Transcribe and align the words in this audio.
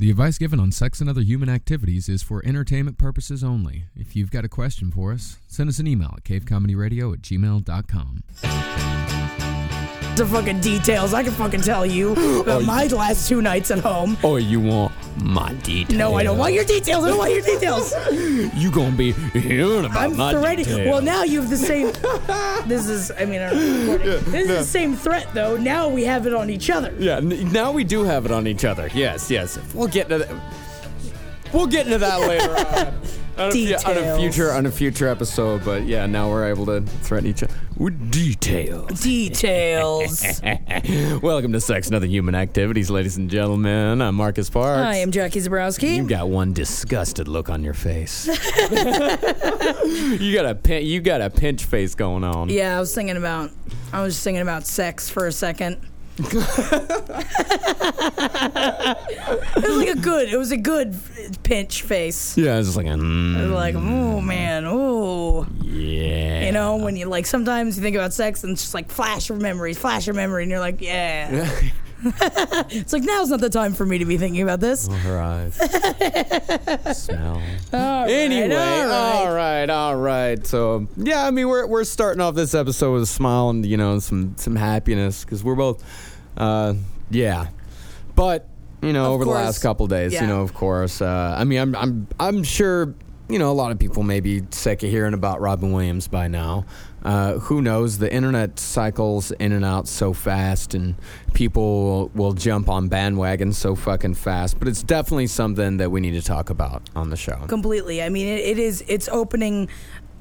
The 0.00 0.08
advice 0.08 0.38
given 0.38 0.58
on 0.58 0.72
sex 0.72 1.02
and 1.02 1.10
other 1.10 1.20
human 1.20 1.50
activities 1.50 2.08
is 2.08 2.22
for 2.22 2.40
entertainment 2.42 2.96
purposes 2.96 3.44
only. 3.44 3.84
If 3.94 4.16
you've 4.16 4.30
got 4.30 4.46
a 4.46 4.48
question 4.48 4.90
for 4.90 5.12
us, 5.12 5.36
send 5.46 5.68
us 5.68 5.78
an 5.78 5.86
email 5.86 6.14
at 6.16 6.24
cavecomedyradio 6.24 7.12
at 7.12 7.20
gmail.com. 7.20 8.22
The 10.16 10.26
fucking 10.26 10.60
details. 10.60 11.14
I 11.14 11.22
can 11.22 11.32
fucking 11.32 11.62
tell 11.62 11.86
you 11.86 12.14
oh, 12.18 12.40
about 12.42 12.64
my 12.64 12.86
last 12.86 13.28
two 13.28 13.40
nights 13.40 13.70
at 13.70 13.78
home. 13.78 14.16
Oh, 14.22 14.36
you 14.36 14.60
want 14.60 14.92
my 15.22 15.52
details? 15.54 15.96
No, 15.98 16.14
I 16.14 16.22
don't 16.24 16.36
want 16.36 16.52
your 16.52 16.64
details. 16.64 17.04
I 17.04 17.08
don't 17.08 17.18
want 17.18 17.32
your 17.32 17.42
details. 17.42 17.94
You 18.60 18.70
gonna 18.70 18.96
be 18.96 19.12
hearing 19.12 19.84
about 19.84 19.96
I'm 19.96 20.16
my 20.16 20.34
ready. 20.34 20.64
details. 20.64 20.88
Well, 20.88 21.02
now 21.02 21.22
you 21.24 21.40
have 21.40 21.50
the 21.50 21.56
same. 21.56 21.92
This 22.68 22.88
is. 22.88 23.10
I 23.12 23.24
mean, 23.24 23.40
I 23.40 23.50
don't 23.50 23.86
know 23.86 23.92
recording. 23.92 24.32
this 24.32 24.48
is 24.50 24.58
the 24.58 24.64
same 24.64 24.94
threat 24.96 25.28
though. 25.34 25.56
Now 25.56 25.88
we 25.88 26.04
have 26.04 26.26
it 26.26 26.34
on 26.34 26.50
each 26.50 26.68
other. 26.70 26.92
Yeah, 26.98 27.16
n- 27.18 27.50
now 27.52 27.72
we 27.72 27.84
do 27.84 28.04
have 28.04 28.24
it 28.26 28.32
on 28.32 28.46
each 28.46 28.64
other. 28.64 28.88
Yes, 28.94 29.30
yes. 29.30 29.58
We'll 29.74 29.88
get 29.88 30.10
into 30.10 30.24
that. 30.26 30.42
We'll 31.52 31.66
get 31.66 31.86
into 31.86 31.98
that 31.98 32.20
later 32.20 32.86
on. 32.86 33.00
On 33.40 33.50
a, 33.56 33.74
on 33.86 33.96
a 33.96 34.18
future 34.18 34.52
on 34.52 34.66
a 34.66 34.70
future 34.70 35.08
episode, 35.08 35.64
but 35.64 35.84
yeah, 35.86 36.04
now 36.04 36.28
we're 36.28 36.46
able 36.46 36.66
to 36.66 36.82
threaten 36.82 37.26
each 37.26 37.42
other 37.42 37.54
with 37.78 38.10
details. 38.10 39.00
Details. 39.00 40.42
Welcome 41.22 41.54
to 41.54 41.60
Sex 41.62 41.86
and 41.86 41.96
Other 41.96 42.04
Human 42.04 42.34
Activities, 42.34 42.90
ladies 42.90 43.16
and 43.16 43.30
gentlemen. 43.30 44.02
I'm 44.02 44.14
Marcus 44.14 44.50
Parks. 44.50 44.82
I 44.82 44.96
am 44.96 45.10
Jackie 45.10 45.40
Zebrowski. 45.40 45.96
You've 45.96 46.08
got 46.08 46.28
one 46.28 46.52
disgusted 46.52 47.28
look 47.28 47.48
on 47.48 47.64
your 47.64 47.72
face. 47.72 48.26
you 50.20 50.34
got 50.34 50.44
a 50.44 50.54
pin- 50.62 50.84
you 50.84 51.00
got 51.00 51.22
a 51.22 51.30
pinch 51.30 51.64
face 51.64 51.94
going 51.94 52.24
on. 52.24 52.50
Yeah, 52.50 52.76
I 52.76 52.80
was 52.80 52.94
thinking 52.94 53.16
about. 53.16 53.52
I 53.90 54.02
was 54.02 54.16
just 54.16 54.22
thinking 54.22 54.42
about 54.42 54.66
sex 54.66 55.08
for 55.08 55.26
a 55.26 55.32
second. 55.32 55.80
It 56.18 56.34
was 59.56 59.76
like 59.76 59.88
a 59.88 59.98
good. 60.00 60.28
It 60.28 60.36
was 60.36 60.50
a 60.52 60.56
good 60.56 60.94
pinch 61.42 61.82
face. 61.82 62.36
Yeah, 62.36 62.54
I 62.54 62.58
was 62.58 62.68
just 62.68 62.76
like, 62.76 62.86
It 62.86 62.98
mm, 62.98 63.42
was 63.42 63.50
like, 63.52 63.74
oh 63.74 64.20
man, 64.20 64.64
oh. 64.66 65.46
yeah. 65.62 66.44
You 66.44 66.52
know, 66.52 66.76
when 66.76 66.96
you 66.96 67.06
like 67.06 67.26
sometimes 67.26 67.76
you 67.76 67.82
think 67.82 67.96
about 67.96 68.12
sex 68.12 68.44
and 68.44 68.52
it's 68.52 68.62
just 68.62 68.74
like 68.74 68.90
flash 68.90 69.30
of 69.30 69.40
memories, 69.40 69.78
flash 69.78 70.08
of 70.08 70.16
memory, 70.16 70.42
and 70.42 70.50
you're 70.50 70.60
like, 70.60 70.80
yeah. 70.80 71.48
it's 72.70 72.92
like 72.92 73.02
now's 73.02 73.28
not 73.30 73.40
the 73.40 73.50
time 73.50 73.74
for 73.74 73.84
me 73.84 73.98
to 73.98 74.04
be 74.04 74.16
thinking 74.16 74.42
about 74.42 74.60
this. 74.60 74.86
her 74.88 75.18
eyes 75.20 75.54
smell. 76.96 77.42
All 77.72 78.02
right, 78.02 78.10
Anyway, 78.10 78.54
all 78.54 78.86
right. 78.86 78.90
all 79.28 79.34
right, 79.34 79.70
all 79.70 79.96
right. 79.96 80.46
So 80.46 80.86
yeah, 80.96 81.26
I 81.26 81.30
mean, 81.30 81.48
we're 81.48 81.66
we're 81.66 81.84
starting 81.84 82.20
off 82.20 82.34
this 82.34 82.54
episode 82.54 82.94
with 82.94 83.02
a 83.02 83.06
smile 83.06 83.50
and 83.50 83.64
you 83.66 83.76
know 83.76 83.98
some 83.98 84.34
some 84.36 84.56
happiness 84.56 85.24
because 85.24 85.44
we're 85.44 85.54
both, 85.56 85.84
uh, 86.36 86.74
yeah. 87.10 87.48
But 88.14 88.48
you 88.82 88.92
know, 88.92 89.06
Of 89.06 89.12
over 89.12 89.24
the 89.24 89.30
last 89.30 89.60
couple 89.60 89.86
days, 89.86 90.12
Yeah. 90.14 90.22
you 90.22 90.26
know, 90.26 90.40
of 90.42 90.54
course. 90.54 91.02
Uh, 91.02 91.34
I 91.38 91.44
mean, 91.44 91.58
I'm 91.60 91.74
I'm 91.76 92.06
I'm 92.18 92.42
sure 92.44 92.94
you 93.28 93.38
know 93.38 93.50
a 93.50 93.54
lot 93.54 93.72
of 93.72 93.78
people 93.78 94.02
may 94.02 94.20
be 94.20 94.42
sick 94.50 94.82
of 94.82 94.90
hearing 94.90 95.14
about 95.14 95.40
Robin 95.40 95.72
Williams 95.72 96.08
by 96.08 96.28
now. 96.28 96.64
Uh, 97.04 97.38
who 97.38 97.62
knows? 97.62 97.98
The 97.98 98.12
internet 98.12 98.58
cycles 98.58 99.30
in 99.32 99.52
and 99.52 99.64
out 99.64 99.88
so 99.88 100.12
fast, 100.12 100.74
and 100.74 100.94
people 101.32 102.10
will 102.14 102.32
jump 102.32 102.68
on 102.68 102.88
bandwagons 102.90 103.54
so 103.54 103.74
fucking 103.74 104.14
fast. 104.14 104.58
But 104.58 104.68
it's 104.68 104.82
definitely 104.82 105.26
something 105.28 105.78
that 105.78 105.90
we 105.90 106.00
need 106.00 106.12
to 106.12 106.22
talk 106.22 106.50
about 106.50 106.88
on 106.94 107.10
the 107.10 107.16
show. 107.16 107.36
completely. 107.48 108.02
I 108.02 108.08
mean, 108.08 108.26
it, 108.26 108.40
it 108.40 108.58
is. 108.58 108.84
It's 108.86 109.08
opening 109.08 109.68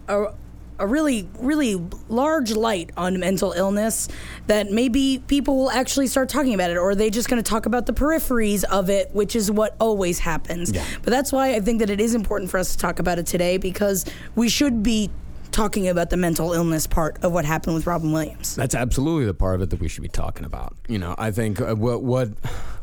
a, 0.07 0.33
a 0.79 0.87
really, 0.87 1.27
really 1.39 1.75
large 2.07 2.51
light 2.53 2.91
on 2.95 3.19
mental 3.19 3.51
illness 3.51 4.07
that 4.47 4.71
maybe 4.71 5.21
people 5.27 5.57
will 5.57 5.71
actually 5.71 6.07
start 6.07 6.29
talking 6.29 6.53
about 6.53 6.71
it, 6.71 6.77
or 6.77 6.89
are 6.89 6.95
they 6.95 7.09
just 7.09 7.29
going 7.29 7.41
to 7.41 7.49
talk 7.49 7.65
about 7.65 7.85
the 7.85 7.93
peripheries 7.93 8.63
of 8.63 8.89
it, 8.89 9.09
which 9.13 9.35
is 9.35 9.51
what 9.51 9.75
always 9.79 10.19
happens. 10.19 10.71
Yeah. 10.71 10.85
But 11.03 11.11
that's 11.11 11.31
why 11.31 11.55
I 11.55 11.59
think 11.59 11.79
that 11.79 11.89
it 11.89 11.99
is 11.99 12.15
important 12.15 12.49
for 12.49 12.57
us 12.57 12.71
to 12.71 12.77
talk 12.77 12.99
about 12.99 13.19
it 13.19 13.25
today 13.25 13.57
because 13.57 14.05
we 14.35 14.47
should 14.47 14.81
be 14.81 15.09
talking 15.51 15.87
about 15.87 16.09
the 16.09 16.17
mental 16.17 16.53
illness 16.53 16.87
part 16.87 17.23
of 17.23 17.31
what 17.31 17.45
happened 17.45 17.75
with 17.75 17.87
Robin 17.87 18.11
Williams. 18.11 18.55
That's 18.55 18.75
absolutely 18.75 19.25
the 19.25 19.33
part 19.33 19.55
of 19.55 19.61
it 19.61 19.69
that 19.71 19.79
we 19.79 19.87
should 19.87 20.03
be 20.03 20.09
talking 20.09 20.45
about. 20.45 20.75
You 20.87 20.99
know, 20.99 21.15
I 21.17 21.31
think 21.31 21.61
uh, 21.61 21.75
what 21.75 22.03
what 22.03 22.29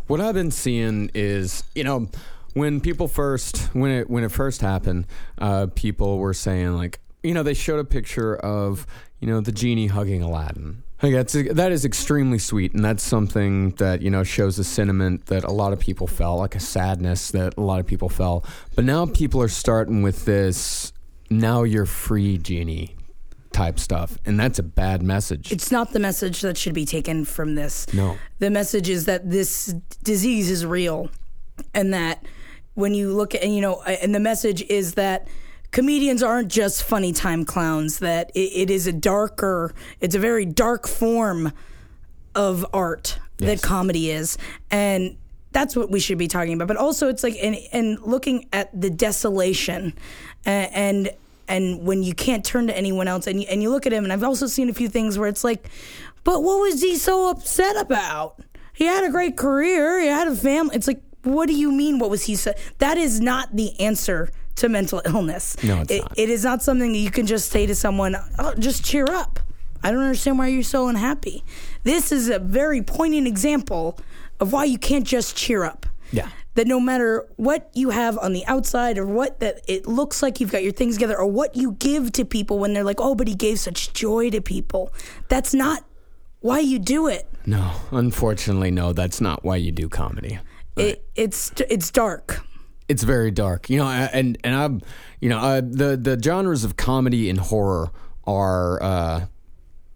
what 0.06 0.20
I've 0.20 0.34
been 0.34 0.50
seeing 0.50 1.10
is, 1.14 1.64
you 1.74 1.84
know, 1.84 2.08
when 2.54 2.80
people 2.80 3.08
first 3.08 3.58
when 3.74 3.90
it 3.90 4.10
when 4.10 4.24
it 4.24 4.32
first 4.32 4.60
happened, 4.60 5.06
uh, 5.38 5.66
people 5.74 6.18
were 6.18 6.34
saying 6.34 6.72
like, 6.74 7.00
you 7.22 7.34
know, 7.34 7.42
they 7.42 7.54
showed 7.54 7.78
a 7.78 7.84
picture 7.84 8.36
of 8.36 8.86
you 9.20 9.28
know 9.28 9.40
the 9.40 9.52
genie 9.52 9.88
hugging 9.88 10.22
Aladdin. 10.22 10.82
Like 11.02 11.12
that's 11.12 11.34
that 11.34 11.72
is 11.72 11.84
extremely 11.84 12.38
sweet, 12.38 12.72
and 12.72 12.82
that's 12.84 13.02
something 13.02 13.70
that 13.72 14.00
you 14.00 14.10
know 14.10 14.24
shows 14.24 14.58
a 14.58 14.64
sentiment 14.64 15.26
that 15.26 15.44
a 15.44 15.52
lot 15.52 15.74
of 15.74 15.78
people 15.78 16.06
felt, 16.06 16.38
like 16.38 16.54
a 16.54 16.60
sadness 16.60 17.30
that 17.32 17.54
a 17.58 17.60
lot 17.60 17.80
of 17.80 17.86
people 17.86 18.08
felt. 18.08 18.46
But 18.74 18.84
now 18.84 19.04
people 19.04 19.42
are 19.42 19.48
starting 19.48 20.02
with 20.02 20.24
this. 20.24 20.92
Now 21.30 21.62
you're 21.64 21.86
free, 21.86 22.38
genie 22.38 22.96
type 23.52 23.78
stuff, 23.78 24.18
and 24.26 24.38
that's 24.38 24.58
a 24.58 24.62
bad 24.62 25.02
message. 25.02 25.50
It's 25.50 25.70
not 25.70 25.92
the 25.92 25.98
message 25.98 26.42
that 26.42 26.56
should 26.58 26.74
be 26.74 26.84
taken 26.84 27.24
from 27.24 27.54
this. 27.54 27.92
No. 27.94 28.16
The 28.38 28.50
message 28.50 28.88
is 28.88 29.06
that 29.06 29.30
this 29.30 29.74
disease 30.04 30.50
is 30.50 30.66
real 30.66 31.10
and 31.72 31.94
that 31.94 32.24
when 32.74 32.92
you 32.92 33.14
look 33.14 33.34
at, 33.34 33.42
and 33.42 33.54
you 33.54 33.62
know, 33.62 33.82
and 33.82 34.14
the 34.14 34.20
message 34.20 34.62
is 34.62 34.94
that 34.94 35.26
comedians 35.70 36.22
aren't 36.22 36.48
just 36.48 36.82
funny 36.84 37.12
time 37.12 37.44
clowns, 37.46 38.00
that 38.00 38.30
it, 38.34 38.52
it 38.54 38.70
is 38.70 38.86
a 38.86 38.92
darker, 38.92 39.74
it's 40.00 40.14
a 40.14 40.18
very 40.18 40.44
dark 40.44 40.86
form 40.86 41.52
of 42.34 42.66
art 42.74 43.18
Yes. 43.38 43.60
that 43.60 43.66
comedy 43.66 44.10
is. 44.10 44.38
And 44.70 45.16
that's 45.56 45.74
what 45.74 45.90
we 45.90 46.00
should 46.00 46.18
be 46.18 46.28
talking 46.28 46.52
about. 46.52 46.68
But 46.68 46.76
also, 46.76 47.08
it's 47.08 47.22
like, 47.22 47.34
and, 47.42 47.56
and 47.72 47.98
looking 48.02 48.46
at 48.52 48.78
the 48.78 48.90
desolation 48.90 49.94
and, 50.44 50.70
and, 50.74 51.10
and 51.48 51.82
when 51.86 52.02
you 52.02 52.12
can't 52.14 52.44
turn 52.44 52.66
to 52.66 52.76
anyone 52.76 53.08
else 53.08 53.26
and 53.26 53.40
you, 53.40 53.46
and 53.48 53.62
you 53.62 53.70
look 53.70 53.86
at 53.86 53.92
him, 53.94 54.04
and 54.04 54.12
I've 54.12 54.22
also 54.22 54.46
seen 54.46 54.68
a 54.68 54.74
few 54.74 54.90
things 54.90 55.18
where 55.18 55.28
it's 55.28 55.44
like, 55.44 55.70
but 56.24 56.42
what 56.42 56.60
was 56.60 56.82
he 56.82 56.96
so 56.96 57.30
upset 57.30 57.74
about? 57.80 58.38
He 58.74 58.84
had 58.84 59.02
a 59.04 59.10
great 59.10 59.38
career, 59.38 59.98
he 59.98 60.08
had 60.08 60.28
a 60.28 60.36
family. 60.36 60.76
It's 60.76 60.86
like, 60.86 61.00
what 61.22 61.46
do 61.46 61.54
you 61.54 61.72
mean? 61.72 61.98
What 61.98 62.10
was 62.10 62.24
he 62.24 62.36
so? 62.36 62.52
That 62.76 62.98
is 62.98 63.18
not 63.20 63.56
the 63.56 63.80
answer 63.80 64.28
to 64.56 64.68
mental 64.68 65.00
illness. 65.06 65.56
No, 65.64 65.80
it's 65.80 65.90
It- 65.90 66.02
not. 66.02 66.12
it 66.18 66.28
is 66.28 66.44
not 66.44 66.62
something 66.62 66.92
that 66.92 66.98
you 66.98 67.10
can 67.10 67.26
just 67.26 67.50
say 67.50 67.64
to 67.64 67.74
someone, 67.74 68.14
oh, 68.38 68.52
just 68.58 68.84
cheer 68.84 69.06
up. 69.08 69.40
I 69.82 69.90
don't 69.90 70.02
understand 70.02 70.38
why 70.38 70.48
you're 70.48 70.62
so 70.62 70.88
unhappy. 70.88 71.42
This 71.84 72.12
is 72.12 72.28
a 72.28 72.38
very 72.38 72.82
poignant 72.82 73.26
example 73.26 73.98
of 74.40 74.52
why 74.52 74.64
you 74.64 74.78
can't 74.78 75.06
just 75.06 75.36
cheer 75.36 75.64
up. 75.64 75.86
Yeah. 76.12 76.28
That 76.54 76.66
no 76.66 76.80
matter 76.80 77.28
what 77.36 77.70
you 77.74 77.90
have 77.90 78.16
on 78.18 78.32
the 78.32 78.46
outside 78.46 78.96
or 78.96 79.06
what 79.06 79.40
that 79.40 79.60
it 79.68 79.86
looks 79.86 80.22
like 80.22 80.40
you've 80.40 80.52
got 80.52 80.62
your 80.62 80.72
things 80.72 80.94
together 80.94 81.18
or 81.18 81.26
what 81.26 81.54
you 81.54 81.72
give 81.72 82.12
to 82.12 82.24
people 82.24 82.58
when 82.58 82.72
they're 82.72 82.84
like, 82.84 83.00
oh, 83.00 83.14
but 83.14 83.28
he 83.28 83.34
gave 83.34 83.60
such 83.60 83.92
joy 83.92 84.30
to 84.30 84.40
people. 84.40 84.92
That's 85.28 85.52
not 85.52 85.84
why 86.40 86.60
you 86.60 86.78
do 86.78 87.08
it. 87.08 87.28
No, 87.44 87.72
unfortunately, 87.90 88.70
no. 88.70 88.92
That's 88.92 89.20
not 89.20 89.44
why 89.44 89.56
you 89.56 89.70
do 89.70 89.88
comedy. 89.88 90.38
It 90.76 91.04
it's 91.14 91.52
it's 91.68 91.90
dark. 91.90 92.42
It's 92.88 93.02
very 93.02 93.30
dark, 93.30 93.68
you 93.68 93.78
know. 93.78 93.88
And 93.88 94.38
and 94.44 94.54
I'm, 94.54 94.80
you 95.20 95.28
know, 95.28 95.38
uh, 95.38 95.60
the 95.60 95.96
the 95.96 96.20
genres 96.22 96.64
of 96.64 96.76
comedy 96.76 97.28
and 97.28 97.38
horror 97.38 97.90
are 98.26 98.82
uh, 98.82 99.26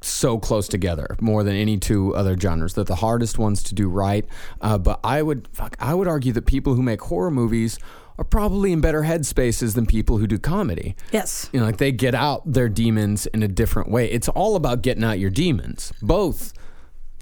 so 0.03 0.39
close 0.39 0.69
together, 0.69 1.17
more 1.21 1.43
than 1.45 1.55
any 1.55 1.79
two 1.79 2.15
other 2.15 2.37
genres. 2.39 2.75
They're 2.75 2.85
the 2.85 2.97
hardest 2.97 3.39
ones 3.39 3.63
to 3.65 3.75
do 3.75 3.89
right. 3.89 4.25
Uh, 4.61 4.79
but 4.79 5.01
I 5.05 5.23
would, 5.23 5.49
fuck, 5.53 5.77
I 5.79 5.95
would 5.95 6.09
argue 6.09 6.33
that 6.33 6.47
people 6.47 6.75
who 6.75 6.83
make 6.83 7.03
horror 7.03 7.31
movies 7.31 7.79
are 8.19 8.25
probably 8.25 8.73
in 8.73 8.81
better 8.81 9.03
headspaces 9.03 9.75
than 9.75 9.87
people 9.87 10.19
who 10.19 10.27
do 10.27 10.39
comedy. 10.39 10.95
Yes. 11.11 11.49
You 11.53 11.61
know, 11.61 11.67
like 11.67 11.79
they 11.79 11.93
get 11.93 12.15
out 12.15 12.51
their 12.51 12.69
demons 12.69 13.27
in 13.27 13.43
a 13.43 13.49
different 13.49 13.91
way. 13.91 14.11
It's 14.11 14.29
all 14.29 14.57
about 14.57 14.83
getting 14.83 15.05
out 15.05 15.19
your 15.19 15.31
demons. 15.31 15.93
Both 16.03 16.53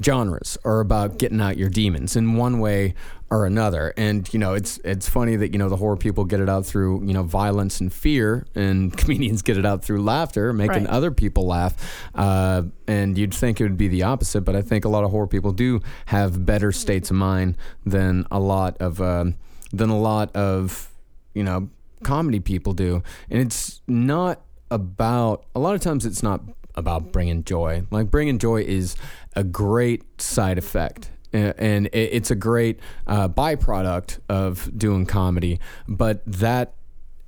genres 0.03 0.59
are 0.65 0.81
about 0.81 1.19
getting 1.19 1.41
out 1.41 1.56
your 1.56 1.69
demons 1.69 2.16
in 2.16 2.34
one 2.34 2.59
way 2.60 2.95
or 3.31 3.44
another. 3.44 3.93
And 3.97 4.33
you 4.33 4.39
know, 4.39 4.55
it's 4.55 4.78
it's 4.84 5.09
funny 5.09 5.36
that 5.36 5.53
you 5.53 5.59
know 5.59 5.69
the 5.69 5.77
horror 5.77 5.97
people 5.97 6.25
get 6.25 6.41
it 6.41 6.48
out 6.48 6.65
through 6.65 7.04
you 7.07 7.13
know 7.13 7.22
violence 7.22 7.80
and 7.80 7.92
fear, 7.92 8.47
and 8.54 8.97
comedians 8.97 9.42
get 9.42 9.57
it 9.59 9.66
out 9.66 9.84
through 9.84 10.03
laughter, 10.03 10.53
making 10.53 10.84
Right. 10.84 10.86
other 10.86 11.10
people 11.10 11.47
laugh. 11.47 11.75
Uh, 12.15 12.63
and 12.86 13.19
you'd 13.19 13.34
think 13.34 13.60
it 13.60 13.65
would 13.65 13.77
be 13.77 13.89
the 13.89 14.03
opposite, 14.04 14.42
but 14.42 14.57
I 14.57 14.63
think 14.63 14.84
a 14.84 14.89
lot 14.89 15.04
of 15.04 15.10
horror 15.10 15.27
people 15.27 15.53
do 15.53 15.80
have 16.07 16.47
better 16.47 16.72
states 16.72 17.10
of 17.10 17.16
mind 17.16 17.57
than 17.84 18.27
a 18.30 18.41
lot 18.41 18.77
of 18.80 19.01
um 19.01 19.34
than 19.72 19.91
a 19.91 19.98
lot 19.98 20.34
of 20.34 20.89
you 21.34 21.45
know 21.45 21.69
comedy 22.03 22.41
people 22.41 22.72
do. 22.72 23.03
And 23.28 23.41
it's 23.42 23.83
not 23.86 24.41
about 24.71 25.45
a 25.54 25.59
lot 25.59 25.75
of 25.75 25.80
times 25.80 26.07
it's 26.07 26.22
not 26.22 26.41
about 26.75 27.13
bringing 27.13 27.42
joy. 27.45 27.83
Like 27.91 28.10
bringing 28.10 28.39
joy 28.39 28.63
is 28.63 28.95
a 29.34 29.42
great 29.45 30.21
side 30.21 30.59
effect. 30.59 31.10
And 31.33 31.89
it's 31.92 32.30
a 32.30 32.34
great 32.34 32.80
uh, 33.07 33.28
byproduct 33.28 34.21
of 34.28 34.77
doing 34.77 35.04
comedy, 35.07 35.60
but 35.86 36.22
that 36.27 36.75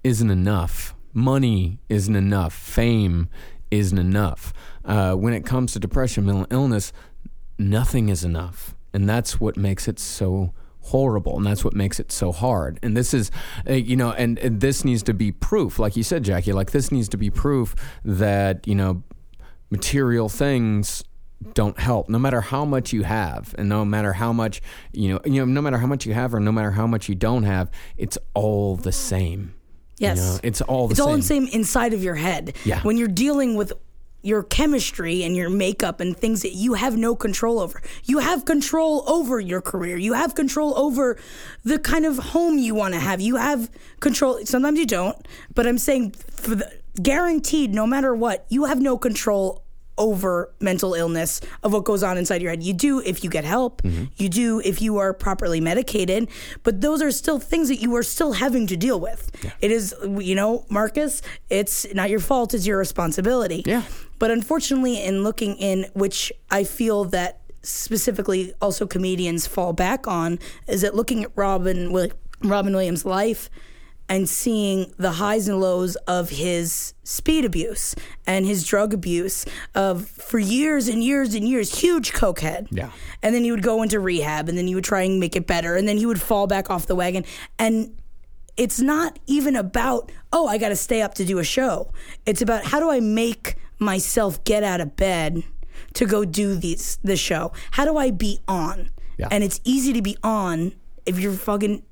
isn't 0.03 0.31
enough. 0.31 0.95
Money 1.13 1.79
isn't 1.89 2.17
enough. 2.17 2.55
Fame 2.55 3.29
isn't 3.71 3.99
enough. 3.99 4.53
Uh, 4.85 5.15
when 5.15 5.33
it 5.35 5.45
comes 5.45 5.73
to 5.73 5.79
depression, 5.79 6.25
mental 6.25 6.47
illness, 6.51 6.93
nothing 7.59 8.09
is 8.09 8.25
enough. 8.25 8.75
And 8.93 9.09
that's 9.09 9.39
what 9.39 9.57
makes 9.57 9.87
it 9.87 9.99
so 9.99 10.53
horrible 10.83 11.37
and 11.37 11.47
that's 11.47 11.63
what 11.63 11.75
makes 11.75 12.01
it 12.01 12.11
so 12.11 12.33
hard 12.33 12.79
and 12.83 12.97
this 12.97 13.13
is 13.13 13.31
uh, 13.69 13.75
you 13.75 13.95
know 13.95 14.13
and, 14.13 14.39
and 14.39 14.63
this 14.63 14.83
needs 14.83 15.03
to 15.03 15.13
be 15.13 15.31
proof 15.31 15.79
like 15.79 15.95
you 15.95 16.03
said 16.03 16.23
jackie 16.23 16.55
like 16.55 16.71
this 16.71 16.91
needs 16.91 17.07
to 17.07 17.19
be 17.19 17.29
proof 17.29 17.75
that 18.03 18.67
you 18.67 18.75
know 18.75 19.03
material 19.71 20.29
things 20.29 21.05
don't 21.55 21.79
help 21.79 22.09
no 22.09 22.19
matter 22.19 22.41
how 22.41 22.65
much 22.65 22.93
you 22.93 23.03
have 23.03 23.55
and 23.57 23.69
no 23.69 23.83
matter 23.85 24.13
how 24.13 24.33
much 24.33 24.61
you 24.93 25.09
know 25.09 25.21
you 25.25 25.37
know 25.37 25.47
no 25.47 25.63
matter 25.63 25.79
how 25.79 25.87
much 25.87 26.05
you 26.05 26.13
have 26.13 26.35
or 26.35 26.41
no 26.41 26.53
matter 26.53 26.71
how 26.71 26.87
much 26.87 27.09
you 27.09 27.15
don't 27.15 27.45
have 27.45 27.71
it's 27.97 28.19
all 28.35 28.77
the 28.77 28.93
same 28.93 29.55
Yes. 30.01 30.17
you 30.17 30.23
know? 30.23 30.41
it's 30.43 30.61
all 30.63 30.89
the 30.89 30.93
it's 30.93 30.99
same 31.01 31.09
all 31.09 31.17
the 31.17 31.23
same 31.23 31.47
inside 31.49 31.93
of 31.93 32.03
your 32.03 32.15
head. 32.15 32.57
Yeah. 32.65 32.81
When 32.81 32.97
you're 32.97 33.07
dealing 33.07 33.55
with 33.55 33.75
your 34.23 34.43
chemistry 34.43 35.23
and 35.23 35.35
your 35.37 35.49
makeup 35.49 36.01
and 36.01 36.17
things 36.17 36.43
that 36.43 36.53
you 36.53 36.75
have 36.75 36.97
no 36.97 37.15
control 37.15 37.59
over. 37.59 37.81
You 38.05 38.19
have 38.19 38.45
control 38.45 39.03
over 39.09 39.41
your 39.41 39.63
career. 39.63 39.97
You 39.97 40.13
have 40.13 40.35
control 40.35 40.77
over 40.77 41.19
the 41.65 41.79
kind 41.79 42.05
of 42.05 42.19
home 42.19 42.59
you 42.59 42.75
want 42.75 42.93
to 42.95 43.01
have. 43.01 43.21
You 43.21 43.37
have 43.37 43.71
control. 44.01 44.45
Sometimes 44.45 44.79
you 44.79 44.87
don't, 44.87 45.17
but 45.55 45.67
I'm 45.67 45.79
saying 45.79 46.11
for 46.11 46.55
the 46.55 46.71
guaranteed 47.01 47.73
no 47.75 47.87
matter 47.87 48.15
what, 48.15 48.45
you 48.51 48.67
have 48.67 48.81
no 48.81 48.99
control 48.99 49.65
over 50.01 50.53
mental 50.61 50.95
illness 50.95 51.41
of 51.63 51.73
what 51.73 51.85
goes 51.85 52.03
on 52.03 52.19
inside 52.19 52.43
your 52.43 52.51
head. 52.51 52.63
You 52.63 52.73
do 52.73 53.01
if 53.01 53.23
you 53.23 53.31
get 53.31 53.45
help. 53.45 53.83
Mm-hmm. 53.83 54.07
You 54.17 54.29
do 54.29 54.61
if 54.65 54.83
you 54.83 54.97
are 54.97 55.13
properly 55.13 55.61
medicated, 55.61 56.29
but 56.65 56.81
those 56.81 57.03
are 57.03 57.13
still 57.13 57.39
things 57.39 57.69
that 57.69 57.77
you 57.77 57.95
are 57.95 58.03
still 58.03 58.33
having 58.33 58.67
to 58.67 58.77
deal 58.77 58.99
with. 58.99 59.31
It 59.61 59.71
is, 59.71 59.95
you 60.03 60.35
know, 60.35 60.65
Marcus, 60.71 61.23
it's 61.51 61.87
not 61.95 62.11
your 62.11 62.19
fault, 62.19 62.55
it's 62.55 62.67
your 62.67 62.79
responsibility. 62.79 63.63
Yeah. 63.67 63.83
But 64.19 64.31
unfortunately, 64.31 65.03
in 65.03 65.23
looking 65.23 65.57
in, 65.57 65.87
which 65.93 66.33
I 66.51 66.65
feel 66.65 67.05
that 67.07 67.41
specifically 67.63 68.55
also 68.61 68.87
comedians 68.87 69.47
fall 69.47 69.75
back 69.75 70.09
on, 70.09 70.39
is 70.67 70.81
that 70.81 70.95
looking 70.95 71.25
at 71.25 71.31
Robin, 71.37 71.93
Robin 72.43 72.73
Williams' 72.73 73.05
life 73.05 73.51
and 74.11 74.29
seeing 74.29 74.93
the 74.99 75.13
highs 75.13 75.47
and 75.49 75.61
lows 75.61 75.95
of 76.09 76.31
his 76.31 76.93
speed 77.05 77.45
abuse 77.45 77.95
and 78.27 78.45
his 78.45 78.67
drug 78.67 78.93
abuse 78.93 79.47
of 79.77 80.09
for 80.09 80.41
years 80.41 80.89
and 80.89 81.03
years 81.03 81.33
and 81.35 81.49
years 81.49 81.81
huge 81.81 82.13
cokehead. 82.13 82.67
Yeah. 82.73 82.91
and 83.23 83.33
then 83.35 83.45
he 83.45 83.53
would 83.53 83.63
go 83.63 83.83
into 83.83 84.01
rehab 84.01 84.49
and 84.49 84.59
then 84.59 84.67
he 84.67 84.75
would 84.75 84.85
try 84.85 85.03
and 85.03 85.21
make 85.21 85.37
it 85.37 85.47
better 85.47 85.77
and 85.77 85.87
then 85.87 85.97
he 85.97 86.07
would 86.07 86.21
fall 86.21 86.49
back 86.49 86.69
off 86.69 86.87
the 86.87 86.97
wagon. 86.97 87.25
And 87.59 87.97
it's 88.57 88.81
not 88.81 89.19
even 89.27 89.55
about 89.57 90.11
oh 90.33 90.47
i 90.49 90.59
got 90.59 90.69
to 90.71 90.77
stay 90.77 91.01
up 91.01 91.15
to 91.15 91.25
do 91.25 91.39
a 91.39 91.45
show. 91.45 91.93
It's 92.27 92.43
about 92.43 92.65
how 92.65 92.81
do 92.81 92.91
i 92.91 92.99
make 92.99 93.55
myself 93.79 94.43
get 94.43 94.65
out 94.65 94.81
of 94.81 94.97
bed 94.97 95.45
to 95.95 96.05
go 96.05 96.25
do 96.25 96.57
these 96.57 96.99
the 97.05 97.17
show? 97.17 97.53
How 97.71 97.85
do 97.85 97.97
i 97.97 98.11
be 98.11 98.41
on? 98.49 98.91
Yeah. 99.19 99.29
and 99.31 99.45
it's 99.45 99.61
easy 99.65 99.93
to 99.93 100.03
be 100.03 100.17
on 100.25 100.73
if 101.05 101.19
you're 101.19 101.35
fucking 101.35 101.83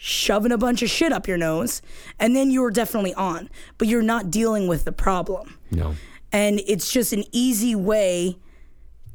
shoving 0.00 0.52
a 0.52 0.58
bunch 0.58 0.80
of 0.80 0.88
shit 0.88 1.12
up 1.12 1.26
your 1.26 1.36
nose 1.36 1.82
and 2.20 2.34
then 2.34 2.52
you're 2.52 2.70
definitely 2.70 3.12
on 3.14 3.50
but 3.78 3.88
you're 3.88 4.00
not 4.00 4.30
dealing 4.30 4.68
with 4.68 4.84
the 4.84 4.92
problem. 4.92 5.58
No. 5.72 5.96
And 6.30 6.60
it's 6.66 6.92
just 6.92 7.12
an 7.12 7.24
easy 7.32 7.74
way 7.74 8.38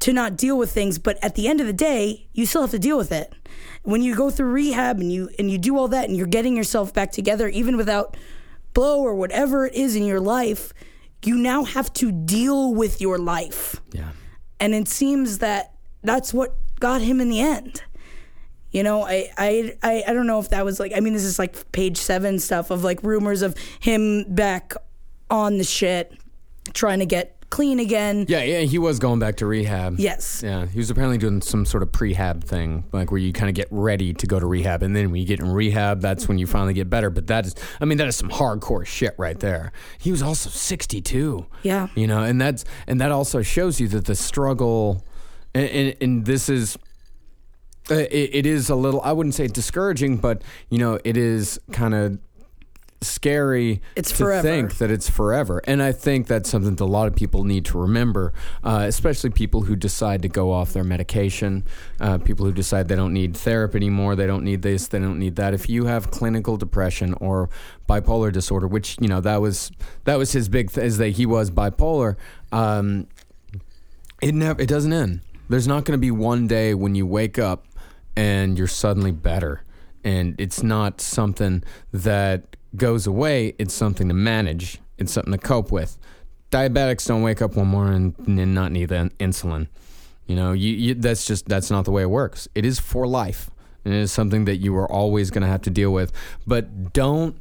to 0.00 0.12
not 0.12 0.36
deal 0.36 0.58
with 0.58 0.70
things 0.70 0.98
but 0.98 1.18
at 1.24 1.36
the 1.36 1.48
end 1.48 1.60
of 1.60 1.66
the 1.66 1.72
day 1.72 2.28
you 2.34 2.44
still 2.44 2.60
have 2.60 2.70
to 2.70 2.78
deal 2.78 2.98
with 2.98 3.12
it. 3.12 3.32
When 3.82 4.02
you 4.02 4.14
go 4.14 4.30
through 4.30 4.50
rehab 4.50 5.00
and 5.00 5.10
you 5.10 5.30
and 5.38 5.50
you 5.50 5.56
do 5.56 5.78
all 5.78 5.88
that 5.88 6.06
and 6.08 6.18
you're 6.18 6.26
getting 6.26 6.54
yourself 6.54 6.92
back 6.92 7.12
together 7.12 7.48
even 7.48 7.78
without 7.78 8.16
blow 8.74 9.00
or 9.00 9.14
whatever 9.14 9.66
it 9.66 9.74
is 9.74 9.96
in 9.96 10.04
your 10.04 10.20
life 10.20 10.74
you 11.24 11.36
now 11.36 11.64
have 11.64 11.90
to 11.94 12.12
deal 12.12 12.74
with 12.74 13.00
your 13.00 13.18
life. 13.18 13.80
Yeah. 13.92 14.10
And 14.60 14.74
it 14.74 14.88
seems 14.88 15.38
that 15.38 15.72
that's 16.02 16.34
what 16.34 16.54
got 16.80 17.00
him 17.00 17.20
in 17.22 17.30
the 17.30 17.40
end 17.40 17.82
you 18.74 18.82
know 18.82 19.02
I, 19.02 19.30
I 19.38 19.76
i 19.82 20.04
i 20.08 20.12
don't 20.12 20.26
know 20.26 20.40
if 20.40 20.50
that 20.50 20.64
was 20.64 20.78
like 20.78 20.92
i 20.94 21.00
mean 21.00 21.14
this 21.14 21.24
is 21.24 21.38
like 21.38 21.72
page 21.72 21.96
seven 21.96 22.38
stuff 22.38 22.70
of 22.70 22.84
like 22.84 23.02
rumors 23.02 23.40
of 23.40 23.56
him 23.80 24.24
back 24.28 24.74
on 25.30 25.56
the 25.56 25.64
shit 25.64 26.12
trying 26.74 26.98
to 26.98 27.06
get 27.06 27.30
clean 27.50 27.78
again 27.78 28.26
yeah 28.28 28.42
yeah 28.42 28.60
he 28.60 28.78
was 28.78 28.98
going 28.98 29.20
back 29.20 29.36
to 29.36 29.46
rehab 29.46 29.94
yes 30.00 30.42
Yeah, 30.42 30.66
he 30.66 30.78
was 30.78 30.90
apparently 30.90 31.18
doing 31.18 31.40
some 31.40 31.64
sort 31.64 31.84
of 31.84 31.92
prehab 31.92 32.42
thing, 32.42 32.82
like 32.90 33.12
where 33.12 33.20
you 33.20 33.32
kind 33.32 33.48
of 33.48 33.54
get 33.54 33.68
ready 33.70 34.12
to 34.12 34.26
go 34.26 34.40
to 34.40 34.46
rehab, 34.46 34.82
and 34.82 34.96
then 34.96 35.12
when 35.12 35.20
you 35.20 35.26
get 35.26 35.38
in 35.38 35.48
rehab, 35.52 36.00
that's 36.00 36.26
when 36.26 36.38
you 36.38 36.48
finally 36.48 36.74
get 36.74 36.90
better. 36.90 37.10
But 37.10 37.28
that 37.28 37.46
is, 37.46 37.54
I 37.80 37.84
mean, 37.84 37.98
that 37.98 38.08
is 38.08 38.16
some 38.16 38.28
hardcore 38.28 38.84
shit 38.84 39.14
right 39.18 39.38
there. 39.38 39.70
He 39.98 40.10
was 40.10 40.20
also 40.20 40.50
sixty-two. 40.50 41.46
Yeah. 41.62 41.86
you 41.94 42.08
know, 42.08 42.24
and 42.24 42.40
that's 42.40 42.64
and 42.88 43.00
that 43.00 43.12
also 43.12 43.40
shows 43.42 43.78
you 43.78 43.86
that 43.88 44.06
the 44.06 44.16
struggle, 44.16 45.04
and, 45.54 45.68
and, 45.68 45.96
and 46.00 46.24
this 46.26 46.48
is. 46.48 46.76
Uh, 47.90 47.94
It, 47.94 48.30
it 48.34 48.46
is 48.46 48.70
a 48.70 48.74
little, 48.74 49.00
I 49.02 49.12
wouldn't 49.12 49.34
say 49.34 49.46
discouraging, 49.46 50.16
but 50.18 50.42
you 50.70 50.78
know, 50.78 50.98
it 51.04 51.16
is 51.16 51.60
kind 51.72 51.94
of 51.94 52.18
scary 53.02 53.82
It's 53.96 54.08
to 54.10 54.16
forever. 54.16 54.48
think 54.48 54.78
that 54.78 54.90
it's 54.90 55.10
forever. 55.10 55.60
And 55.66 55.82
I 55.82 55.92
think 55.92 56.26
that's 56.26 56.48
something 56.48 56.74
that 56.76 56.82
a 56.82 56.86
lot 56.86 57.06
of 57.06 57.14
people 57.14 57.44
need 57.44 57.66
to 57.66 57.78
remember, 57.78 58.32
uh, 58.62 58.84
especially 58.88 59.28
people 59.28 59.62
who 59.62 59.76
decide 59.76 60.22
to 60.22 60.28
go 60.28 60.50
off 60.52 60.72
their 60.72 60.84
medication, 60.84 61.64
uh, 62.00 62.16
people 62.16 62.46
who 62.46 62.52
decide 62.52 62.88
they 62.88 62.96
don't 62.96 63.12
need 63.12 63.36
therapy 63.36 63.76
anymore, 63.76 64.16
they 64.16 64.26
don't 64.26 64.42
need 64.44 64.62
this, 64.62 64.88
they 64.88 64.98
don't 64.98 65.18
need 65.18 65.36
that. 65.36 65.52
If 65.52 65.68
you 65.68 65.84
have 65.84 66.10
clinical 66.10 66.56
depression 66.56 67.12
or 67.20 67.50
bipolar 67.88 68.32
disorder, 68.32 68.66
which 68.66 68.96
you 69.00 69.08
know 69.08 69.20
that 69.20 69.42
was 69.42 69.70
that 70.04 70.16
was 70.16 70.32
his 70.32 70.48
big 70.48 70.72
th- 70.72 70.86
is 70.86 70.96
that 70.96 71.10
he 71.10 71.26
was 71.26 71.50
bipolar. 71.50 72.16
Um, 72.52 73.06
it 74.22 74.34
never 74.34 74.62
it 74.62 74.68
doesn't 74.68 74.92
end. 74.94 75.20
There's 75.50 75.68
not 75.68 75.84
going 75.84 75.92
to 75.92 76.00
be 76.00 76.10
one 76.10 76.46
day 76.46 76.72
when 76.72 76.94
you 76.94 77.06
wake 77.06 77.38
up 77.38 77.66
and 78.16 78.58
you're 78.58 78.66
suddenly 78.66 79.12
better. 79.12 79.62
And 80.02 80.34
it's 80.38 80.62
not 80.62 81.00
something 81.00 81.62
that 81.92 82.56
goes 82.76 83.06
away, 83.06 83.54
it's 83.58 83.74
something 83.74 84.08
to 84.08 84.14
manage, 84.14 84.78
it's 84.98 85.12
something 85.12 85.32
to 85.32 85.38
cope 85.38 85.70
with. 85.70 85.96
Diabetics 86.50 87.06
don't 87.06 87.22
wake 87.22 87.42
up 87.42 87.56
one 87.56 87.68
morning 87.68 88.14
and 88.26 88.54
not 88.54 88.70
need 88.70 88.90
insulin. 88.90 89.68
You 90.26 90.36
know, 90.36 90.52
you, 90.52 90.72
you, 90.72 90.94
that's 90.94 91.26
just 91.26 91.48
that's 91.48 91.70
not 91.70 91.84
the 91.84 91.90
way 91.90 92.02
it 92.02 92.10
works. 92.10 92.48
It 92.54 92.64
is 92.64 92.78
for 92.78 93.06
life. 93.06 93.50
And 93.84 93.92
it 93.92 93.98
is 93.98 94.12
something 94.12 94.46
that 94.46 94.56
you 94.56 94.74
are 94.76 94.90
always 94.90 95.30
going 95.30 95.42
to 95.42 95.48
have 95.48 95.62
to 95.62 95.70
deal 95.70 95.92
with. 95.92 96.12
But 96.46 96.92
don't 96.92 97.36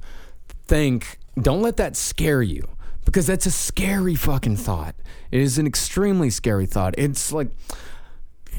think, 0.66 1.20
don't 1.40 1.62
let 1.62 1.78
that 1.78 1.96
scare 1.96 2.42
you 2.42 2.68
because 3.06 3.28
that's 3.28 3.46
a 3.46 3.52
scary 3.52 4.16
fucking 4.16 4.58
thought. 4.58 4.96
It 5.32 5.40
is 5.40 5.58
an 5.58 5.66
extremely 5.66 6.30
scary 6.30 6.66
thought. 6.66 6.96
It's 6.98 7.32
like, 7.32 7.48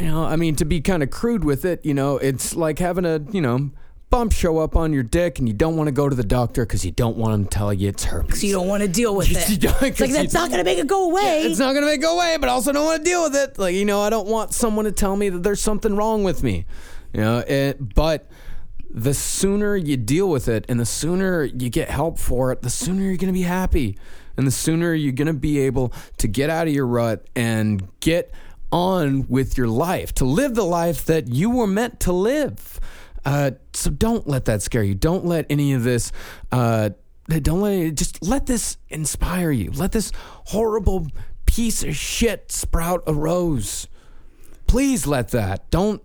you 0.01 0.07
know, 0.07 0.25
I 0.25 0.37
mean, 0.37 0.57
to 0.57 0.65
be 0.65 0.81
kind 0.81 1.03
of 1.03 1.11
crude 1.11 1.45
with 1.45 1.65
it, 1.65 1.85
you 1.85 1.95
know, 1.95 2.19
it's 2.19 2.55
like 2.55 2.79
having 2.79 3.05
a, 3.05 3.21
you 3.31 3.41
know, 3.41 3.71
bump 4.11 4.33
show 4.33 4.59
up 4.59 4.77
on 4.77 4.93
your 4.93 5.03
dick 5.03 5.41
and 5.41 5.49
you 5.49 5.55
don't 5.55 5.77
want 5.77 5.89
to 5.89 5.93
go 5.93 6.09
to 6.09 6.15
the 6.15 6.23
doctor 6.23 6.65
because 6.65 6.85
you 6.85 6.93
don't 6.93 7.17
want 7.17 7.33
them 7.33 7.45
to 7.45 7.51
tell 7.51 7.75
you 7.75 7.89
it's 7.89 8.05
herpes. 8.05 8.27
Because 8.27 8.45
you 8.45 8.53
don't 8.53 8.69
want 8.69 8.83
to 8.83 8.89
deal 8.89 9.15
with 9.15 9.29
it 9.31 9.65
it's 9.65 9.83
like 9.83 9.97
that's 9.97 10.33
not 10.33 10.51
gonna 10.51 10.63
make 10.63 10.79
it 10.79 10.87
go 10.87 11.11
away 11.11 11.43
Yeah, 11.43 11.49
it's 11.49 11.59
not 11.59 11.75
gonna 11.75 11.87
make 11.87 11.99
it 11.99 12.03
go 12.03 12.17
away, 12.17 12.37
but 12.39 12.49
I 12.49 12.53
also 12.53 12.71
don't 12.71 12.85
want 12.85 13.05
to 13.05 13.11
deal 13.11 13.25
with 13.25 13.35
it. 13.35 13.59
Like 13.59 13.75
you 13.75 13.85
know, 13.85 14.01
I 14.01 14.11
don't 14.11 14.29
want 14.29 14.55
someone 14.55 14.85
to 14.85 14.93
tell 14.93 15.17
me 15.17 15.31
that 15.31 15.43
there's 15.43 15.61
something 15.61 15.97
wrong 15.97 16.23
with 16.23 16.43
me. 16.43 16.67
You 17.13 17.21
know, 17.21 17.39
it, 17.39 17.95
but 17.95 18.29
the 18.89 19.15
sooner 19.15 19.77
you 19.77 19.97
deal 19.97 20.29
with 20.29 20.47
it, 20.47 20.65
and 20.69 20.79
the 20.79 20.87
sooner 20.87 21.43
you 21.45 21.69
get 21.69 21.91
help 21.91 22.19
for 22.19 22.53
it, 22.53 22.63
the 22.63 22.71
sooner 22.71 23.03
you're 23.03 23.17
gonna 23.17 23.33
be 23.33 23.43
happy, 23.43 23.99
and 24.37 24.47
the 24.47 24.53
sooner 24.53 24.95
you're 24.95 25.13
gonna 25.13 25.35
be 25.35 25.59
able 25.59 25.93
to 26.19 26.29
get 26.29 26.51
out 26.51 26.69
of 26.69 26.73
your 26.73 26.87
rut 26.87 27.27
and 27.35 27.89
get 27.99 28.33
on 28.75 29.29
with 29.29 29.57
your 29.57 29.69
life, 29.69 30.13
to 30.13 30.25
live 30.25 30.57
the 30.57 30.65
life 30.65 31.05
that 31.05 31.29
you 31.29 31.49
were 31.49 31.67
meant 31.67 32.01
to 32.01 32.13
live. 32.13 32.81
Uh, 33.25 33.53
so 33.73 33.89
don't 33.89 34.27
let 34.27 34.47
that 34.47 34.63
scare 34.63 34.83
you. 34.83 34.97
Don't 34.97 35.25
let 35.25 35.47
any 35.49 35.73
of 35.75 35.85
this. 35.85 36.11
Uh, 36.51 36.91
don't 37.29 37.61
let 37.61 37.73
it, 37.73 37.95
just 37.97 38.21
let 38.21 38.47
this 38.47 38.77
inspire 38.89 39.53
you. 39.53 39.71
Let 39.71 39.93
this 39.93 40.11
horrible 40.47 41.07
piece 41.47 41.85
of 41.85 41.95
shit 41.95 42.51
sprout 42.51 43.05
a 43.07 43.15
rose. 43.15 43.87
Please 44.67 45.07
let 45.07 45.29
that. 45.29 45.71
Don't 45.71 46.03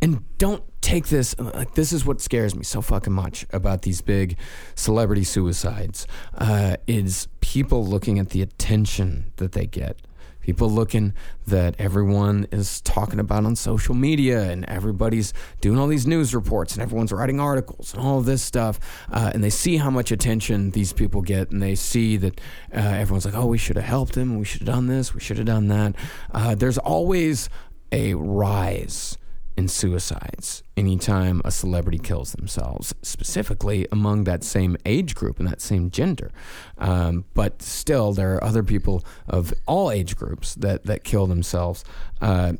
and 0.00 0.22
don't 0.38 0.62
take 0.82 1.08
this 1.08 1.34
like 1.38 1.74
this 1.74 1.92
is 1.92 2.04
what 2.04 2.20
scares 2.20 2.54
me 2.54 2.62
so 2.62 2.82
fucking 2.82 3.12
much 3.12 3.46
about 3.54 3.82
these 3.82 4.02
big 4.02 4.36
celebrity 4.74 5.24
suicides 5.24 6.06
uh, 6.36 6.76
is 6.86 7.26
people 7.40 7.84
looking 7.86 8.18
at 8.18 8.28
the 8.30 8.42
attention 8.42 9.32
that 9.36 9.52
they 9.52 9.64
get 9.64 10.02
people 10.44 10.68
looking 10.68 11.14
that 11.46 11.74
everyone 11.78 12.46
is 12.52 12.82
talking 12.82 13.18
about 13.18 13.46
on 13.46 13.56
social 13.56 13.94
media 13.94 14.42
and 14.42 14.64
everybody's 14.66 15.32
doing 15.62 15.78
all 15.78 15.86
these 15.86 16.06
news 16.06 16.34
reports 16.34 16.74
and 16.74 16.82
everyone's 16.82 17.12
writing 17.12 17.40
articles 17.40 17.94
and 17.94 18.02
all 18.02 18.20
this 18.20 18.42
stuff 18.42 18.78
uh, 19.10 19.30
and 19.32 19.42
they 19.42 19.48
see 19.48 19.78
how 19.78 19.88
much 19.88 20.12
attention 20.12 20.70
these 20.72 20.92
people 20.92 21.22
get 21.22 21.50
and 21.50 21.62
they 21.62 21.74
see 21.74 22.18
that 22.18 22.38
uh, 22.74 22.78
everyone's 22.78 23.24
like 23.24 23.34
oh 23.34 23.46
we 23.46 23.58
should 23.58 23.76
have 23.76 23.84
helped 23.84 24.16
him. 24.16 24.36
We 24.38 24.44
should 24.44 24.60
have 24.62 24.74
done 24.74 24.86
this. 24.88 25.14
We 25.14 25.20
should 25.20 25.38
have 25.38 25.46
done 25.46 25.68
that. 25.68 25.94
Uh, 26.32 26.54
there's 26.54 26.76
always 26.76 27.48
a 27.92 28.14
rise 28.14 29.16
in 29.56 29.68
suicides 29.68 30.62
anytime 30.76 31.40
a 31.44 31.50
celebrity 31.50 31.98
kills 31.98 32.32
themselves, 32.32 32.94
specifically 33.02 33.86
among 33.92 34.24
that 34.24 34.42
same 34.42 34.76
age 34.84 35.14
group 35.14 35.38
and 35.38 35.46
that 35.46 35.60
same 35.60 35.90
gender. 35.90 36.30
Um, 36.78 37.24
but 37.34 37.62
still, 37.62 38.12
there 38.12 38.34
are 38.34 38.44
other 38.44 38.62
people 38.62 39.04
of 39.28 39.54
all 39.66 39.90
age 39.90 40.16
groups 40.16 40.54
that, 40.56 40.84
that 40.86 41.04
kill 41.04 41.26
themselves. 41.26 41.84
Uh, 42.20 42.54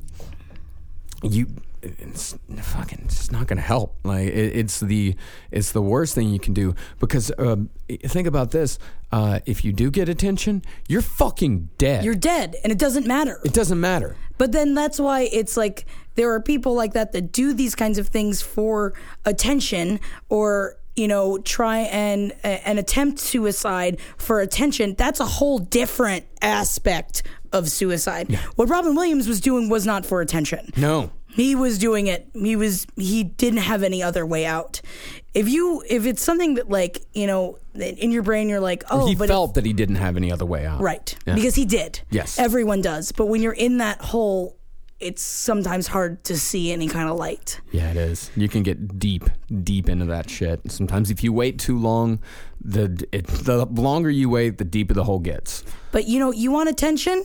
you 1.23 1.49
it's 1.85 2.37
fucking 2.61 3.03
it's 3.05 3.31
not 3.31 3.47
going 3.47 3.57
to 3.57 3.63
help. 3.63 3.97
Like 4.05 4.29
it, 4.29 4.57
it's 4.57 4.81
the 4.81 5.17
it's 5.51 5.73
the 5.73 5.83
worst 5.83 6.15
thing 6.15 6.31
you 6.31 6.41
can 6.41 6.55
do 6.55 6.75
because 6.99 7.31
uh, 7.33 7.57
think 8.07 8.27
about 8.27 8.51
this: 8.51 8.79
uh, 9.13 9.41
if 9.47 9.65
you 9.65 9.73
do 9.73 9.91
get 9.91 10.09
attention, 10.09 10.63
you're 10.89 11.03
fucking 11.03 11.71
dead. 11.79 12.05
You're 12.05 12.15
dead, 12.15 12.57
and 12.63 12.73
it 12.73 12.79
doesn't 12.79 13.07
matter. 13.07 13.41
it 13.45 13.53
doesn't 13.53 13.81
matter. 13.81 14.17
But 14.39 14.53
then 14.53 14.75
that's 14.75 14.99
why 14.99 15.29
it's 15.33 15.57
like 15.57 15.87
there 16.17 16.33
are 16.33 16.41
people 16.41 16.75
like 16.75 16.93
that 16.95 17.13
that 17.13 17.33
do 17.33 17.53
these 17.53 17.75
kinds 17.75 17.99
of 17.99 18.09
things 18.09 18.43
for 18.43 18.95
attention 19.25 20.01
or 20.29 20.77
you 20.97 21.09
know 21.09 21.39
try 21.39 21.79
and 21.79 22.33
and 22.45 22.79
attempt 22.79 23.19
suicide 23.19 23.99
for 24.17 24.41
attention. 24.41 24.95
That's 24.97 25.21
a 25.21 25.27
whole 25.27 25.59
different 25.59 26.27
aspect 26.41 27.23
of 27.53 27.69
suicide. 27.71 28.39
What 28.57 28.69
Robin 28.69 28.95
Williams 28.95 29.29
was 29.29 29.41
doing 29.41 29.69
was 29.69 29.87
not 29.87 30.05
for 30.07 30.21
attention. 30.21 30.71
No, 30.77 31.11
He 31.29 31.55
was 31.55 31.79
doing 31.79 32.07
it. 32.09 32.29
He 32.33 32.57
was 32.57 32.87
he 32.97 33.25
didn't 33.25 33.61
have 33.61 33.83
any 33.83 34.03
other 34.03 34.25
way 34.27 34.45
out. 34.47 34.81
If 35.35 35.49
you 35.49 35.83
if 35.89 36.07
it's 36.07 36.23
something 36.23 36.55
that 36.55 36.69
like, 36.69 37.01
you 37.13 37.27
know, 37.27 37.59
in 37.75 38.13
your 38.13 38.23
brain 38.23 38.49
you're 38.49 38.61
like, 38.61 38.85
"Oh, 38.91 39.07
he 39.07 39.17
but 39.17 39.29
felt 39.29 39.55
that 39.55 39.67
he 39.67 39.73
didn't 39.73 39.97
have 39.97 40.17
any 40.17 40.31
other 40.31 40.47
way 40.47 40.65
out. 40.65 40.81
Right. 40.81 41.17
Yeah. 41.27 41.35
Because 41.35 41.57
he 41.57 41.65
did. 41.65 42.01
Yes. 42.11 42.39
Everyone 42.39 42.81
does. 42.83 43.11
But 43.11 43.27
when 43.27 43.43
you're 43.43 43.53
in 43.53 43.79
that 43.79 44.01
hole, 44.01 44.57
it's 45.01 45.23
sometimes 45.23 45.87
hard 45.89 46.25
to 46.25 46.39
see 46.39 46.73
any 46.73 46.89
kind 46.89 47.09
of 47.09 47.17
light. 47.17 47.61
Yeah, 47.73 47.91
it 47.91 47.97
is. 47.97 48.31
You 48.37 48.49
can 48.49 48.63
get 48.63 48.99
deep, 48.99 49.25
deep 49.63 49.89
into 49.89 50.07
that 50.07 50.31
shit. 50.31 50.71
Sometimes, 50.71 51.11
if 51.11 51.23
you 51.23 51.33
wait 51.33 51.59
too 51.59 51.79
long, 51.79 52.21
the 52.61 53.07
it, 53.13 53.27
the 53.27 53.67
longer 53.67 54.11
you 54.11 54.29
wait, 54.31 54.59
the 54.59 54.65
deeper 54.65 54.95
the 54.95 55.05
hole 55.05 55.19
gets. 55.19 55.65
But 55.93 56.07
you 56.07 56.19
know, 56.19 56.33
you 56.33 56.51
want 56.51 56.69
attention? 56.69 57.25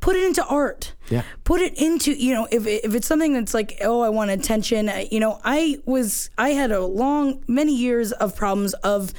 Put 0.00 0.16
it 0.16 0.24
into 0.24 0.44
art. 0.46 0.94
Yeah. 1.10 1.22
Put 1.44 1.60
it 1.60 1.78
into, 1.78 2.12
you 2.12 2.32
know, 2.32 2.48
if 2.50 2.66
if 2.66 2.94
it's 2.94 3.06
something 3.06 3.34
that's 3.34 3.52
like, 3.52 3.76
oh, 3.82 4.00
I 4.00 4.08
want 4.08 4.30
attention, 4.30 4.88
uh, 4.88 5.04
you 5.10 5.20
know, 5.20 5.38
I 5.44 5.78
was 5.84 6.30
I 6.38 6.50
had 6.50 6.72
a 6.72 6.84
long 6.84 7.44
many 7.46 7.76
years 7.76 8.12
of 8.12 8.34
problems 8.34 8.72
of 8.74 9.12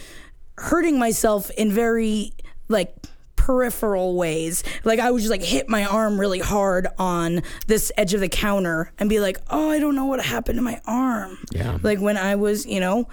hurting 0.58 0.98
myself 0.98 1.52
in 1.52 1.72
very 1.72 2.34
like 2.68 3.01
peripheral 3.46 4.16
ways. 4.16 4.64
Like 4.84 5.00
I 5.00 5.10
would 5.12 5.20
just 5.20 5.32
like 5.32 5.44
hit 5.44 5.68
my 5.68 5.84
arm 5.86 6.20
really 6.20 6.40
hard 6.40 6.88
on 7.00 7.42
this 7.68 7.92
edge 7.98 8.14
of 8.14 8.20
the 8.22 8.30
counter 8.30 8.92
and 9.00 9.10
be 9.10 9.20
like, 9.20 9.38
"Oh, 9.50 9.70
I 9.72 9.80
don't 9.80 9.96
know 9.96 10.06
what 10.06 10.24
happened 10.24 10.58
to 10.58 10.62
my 10.62 10.80
arm." 10.86 11.38
Yeah. 11.52 11.78
Like 11.82 12.00
when 12.00 12.18
I 12.18 12.36
was, 12.36 12.66
you 12.66 12.80
know, 12.80 13.08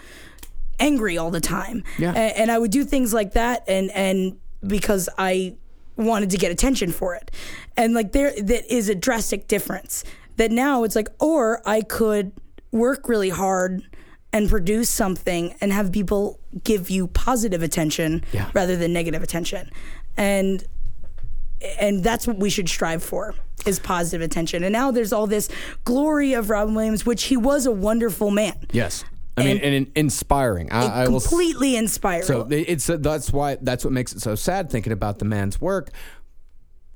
angry 0.78 1.16
all 1.18 1.30
the 1.30 1.40
time. 1.40 1.82
Yeah. 1.98 2.12
A- 2.14 2.38
and 2.38 2.50
I 2.50 2.58
would 2.58 2.70
do 2.70 2.84
things 2.84 3.14
like 3.14 3.32
that 3.32 3.64
and 3.68 3.90
and 3.92 4.36
because 4.66 5.08
I 5.18 5.56
wanted 5.96 6.30
to 6.30 6.36
get 6.36 6.52
attention 6.52 6.92
for 6.92 7.14
it. 7.14 7.30
And 7.76 7.94
like 7.94 8.12
there 8.12 8.32
that 8.42 8.72
is 8.72 8.88
a 8.88 8.94
drastic 8.94 9.48
difference. 9.48 10.04
That 10.36 10.50
now 10.52 10.84
it's 10.84 10.94
like 10.94 11.08
or 11.20 11.62
I 11.66 11.80
could 11.82 12.32
work 12.70 13.08
really 13.08 13.30
hard 13.30 13.82
and 14.30 14.48
produce 14.50 14.90
something 14.90 15.54
and 15.62 15.72
have 15.72 15.90
people 15.90 16.38
give 16.62 16.90
you 16.90 17.06
positive 17.08 17.62
attention 17.62 18.22
Yeah. 18.32 18.50
rather 18.52 18.76
than 18.76 18.92
negative 18.92 19.22
attention. 19.22 19.70
And 20.18 20.62
and 21.80 22.04
that's 22.04 22.26
what 22.26 22.36
we 22.38 22.50
should 22.50 22.68
strive 22.68 23.02
for 23.02 23.34
is 23.66 23.78
positive 23.78 24.20
attention. 24.20 24.62
And 24.62 24.72
now 24.72 24.90
there's 24.90 25.12
all 25.12 25.26
this 25.26 25.48
glory 25.84 26.32
of 26.34 26.50
Robin 26.50 26.74
Williams, 26.74 27.04
which 27.06 27.24
he 27.24 27.36
was 27.36 27.66
a 27.66 27.72
wonderful 27.72 28.30
man. 28.30 28.54
Yes, 28.72 29.04
I 29.36 29.42
mean, 29.42 29.56
And- 29.56 29.60
and, 29.64 29.74
in- 29.74 29.92
inspiring. 29.96 30.70
I, 30.70 31.02
I 31.04 31.08
will. 31.08 31.20
completely 31.20 31.76
inspiring. 31.76 32.24
So 32.26 32.46
it- 32.50 32.68
it's 32.68 32.88
uh, 32.90 32.96
that's 32.98 33.32
why 33.32 33.56
that's 33.60 33.84
what 33.84 33.92
makes 33.92 34.12
it 34.12 34.20
so 34.20 34.34
sad 34.34 34.70
thinking 34.70 34.92
about 34.92 35.18
the 35.18 35.24
man's 35.24 35.60
work. 35.60 35.90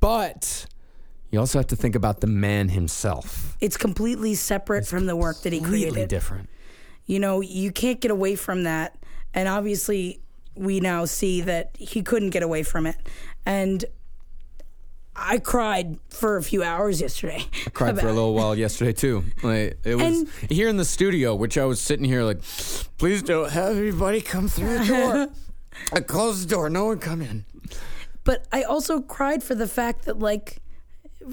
But 0.00 0.67
you 1.31 1.38
also 1.38 1.59
have 1.59 1.69
to 1.69 1.76
think 1.76 1.95
about 1.95 2.21
the 2.21 2.26
man 2.26 2.69
himself. 2.71 3.57
it's 3.61 3.76
completely 3.76 4.35
separate 4.35 4.87
from 4.87 5.07
the 5.07 5.17
work 5.17 5.41
that 5.43 5.52
he 5.52 5.61
created. 5.61 5.87
Completely 5.87 6.07
different. 6.07 6.49
You 7.07 7.19
know, 7.21 7.41
you 7.41 7.73
can't 7.73 8.00
get 8.00 8.11
away 8.11 8.37
from 8.37 8.64
that. 8.64 8.97
And 9.35 9.49
obviously, 9.49 10.21
we 10.55 10.81
now 10.81 11.05
see 11.05 11.41
that 11.43 11.71
he 11.79 12.03
couldn't 12.03 12.31
get 12.31 12.43
away 12.43 12.63
from 12.63 12.87
it. 12.87 12.97
And 13.47 13.85
I 15.15 15.39
cried 15.39 15.99
for 16.09 16.37
a 16.37 16.43
few 16.43 16.63
hours 16.63 17.01
yesterday. 17.01 17.45
I 17.67 17.71
cried 17.71 17.99
for 17.99 18.07
a 18.09 18.13
little 18.13 18.35
while 18.35 18.55
yesterday 18.57 18.93
too. 18.93 19.25
Like 19.43 19.79
it 19.85 19.95
was 19.97 20.03
And- 20.21 20.29
here 20.51 20.69
in 20.69 20.77
the 20.79 20.85
studio, 20.85 21.35
which 21.35 21.59
I 21.59 21.65
was 21.65 21.81
sitting 21.81 22.05
here 22.05 22.23
like, 22.23 22.41
please 22.99 23.23
don't 23.23 23.51
have 23.51 23.77
anybody 23.77 24.21
come 24.21 24.49
through 24.49 24.79
the 24.79 24.85
door. 24.87 25.29
I 25.93 26.01
closed 26.01 26.45
the 26.49 26.51
door. 26.55 26.69
No 26.71 26.87
one 26.87 26.99
come 26.99 27.21
in. 27.23 27.45
But 28.25 28.47
I 28.53 28.63
also 28.63 29.01
cried 29.01 29.43
for 29.43 29.55
the 29.55 29.67
fact 29.67 30.05
that, 30.05 30.19
like, 30.19 30.59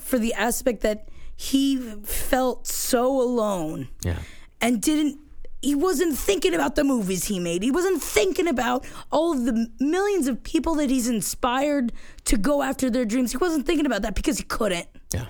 for 0.02 0.18
the 0.18 0.34
aspect 0.34 0.82
that 0.82 1.08
he 1.36 1.78
felt 2.04 2.66
so 2.68 3.22
alone. 3.22 3.90
Yeah. 4.04 4.20
and 4.62 4.82
didn't 4.82 5.20
he 5.62 5.76
wasn't 5.76 6.18
thinking 6.18 6.54
about 6.54 6.76
the 6.76 6.84
movies 6.84 7.26
he 7.26 7.40
made. 7.40 7.64
He 7.64 7.72
wasn't 7.72 8.02
thinking 8.02 8.48
about 8.48 8.86
all 9.12 9.34
of 9.34 9.46
the 9.46 9.68
millions 9.80 10.28
of 10.28 10.42
people 10.42 10.76
that 10.76 10.90
he's 10.90 11.10
inspired 11.10 11.92
to 12.26 12.38
go 12.38 12.62
after 12.62 12.90
their 12.90 13.06
dreams. 13.06 13.32
He 13.32 13.38
wasn't 13.38 13.66
thinking 13.66 13.86
about 13.86 14.04
that 14.04 14.16
because 14.16 14.38
he 14.38 14.44
couldn't. 14.46 14.88
Yeah. 15.14 15.26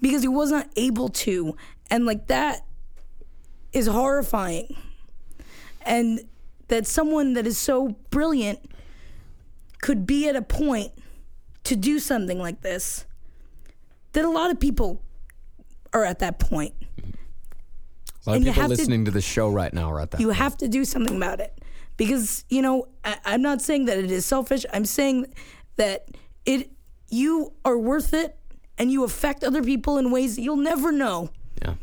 Because 0.00 0.22
he 0.22 0.28
was 0.28 0.50
not 0.50 0.68
able 0.76 1.08
to. 1.10 1.54
And 1.90 2.06
like 2.06 2.28
that 2.28 2.64
is 3.72 3.86
horrifying. 3.86 4.74
And 5.84 6.20
that 6.68 6.86
someone 6.86 7.34
that 7.34 7.46
is 7.46 7.58
so 7.58 7.96
brilliant 8.10 8.60
could 9.82 10.06
be 10.06 10.28
at 10.28 10.36
a 10.36 10.42
point 10.42 10.92
to 11.64 11.76
do 11.76 11.98
something 11.98 12.38
like 12.38 12.62
this. 12.62 13.04
That 14.12 14.24
a 14.24 14.30
lot 14.30 14.50
of 14.50 14.58
people 14.58 15.02
are 15.92 16.04
at 16.04 16.20
that 16.20 16.38
point. 16.38 16.74
A 18.28 18.32
lot 18.32 18.36
And 18.36 18.46
of 18.48 18.54
people 18.54 18.62
have 18.62 18.70
to- 18.70 18.76
listening 18.76 19.04
to, 19.06 19.10
the 19.10 19.22
show 19.22 19.48
right 19.48 19.72
now 19.72 19.90
are 19.90 20.00
at 20.00 20.10
that. 20.10 20.20
You 20.20 20.28
have 20.30 20.56
to 20.58 20.68
do 20.68 20.84
something 20.84 21.16
about 21.16 21.40
it 21.40 21.58
because 21.96 22.44
you 22.50 22.60
know 22.60 22.86
I, 23.04 23.16
I'm 23.24 23.40
not 23.42 23.62
saying 23.62 23.86
that 23.86 23.96
it 23.96 24.10
is 24.10 24.26
selfish. 24.26 24.66
I'm 24.72 24.84
saying 24.84 25.32
that 25.76 26.08
it 26.44 26.70
you 27.08 27.54
are 27.64 27.78
worth 27.78 28.12
it 28.12 28.36
and 28.76 28.92
you 28.92 29.02
affect 29.04 29.42
other 29.44 29.62
people 29.62 29.96
in 29.96 30.10
ways 30.10 30.36
that 30.36 30.42
you'll 30.42 30.56
never 30.56 30.92
know. 30.92 31.30
yeah. 31.62 31.74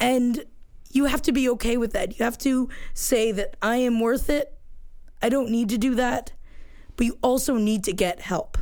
And 0.00 0.44
you 0.90 1.04
have 1.04 1.22
to 1.22 1.32
be 1.32 1.48
okay 1.50 1.76
with 1.76 1.92
that. 1.92 2.18
You 2.18 2.24
have 2.24 2.38
to 2.38 2.68
say 2.94 3.30
that 3.30 3.56
I 3.62 3.76
am 3.76 4.00
worth 4.00 4.28
it. 4.28 4.52
I 5.22 5.28
don't 5.28 5.50
need 5.50 5.68
to 5.68 5.78
do 5.78 5.94
that. 5.94 6.32
But 6.96 7.06
you 7.06 7.16
also 7.22 7.54
need 7.54 7.84
to 7.84 7.92
get 7.92 8.20
help. 8.20 8.58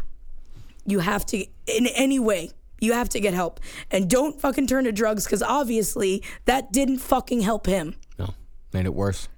You 0.84 0.98
have 0.98 1.24
to, 1.26 1.38
in 1.66 1.86
any 1.86 2.18
way, 2.18 2.50
you 2.80 2.92
have 2.92 3.08
to 3.10 3.20
get 3.20 3.34
help. 3.34 3.60
And 3.90 4.08
don't 4.08 4.40
fucking 4.40 4.66
turn 4.66 4.84
to 4.84 4.92
drugs 4.92 5.24
because 5.24 5.42
obviously 5.42 6.22
that 6.44 6.72
didn't 6.72 6.98
fucking 6.98 7.40
help 7.40 7.66
him. 7.66 7.94
No. 8.18 8.34
Made 8.72 8.86
it 8.86 8.94
worse. 8.94 9.28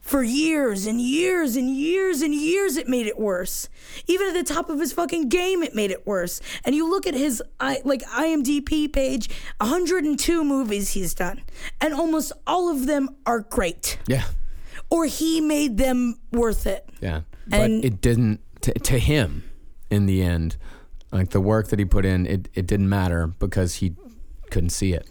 For 0.00 0.22
years 0.22 0.84
and 0.84 1.00
years 1.00 1.56
and 1.56 1.74
years 1.74 2.20
and 2.20 2.34
years, 2.34 2.76
it 2.76 2.88
made 2.88 3.06
it 3.06 3.18
worse. 3.18 3.70
Even 4.06 4.28
at 4.28 4.34
the 4.34 4.44
top 4.54 4.68
of 4.68 4.78
his 4.78 4.92
fucking 4.92 5.30
game, 5.30 5.62
it 5.62 5.74
made 5.74 5.90
it 5.90 6.06
worse. 6.06 6.42
And 6.62 6.74
you 6.74 6.88
look 6.90 7.06
at 7.06 7.14
his 7.14 7.42
like 7.60 8.02
IMDb 8.02 8.92
page, 8.92 9.30
102 9.62 10.44
movies 10.44 10.90
he's 10.90 11.14
done, 11.14 11.40
and 11.80 11.94
almost 11.94 12.32
all 12.46 12.68
of 12.70 12.84
them 12.84 13.08
are 13.24 13.40
great, 13.40 13.96
Yeah. 14.06 14.24
or 14.90 15.06
he 15.06 15.40
made 15.40 15.78
them 15.78 16.18
worth 16.32 16.66
it. 16.66 16.86
Yeah. 17.00 17.22
But 17.46 17.60
And- 17.62 17.82
it 17.84 18.02
didn't 18.02 18.40
to, 18.60 18.72
to 18.74 18.98
him 18.98 19.44
in 19.90 20.04
the 20.04 20.22
end. 20.22 20.56
Like 21.14 21.30
the 21.30 21.40
work 21.40 21.68
that 21.68 21.78
he 21.78 21.84
put 21.84 22.04
in, 22.04 22.26
it, 22.26 22.48
it 22.54 22.66
didn't 22.66 22.88
matter 22.88 23.28
because 23.28 23.76
he 23.76 23.94
couldn't 24.50 24.70
see 24.70 24.92
it. 24.92 25.08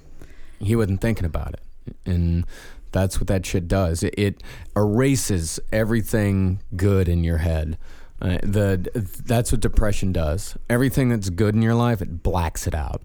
He 0.60 0.76
wasn't 0.76 1.02
thinking 1.02 1.26
about 1.26 1.54
it. 1.54 1.96
And 2.06 2.46
that's 2.92 3.20
what 3.20 3.28
that 3.28 3.46
shit 3.46 3.70
does. 3.70 4.04
It, 4.04 4.14
it 4.18 4.44
erases 4.76 5.62
everything 5.72 6.62
good 6.76 7.08
in 7.08 7.24
your 7.24 7.38
head. 7.38 7.78
Uh, 8.22 8.38
the 8.44 9.22
that's 9.26 9.52
what 9.52 9.62
depression 9.62 10.12
does. 10.12 10.58
Everything 10.70 11.10
that's 11.10 11.30
good 11.30 11.56
in 11.56 11.62
your 11.62 11.74
life, 11.74 12.02
it 12.02 12.22
blacks 12.22 12.68
it 12.68 12.76
out. 12.76 13.02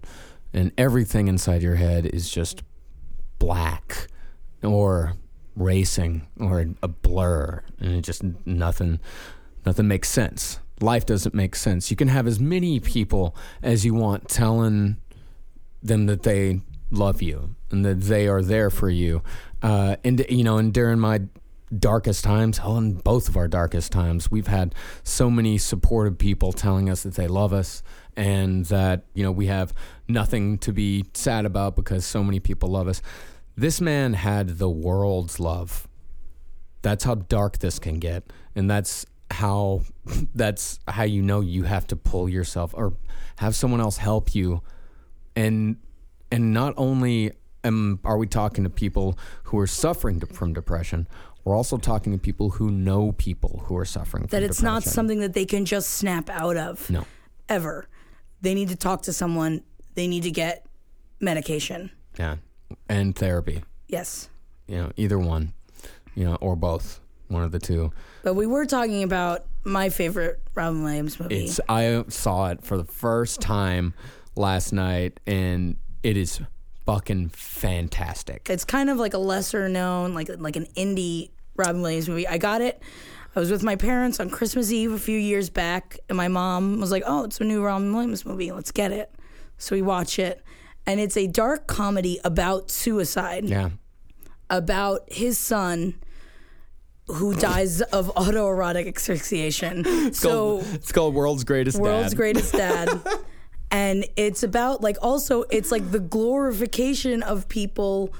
And 0.53 0.71
everything 0.77 1.27
inside 1.27 1.61
your 1.61 1.75
head 1.75 2.05
is 2.05 2.29
just 2.29 2.63
black 3.39 4.07
or 4.61 5.13
racing 5.55 6.27
or 6.39 6.65
a 6.81 6.87
blur 6.87 7.63
and 7.79 7.95
it 7.95 8.01
just 8.01 8.23
nothing 8.45 8.99
nothing 9.65 9.87
makes 9.87 10.09
sense 10.09 10.59
life 10.81 11.05
doesn't 11.05 11.35
make 11.35 11.55
sense. 11.55 11.89
You 11.91 11.97
can 11.97 12.07
have 12.07 12.27
as 12.27 12.39
many 12.39 12.79
people 12.79 13.35
as 13.61 13.85
you 13.85 13.93
want 13.93 14.29
telling 14.29 14.97
them 15.81 16.05
that 16.07 16.23
they 16.23 16.61
love 16.91 17.21
you 17.21 17.55
and 17.71 17.85
that 17.85 18.01
they 18.01 18.27
are 18.27 18.41
there 18.41 18.69
for 18.69 18.89
you. 18.89 19.21
Uh, 19.61 19.95
and 20.03 20.25
you 20.29 20.43
know 20.43 20.57
and 20.57 20.73
during 20.73 20.99
my 20.99 21.21
darkest 21.77 22.23
times 22.23 22.57
hell 22.57 22.77
in 22.77 22.93
both 22.93 23.29
of 23.29 23.37
our 23.37 23.47
darkest 23.47 23.91
times 23.91 24.31
we've 24.31 24.47
had 24.47 24.73
so 25.03 25.29
many 25.29 25.55
supportive 25.55 26.17
people 26.17 26.51
telling 26.51 26.89
us 26.89 27.03
that 27.03 27.13
they 27.13 27.27
love 27.27 27.53
us 27.53 27.83
and 28.15 28.65
that 28.65 29.03
you 29.13 29.23
know 29.23 29.31
we 29.31 29.45
have 29.45 29.73
nothing 30.07 30.57
to 30.57 30.73
be 30.73 31.05
sad 31.13 31.45
about 31.45 31.75
because 31.75 32.05
so 32.05 32.23
many 32.23 32.39
people 32.39 32.69
love 32.69 32.87
us. 32.87 33.01
This 33.55 33.79
man 33.79 34.13
had 34.13 34.57
the 34.57 34.69
world's 34.69 35.39
love. 35.39 35.87
That's 36.81 37.03
how 37.03 37.15
dark 37.15 37.59
this 37.59 37.77
can 37.77 37.99
get. 37.99 38.23
And 38.55 38.69
that's 38.69 39.05
how 39.31 39.81
that's 40.35 40.79
how 40.87 41.03
you 41.03 41.21
know 41.21 41.39
you 41.39 41.63
have 41.63 41.85
to 41.87 41.95
pull 41.95 42.27
yourself 42.27 42.73
or 42.75 42.93
have 43.37 43.55
someone 43.55 43.79
else 43.79 43.97
help 43.97 44.33
you 44.33 44.61
and 45.35 45.77
and 46.31 46.53
not 46.53 46.73
only 46.77 47.31
am, 47.63 47.99
are 48.03 48.17
we 48.17 48.27
talking 48.27 48.63
to 48.63 48.69
people 48.69 49.17
who 49.43 49.59
are 49.59 49.67
suffering 49.67 50.19
from 50.19 50.53
depression? 50.53 51.07
We're 51.43 51.55
also 51.55 51.77
talking 51.77 52.11
to 52.13 52.19
people 52.19 52.51
who 52.51 52.69
know 52.69 53.13
people 53.13 53.63
who 53.65 53.77
are 53.77 53.85
suffering 53.85 54.23
from 54.23 54.27
depression. 54.27 54.43
that 54.43 54.49
it's 54.49 54.61
not 54.61 54.83
something 54.83 55.19
that 55.19 55.33
they 55.33 55.45
can 55.45 55.65
just 55.65 55.91
snap 55.91 56.29
out 56.29 56.57
of. 56.57 56.89
No. 56.89 57.05
Ever. 57.47 57.87
They 58.41 58.53
need 58.53 58.69
to 58.69 58.75
talk 58.75 59.03
to 59.03 59.13
someone. 59.13 59.63
They 59.95 60.07
need 60.07 60.23
to 60.23 60.31
get 60.31 60.65
medication. 61.19 61.91
Yeah. 62.17 62.37
And 62.87 63.15
therapy. 63.15 63.63
Yes. 63.87 64.29
You 64.67 64.77
know, 64.77 64.91
either 64.97 65.17
one. 65.17 65.53
You 66.15 66.25
know, 66.25 66.35
or 66.35 66.55
both. 66.55 66.99
One 67.29 67.43
of 67.43 67.51
the 67.51 67.59
two. 67.59 67.91
But 68.23 68.33
we 68.33 68.45
were 68.45 68.65
talking 68.65 69.03
about 69.03 69.45
my 69.63 69.89
favorite 69.89 70.41
Robin 70.55 70.83
Williams 70.83 71.19
movie. 71.19 71.45
It's 71.45 71.59
I 71.69 72.03
saw 72.09 72.49
it 72.49 72.63
for 72.63 72.75
the 72.77 72.83
first 72.85 73.39
time 73.39 73.93
last 74.35 74.73
night 74.73 75.19
and 75.25 75.77
it 76.03 76.17
is 76.17 76.41
fucking 76.85 77.29
fantastic. 77.29 78.49
it's 78.49 78.65
kind 78.65 78.89
of 78.89 78.97
like 78.97 79.13
a 79.13 79.17
lesser 79.19 79.69
known, 79.69 80.13
like 80.13 80.29
like 80.39 80.55
an 80.55 80.65
indie 80.75 81.29
Robin 81.55 81.81
Williams 81.81 82.09
movie. 82.09 82.27
I 82.27 82.37
got 82.37 82.61
it. 82.61 82.81
I 83.35 83.39
was 83.39 83.51
with 83.51 83.61
my 83.61 83.75
parents 83.75 84.19
on 84.19 84.29
Christmas 84.31 84.71
Eve 84.71 84.91
a 84.91 84.97
few 84.97 85.17
years 85.19 85.51
back, 85.51 85.99
and 86.09 86.17
my 86.17 86.27
mom 86.27 86.79
was 86.79 86.89
like, 86.89 87.03
"Oh, 87.05 87.25
it's 87.25 87.39
a 87.39 87.43
new 87.43 87.61
Robin 87.63 87.93
Williams 87.93 88.25
movie. 88.25 88.51
Let's 88.51 88.71
get 88.71 88.91
it." 88.91 89.13
So 89.59 89.75
we 89.75 89.83
watch 89.83 90.17
it, 90.17 90.43
and 90.87 90.99
it's 90.99 91.15
a 91.15 91.27
dark 91.27 91.67
comedy 91.67 92.19
about 92.23 92.71
suicide, 92.71 93.45
Yeah. 93.45 93.69
about 94.49 95.01
his 95.11 95.37
son 95.37 95.95
who 97.15 97.33
dies 97.35 97.81
of 97.81 98.07
autoerotic 98.15 98.87
asphyxiation. 98.95 100.13
so 100.13 100.59
it's 100.73 100.91
called 100.91 101.13
World's 101.13 101.43
Greatest 101.43 101.77
Dad. 101.77 101.83
world's 101.83 102.09
Dad. 102.11 102.17
greatest 102.17 102.53
dad 102.53 103.01
and 103.71 104.05
it's 104.15 104.43
about 104.43 104.81
like 104.81 104.97
also 105.01 105.43
it's 105.51 105.71
like 105.71 105.91
the 105.91 105.99
glorification 105.99 107.21
of 107.23 107.47
people 107.49 108.13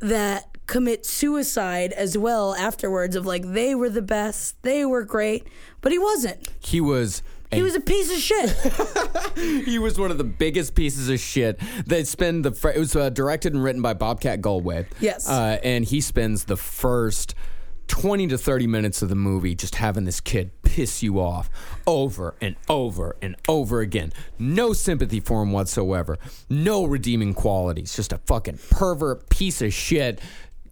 that 0.00 0.56
commit 0.66 1.04
suicide 1.04 1.92
as 1.92 2.16
well 2.16 2.54
afterwards 2.54 3.16
of 3.16 3.26
like 3.26 3.42
they 3.52 3.74
were 3.74 3.90
the 3.90 4.02
best 4.02 4.60
they 4.62 4.84
were 4.84 5.02
great 5.04 5.46
but 5.82 5.92
he 5.92 5.98
wasn't 5.98 6.48
He 6.60 6.80
was 6.80 7.22
he 7.52 7.62
was 7.62 7.74
a 7.76 7.80
piece 7.80 8.10
of 8.10 8.18
shit 8.18 8.50
he 9.66 9.78
was 9.78 9.98
one 9.98 10.10
of 10.10 10.18
the 10.18 10.24
biggest 10.24 10.74
pieces 10.74 11.08
of 11.08 11.20
shit. 11.20 11.60
They 11.86 12.02
spend 12.02 12.44
the 12.44 12.50
fir- 12.50 12.70
it 12.72 12.78
was 12.80 12.96
uh, 12.96 13.10
directed 13.10 13.54
and 13.54 13.62
written 13.62 13.80
by 13.80 13.94
Bobcat 13.94 14.40
Goldthwait. 14.40 14.86
Yes. 14.98 15.28
uh, 15.28 15.60
and 15.62 15.84
he 15.84 16.00
spends 16.00 16.44
the 16.44 16.56
first. 16.56 17.36
20 17.86 18.28
to 18.28 18.38
30 18.38 18.66
minutes 18.66 19.02
of 19.02 19.08
the 19.08 19.14
movie 19.14 19.54
just 19.54 19.74
having 19.76 20.04
this 20.04 20.20
kid 20.20 20.50
piss 20.62 21.02
you 21.02 21.20
off 21.20 21.50
over 21.86 22.34
and 22.40 22.56
over 22.68 23.16
and 23.22 23.36
over 23.48 23.80
again. 23.80 24.12
No 24.38 24.72
sympathy 24.72 25.20
for 25.20 25.42
him 25.42 25.52
whatsoever. 25.52 26.18
No 26.48 26.84
redeeming 26.84 27.34
qualities. 27.34 27.94
Just 27.94 28.12
a 28.12 28.18
fucking 28.18 28.58
pervert 28.70 29.28
piece 29.28 29.60
of 29.62 29.72
shit. 29.72 30.20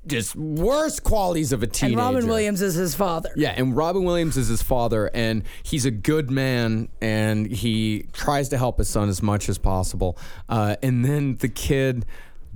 Just 0.05 0.35
worst 0.35 1.05
qualities 1.05 1.53
of 1.53 1.63
a 1.63 1.67
and 1.67 1.73
teenager. 1.73 1.97
robin 1.99 2.27
williams 2.27 2.61
is 2.61 2.75
his 2.75 2.93
father 2.97 3.31
Yeah, 3.37 3.55
and 3.57 3.77
Robin 3.77 4.03
Williams 4.03 4.37
is 4.37 4.49
his 4.49 4.61
father, 4.61 5.09
and 5.15 5.45
he's 5.63 5.85
a 5.85 5.93
good 5.93 6.29
man, 6.29 6.89
and 7.01 7.47
he 7.47 8.07
tries 8.13 8.49
to 8.49 8.59
help 8.59 8.79
his 8.79 8.89
son 8.89 9.09
as 9.09 9.23
much 9.23 9.49
as 9.49 9.59
possible. 9.59 10.19
Uh, 10.49 10.75
and 10.83 11.05
then 11.05 11.37
the 11.37 11.49
kid 11.49 12.05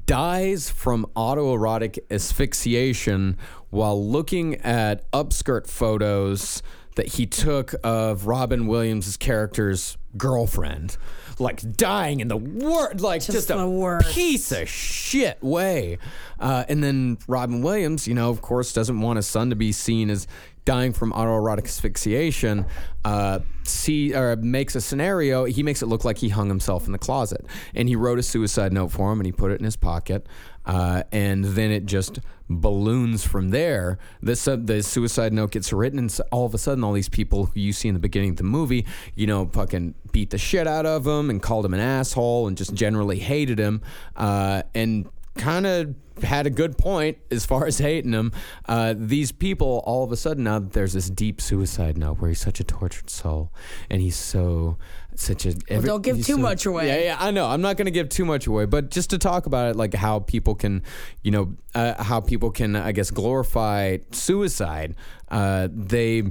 dies 0.06 0.70
from 0.70 1.06
autoerotic 1.14 1.98
asphyxiation 2.10 3.36
while 3.76 4.02
looking 4.02 4.54
at 4.56 5.10
upskirt 5.12 5.68
photos 5.68 6.62
that 6.94 7.06
he 7.08 7.26
took 7.26 7.74
of 7.84 8.26
Robin 8.26 8.66
Williams' 8.66 9.18
character's 9.18 9.98
girlfriend. 10.16 10.96
Like 11.38 11.76
dying 11.76 12.20
in 12.20 12.28
the 12.28 12.38
worst, 12.38 13.02
like 13.02 13.22
just, 13.22 13.48
the 13.48 13.58
a 13.58 13.68
worst. 13.68 14.14
piece 14.14 14.50
of 14.50 14.66
shit 14.66 15.42
way. 15.42 15.98
Uh, 16.40 16.64
and 16.70 16.82
then 16.82 17.18
Robin 17.28 17.60
Williams, 17.60 18.08
you 18.08 18.14
know, 18.14 18.30
of 18.30 18.40
course, 18.40 18.72
doesn't 18.72 18.98
want 18.98 19.18
his 19.18 19.26
son 19.26 19.50
to 19.50 19.56
be 19.56 19.72
seen 19.72 20.08
as 20.08 20.26
dying 20.64 20.94
from 20.94 21.12
autoerotic 21.12 21.64
asphyxiation. 21.64 22.64
Uh, 23.04 23.40
see, 23.64 24.14
or 24.14 24.36
makes 24.36 24.74
a 24.74 24.80
scenario. 24.80 25.44
He 25.44 25.62
makes 25.62 25.82
it 25.82 25.86
look 25.86 26.06
like 26.06 26.16
he 26.16 26.30
hung 26.30 26.48
himself 26.48 26.86
in 26.86 26.92
the 26.92 26.98
closet, 26.98 27.44
and 27.74 27.90
he 27.90 27.96
wrote 27.96 28.18
a 28.18 28.22
suicide 28.22 28.72
note 28.72 28.88
for 28.88 29.12
him, 29.12 29.20
and 29.20 29.26
he 29.26 29.32
put 29.32 29.50
it 29.50 29.58
in 29.58 29.64
his 29.66 29.76
pocket. 29.76 30.26
Uh, 30.64 31.02
and 31.12 31.44
then 31.44 31.70
it 31.70 31.84
just 31.84 32.18
balloons 32.48 33.26
from 33.26 33.50
there. 33.50 33.98
This 34.22 34.46
uh, 34.46 34.56
the 34.56 34.82
suicide 34.82 35.32
note 35.32 35.52
gets 35.52 35.72
written, 35.72 35.98
and 35.98 36.20
all 36.30 36.46
of 36.46 36.54
a 36.54 36.58
sudden, 36.58 36.84
all 36.84 36.92
these 36.92 37.08
people 37.08 37.46
who 37.46 37.60
you 37.60 37.72
see 37.72 37.88
in 37.88 37.94
the 37.94 38.00
beginning 38.00 38.30
of 38.30 38.36
the 38.36 38.44
movie, 38.44 38.86
you 39.14 39.26
know, 39.26 39.46
fucking 39.46 39.94
beat 40.12 40.30
the 40.30 40.38
shit 40.38 40.66
out 40.66 40.86
of 40.86 41.06
him 41.06 41.30
and 41.30 41.42
called 41.42 41.64
him 41.64 41.74
an 41.74 41.80
asshole 41.80 42.46
and 42.46 42.56
just 42.56 42.74
generally 42.74 43.18
hated 43.18 43.58
him. 43.58 43.82
Uh, 44.16 44.62
and 44.74 45.08
kind 45.36 45.66
of 45.66 45.94
had 46.22 46.46
a 46.46 46.50
good 46.50 46.78
point 46.78 47.18
as 47.30 47.44
far 47.44 47.66
as 47.66 47.78
hating 47.78 48.12
him. 48.12 48.32
Uh, 48.66 48.94
these 48.96 49.32
people, 49.32 49.82
all 49.86 50.02
of 50.02 50.12
a 50.12 50.16
sudden, 50.16 50.44
now 50.44 50.58
there's 50.58 50.94
this 50.94 51.10
deep 51.10 51.40
suicide 51.40 51.98
note 51.98 52.18
where 52.20 52.28
he's 52.28 52.40
such 52.40 52.60
a 52.60 52.64
tortured 52.64 53.10
soul, 53.10 53.52
and 53.90 54.00
he's 54.00 54.16
so 54.16 54.78
such 55.18 55.46
a. 55.46 55.54
every- 55.68 55.86
don't 55.86 56.02
give 56.02 56.24
too 56.24 56.38
much 56.38 56.66
away. 56.66 56.88
Yeah, 56.88 56.98
yeah, 56.98 57.16
I 57.18 57.30
know. 57.30 57.46
I'm 57.46 57.60
not 57.60 57.76
going 57.76 57.86
to 57.86 57.90
give 57.92 58.08
too 58.08 58.24
much 58.24 58.46
away, 58.46 58.66
but 58.66 58.90
just 58.90 59.10
to 59.10 59.18
talk 59.18 59.46
about 59.46 59.70
it, 59.70 59.76
like 59.76 59.94
how 59.94 60.20
people 60.20 60.54
can, 60.54 60.82
you 61.22 61.30
know, 61.30 61.56
uh, 61.74 62.02
how 62.02 62.20
people 62.20 62.50
can, 62.50 62.76
I 62.76 62.92
guess, 62.92 63.10
glorify 63.10 63.98
suicide. 64.12 64.94
Uh, 65.28 65.68
they 65.72 66.24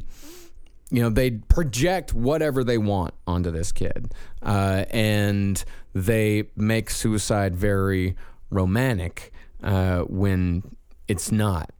you 0.92 1.02
know 1.02 1.10
they 1.10 1.32
project 1.32 2.14
whatever 2.14 2.64
they 2.64 2.78
want 2.78 3.14
onto 3.26 3.52
this 3.52 3.72
kid 3.72 4.14
uh, 4.44 4.86
and 4.92 5.64
they 5.94 6.44
make 6.56 6.90
suicide 6.90 7.56
very 7.56 8.16
romantic 8.50 9.32
uh, 9.64 10.02
when 10.02 10.64
it's 11.08 11.32
not 11.32 11.72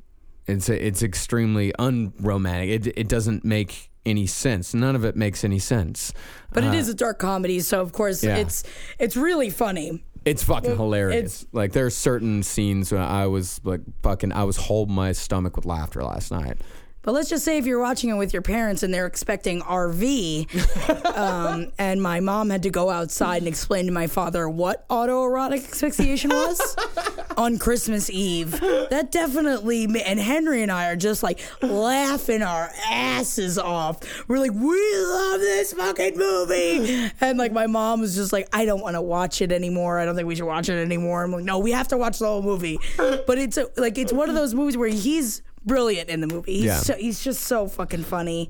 it's 0.48 0.70
it's 0.70 1.04
extremely 1.04 1.72
unromantic 1.78 2.88
it, 2.88 2.94
it 2.98 3.08
doesn't 3.08 3.46
make 3.46 3.90
any 4.06 4.28
sense 4.28 4.74
none 4.74 4.96
of 4.96 5.04
it 5.04 5.16
makes 5.16 5.44
any 5.44 5.60
sense 5.60 6.14
but 6.54 6.64
it 6.64 6.70
uh, 6.70 6.74
is 6.74 6.90
a 6.90 6.94
dark 6.94 7.18
comedy 7.20 7.60
so 7.60 7.82
of 7.82 7.92
course 7.92 8.24
Yeah. 8.24 8.38
it's 8.38 8.64
it's 9.00 9.16
really 9.18 9.50
funny 9.50 10.04
it's 10.26 10.44
fucking 10.44 10.76
hilarious. 10.76 11.44
it's- 11.44 11.46
like 11.52 11.72
there 11.74 11.86
are 11.86 11.92
certain 11.92 12.42
scenes 12.44 12.92
when 12.92 13.02
I 13.02 13.28
was 13.28 13.62
like 13.64 13.82
fucking 14.02 14.32
I 14.32 14.44
was 14.44 14.58
holding 14.58 14.96
my 14.96 15.12
stomach 15.12 15.56
with 15.56 15.66
laughter 15.66 16.04
last 16.04 16.32
night. 16.32 16.58
But 17.06 17.14
let's 17.14 17.30
just 17.30 17.46
say 17.46 17.60
if 17.60 17.68
you're 17.68 17.80
watching 17.80 18.10
it 18.10 18.16
with 18.16 18.34
your 18.34 18.42
parents 18.42 18.82
and 18.82 18.92
they're 18.92 19.06
expecting 19.06 19.62
RV, 19.62 21.16
um, 21.16 21.72
and 21.78 22.02
my 22.02 22.20
mom 22.20 22.50
had 22.50 22.64
to 22.64 22.72
go 22.72 22.90
outside 22.90 23.38
and 23.38 23.48
explain 23.48 23.86
to 23.86 23.92
my 23.92 24.08
father 24.08 24.50
what 24.50 24.88
autoerotic 24.90 25.70
asphyxiation 25.72 26.32
was 26.32 26.76
on 27.38 27.60
Christmas 27.60 28.10
Eve, 28.10 28.60
that 28.60 29.12
definitely, 29.12 29.84
and 30.04 30.20
Henry 30.20 30.64
and 30.64 30.72
I 30.72 30.90
are 30.90 30.96
just 30.96 31.22
like 31.22 31.40
laughing 31.62 32.42
our 32.42 32.72
asses 32.90 33.60
off. 33.60 34.00
We're 34.28 34.40
like, 34.40 34.54
we 34.54 35.06
love 35.06 35.40
this 35.42 35.74
fucking 35.74 36.18
movie. 36.18 37.12
And 37.22 37.38
like 37.38 37.52
my 37.52 37.68
mom 37.68 38.02
was 38.02 38.16
just 38.16 38.34
like, 38.34 38.48
I 38.52 38.66
don't 38.66 38.82
want 38.82 38.96
to 38.96 39.02
watch 39.02 39.44
it 39.44 39.52
anymore. 39.52 40.00
I 40.00 40.06
don't 40.06 40.16
think 40.16 40.28
we 40.28 40.36
should 40.36 40.46
watch 40.46 40.70
it 40.70 40.82
anymore. 40.82 41.24
I'm 41.24 41.32
like, 41.32 41.44
no, 41.44 41.60
we 41.60 41.72
have 41.72 41.90
to 41.90 41.98
watch 41.98 42.18
the 42.18 42.26
whole 42.26 42.42
movie. 42.42 42.80
But 42.98 43.38
it's 43.38 43.58
a, 43.58 43.70
like, 43.78 44.00
it's 44.00 44.12
one 44.12 44.28
of 44.28 44.34
those 44.34 44.56
movies 44.56 44.76
where 44.76 44.90
he's 44.90 45.44
brilliant 45.66 46.10
in 46.10 46.22
the 46.22 46.28
movie. 46.28 46.54
He's 46.58 46.64
Yeah. 46.66 46.80
so, 46.80 46.94
he's 46.96 47.24
just 47.24 47.44
so 47.44 47.68
fucking 47.68 48.04
funny. 48.04 48.50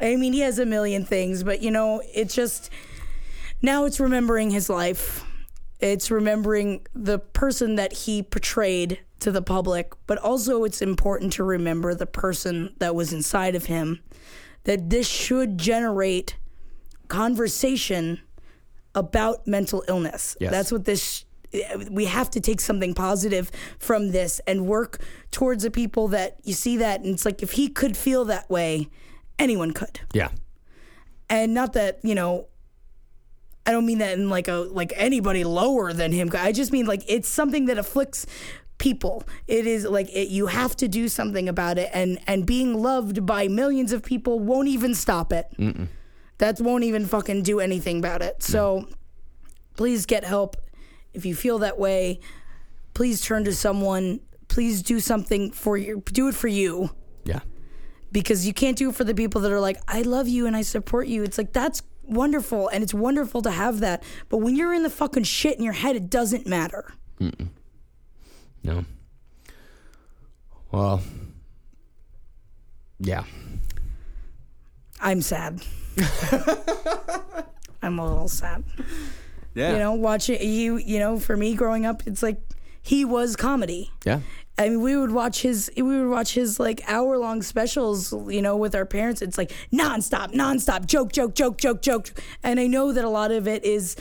I 0.00 0.16
mean, 0.16 0.32
he 0.32 0.40
has 0.40 0.58
a 0.58 0.66
million 0.66 1.04
things, 1.04 1.42
but 1.42 1.60
you 1.62 1.70
know, 1.70 2.02
it's 2.14 2.34
just 2.34 2.70
now 3.62 3.84
it's 3.84 4.00
remembering 4.00 4.50
his 4.50 4.68
life. 4.70 5.24
It's 5.78 6.10
remembering 6.10 6.86
the 6.94 7.18
person 7.18 7.76
that 7.76 7.92
he 7.92 8.22
portrayed 8.22 9.00
to 9.20 9.30
the 9.30 9.42
public, 9.42 9.92
but 10.06 10.18
also 10.18 10.64
it's 10.64 10.80
important 10.82 11.32
to 11.34 11.44
remember 11.44 11.94
the 11.94 12.06
person 12.06 12.74
that 12.78 12.94
was 12.94 13.12
inside 13.12 13.54
of 13.54 13.66
him. 13.66 14.00
That 14.64 14.90
this 14.90 15.06
should 15.08 15.56
generate 15.58 16.36
conversation 17.08 18.20
about 18.94 19.46
mental 19.46 19.84
illness. 19.88 20.36
Yes. 20.40 20.50
That's 20.50 20.72
what 20.72 20.84
this 20.84 21.24
we 21.90 22.04
have 22.04 22.30
to 22.30 22.40
take 22.40 22.60
something 22.60 22.94
positive 22.94 23.50
from 23.78 24.12
this 24.12 24.40
and 24.46 24.66
work 24.66 24.98
towards 25.30 25.62
the 25.62 25.70
people 25.70 26.08
that 26.08 26.36
you 26.44 26.54
see 26.54 26.76
that 26.76 27.00
and 27.00 27.14
it's 27.14 27.24
like 27.24 27.42
if 27.42 27.52
he 27.52 27.68
could 27.68 27.96
feel 27.96 28.24
that 28.26 28.48
way, 28.48 28.88
anyone 29.38 29.72
could. 29.72 30.00
Yeah. 30.12 30.30
And 31.28 31.54
not 31.54 31.72
that, 31.74 32.00
you 32.02 32.14
know, 32.14 32.46
I 33.66 33.72
don't 33.72 33.86
mean 33.86 33.98
that 33.98 34.18
in 34.18 34.28
like 34.30 34.48
a 34.48 34.66
like 34.70 34.92
anybody 34.96 35.44
lower 35.44 35.92
than 35.92 36.12
him. 36.12 36.30
I 36.34 36.52
just 36.52 36.72
mean 36.72 36.86
like 36.86 37.02
it's 37.06 37.28
something 37.28 37.66
that 37.66 37.78
afflicts 37.78 38.26
people. 38.78 39.24
It 39.46 39.66
is 39.66 39.84
like 39.84 40.08
it, 40.10 40.28
you 40.28 40.46
have 40.46 40.74
to 40.76 40.88
do 40.88 41.08
something 41.08 41.48
about 41.48 41.78
it 41.78 41.90
and 41.92 42.18
and 42.26 42.46
being 42.46 42.74
loved 42.82 43.26
by 43.26 43.48
millions 43.48 43.92
of 43.92 44.02
people 44.02 44.40
won't 44.40 44.68
even 44.68 44.94
stop 44.94 45.32
it. 45.32 45.46
That 46.38 46.60
won't 46.60 46.84
even 46.84 47.06
fucking 47.06 47.42
do 47.42 47.60
anything 47.60 47.98
about 47.98 48.22
it. 48.22 48.42
So 48.42 48.88
please 49.76 50.06
get 50.06 50.24
help 50.24 50.56
if 51.14 51.24
you 51.26 51.34
feel 51.34 51.58
that 51.58 51.78
way. 51.78 52.20
Please 52.94 53.20
turn 53.20 53.44
to 53.44 53.52
someone. 53.54 54.20
Please 54.48 54.82
do 54.82 55.00
something 55.00 55.50
for 55.52 55.76
you. 55.76 56.02
Do 56.06 56.28
it 56.28 56.34
for 56.34 56.48
you 56.48 56.90
Yeah. 57.24 57.40
because 58.12 58.46
you 58.46 58.52
can't 58.52 58.76
do 58.76 58.90
it 58.90 58.94
for 58.96 59.04
the 59.04 59.14
people 59.14 59.40
that 59.42 59.52
are 59.52 59.60
like, 59.60 59.78
I 59.86 60.02
love 60.02 60.26
you 60.28 60.46
and 60.46 60.56
I 60.56 60.62
support 60.62 61.06
you. 61.06 61.22
It's 61.22 61.38
like, 61.38 61.52
that's 61.52 61.82
wonderful 62.02 62.68
and 62.68 62.82
it's 62.82 62.92
wonderful 62.94 63.42
to 63.42 63.50
have 63.52 63.78
that. 63.80 64.02
But 64.28 64.38
when 64.38 64.56
you're 64.56 64.74
in 64.74 64.82
the 64.82 64.90
fucking 64.90 65.22
shit 65.24 65.56
in 65.56 65.62
your 65.62 65.72
head, 65.74 65.94
it 65.96 66.10
doesn't 66.10 66.46
matter. 66.46 66.92
mm 67.20 67.48
No. 68.64 68.84
Well, 70.72 71.02
yeah. 72.98 73.24
I'm 75.00 75.22
sad. 75.22 75.62
I'm 77.82 77.98
a 77.98 78.06
little 78.06 78.28
sad. 78.28 78.62
Yeah. 79.54 79.72
You 79.72 79.78
know, 79.78 79.92
watching 79.94 80.40
you. 80.40 80.76
You 80.76 80.98
know, 80.98 81.18
for 81.18 81.36
me 81.36 81.54
growing 81.54 81.86
up, 81.86 82.02
it's 82.06 82.22
like 82.22 82.40
he 82.82 83.04
was 83.04 83.36
comedy. 83.36 83.90
Yeah. 84.04 84.20
I 84.58 84.68
mean, 84.68 84.82
we 84.82 84.94
would 84.94 85.10
watch 85.10 85.40
his 85.40 85.70
we 85.74 85.82
would 85.82 86.10
watch 86.10 86.34
his 86.34 86.60
like 86.60 86.82
hour 86.86 87.16
long 87.16 87.42
specials, 87.42 88.12
you 88.28 88.42
know, 88.42 88.56
with 88.56 88.74
our 88.74 88.84
parents. 88.84 89.22
It's 89.22 89.38
like 89.38 89.52
nonstop, 89.72 90.34
nonstop, 90.34 90.86
joke, 90.86 91.12
joke, 91.12 91.34
joke, 91.34 91.58
joke, 91.58 91.80
joke. 91.80 92.10
And 92.42 92.60
I 92.60 92.66
know 92.66 92.92
that 92.92 93.04
a 93.04 93.08
lot 93.08 93.32
of 93.32 93.48
it 93.48 93.64
is 93.64 93.96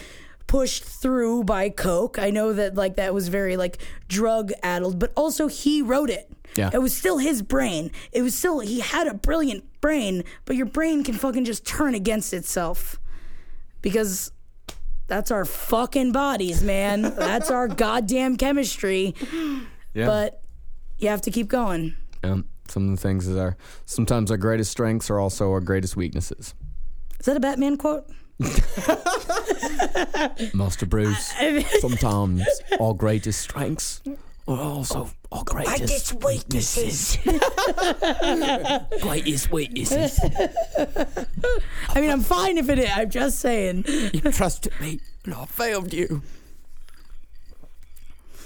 pushed 0.48 0.84
through 0.84 1.44
by 1.46 1.70
coke. 1.70 2.20
I 2.20 2.32
know 2.32 2.52
that 2.54 2.76
like 2.76 2.98
that 2.98 3.14
was 3.14 3.30
very 3.30 3.56
like 3.56 3.82
drug 4.10 4.52
addled, 4.62 5.00
but 5.00 5.14
also 5.16 5.48
he 5.48 5.82
wrote 5.82 6.10
it. 6.10 6.30
Yeah. 6.58 6.72
It 6.74 6.80
was 6.80 6.96
still 6.98 7.20
his 7.20 7.42
brain. 7.42 7.92
It 8.12 8.22
was 8.24 8.36
still 8.36 8.60
he 8.60 8.82
had 8.82 9.08
a 9.08 9.14
brilliant 9.14 9.64
brain, 9.80 10.24
but 10.46 10.56
your 10.58 10.66
brain 10.66 11.04
can 11.04 11.16
fucking 11.16 11.46
just 11.46 11.66
turn 11.66 11.96
against 11.96 12.34
itself. 12.34 13.00
Because 13.82 14.32
that's 15.10 15.32
our 15.32 15.44
fucking 15.44 16.14
bodies, 16.14 16.64
man. 16.64 17.02
that's 17.02 17.52
our 17.52 17.68
goddamn 17.68 18.38
chemistry. 18.38 19.16
Yeah. 19.94 20.06
But 20.06 20.42
you 21.00 21.10
have 21.10 21.22
to 21.24 21.32
keep 21.32 21.48
going. 21.48 21.96
Um, 22.24 22.46
some 22.68 22.86
of 22.86 22.92
the 22.92 23.02
things 23.02 23.28
is 23.28 23.36
our 23.36 23.58
sometimes 23.86 24.32
our 24.32 24.38
greatest 24.38 24.72
strengths 24.72 25.10
are 25.10 25.20
also 25.20 25.52
our 25.52 25.62
greatest 25.62 25.98
weaknesses. 25.98 26.54
Is 27.20 27.26
that 27.26 27.36
a 27.36 27.40
Batman 27.40 27.78
quote? 27.78 28.08
Master 30.54 30.86
Bruce. 30.86 31.34
sometimes 31.82 32.46
our 32.80 32.94
greatest 32.94 33.42
strengths 33.42 34.02
are 34.54 34.62
also 34.62 35.10
our 35.32 35.44
greatest 35.46 36.24
weaknesses. 36.24 37.18
greatest 39.02 39.52
weaknesses. 39.52 40.20
I 41.90 42.02
mean, 42.02 42.10
I'm 42.10 42.22
fine 42.22 42.58
if 42.58 42.70
it 42.70 42.80
is. 42.80 42.90
I'm 42.94 43.10
just 43.10 43.40
saying. 43.40 43.86
You 43.88 44.22
trusted 44.32 44.74
me 44.82 45.00
and 45.26 45.34
I 45.34 45.46
failed 45.46 45.94
you. 45.94 46.22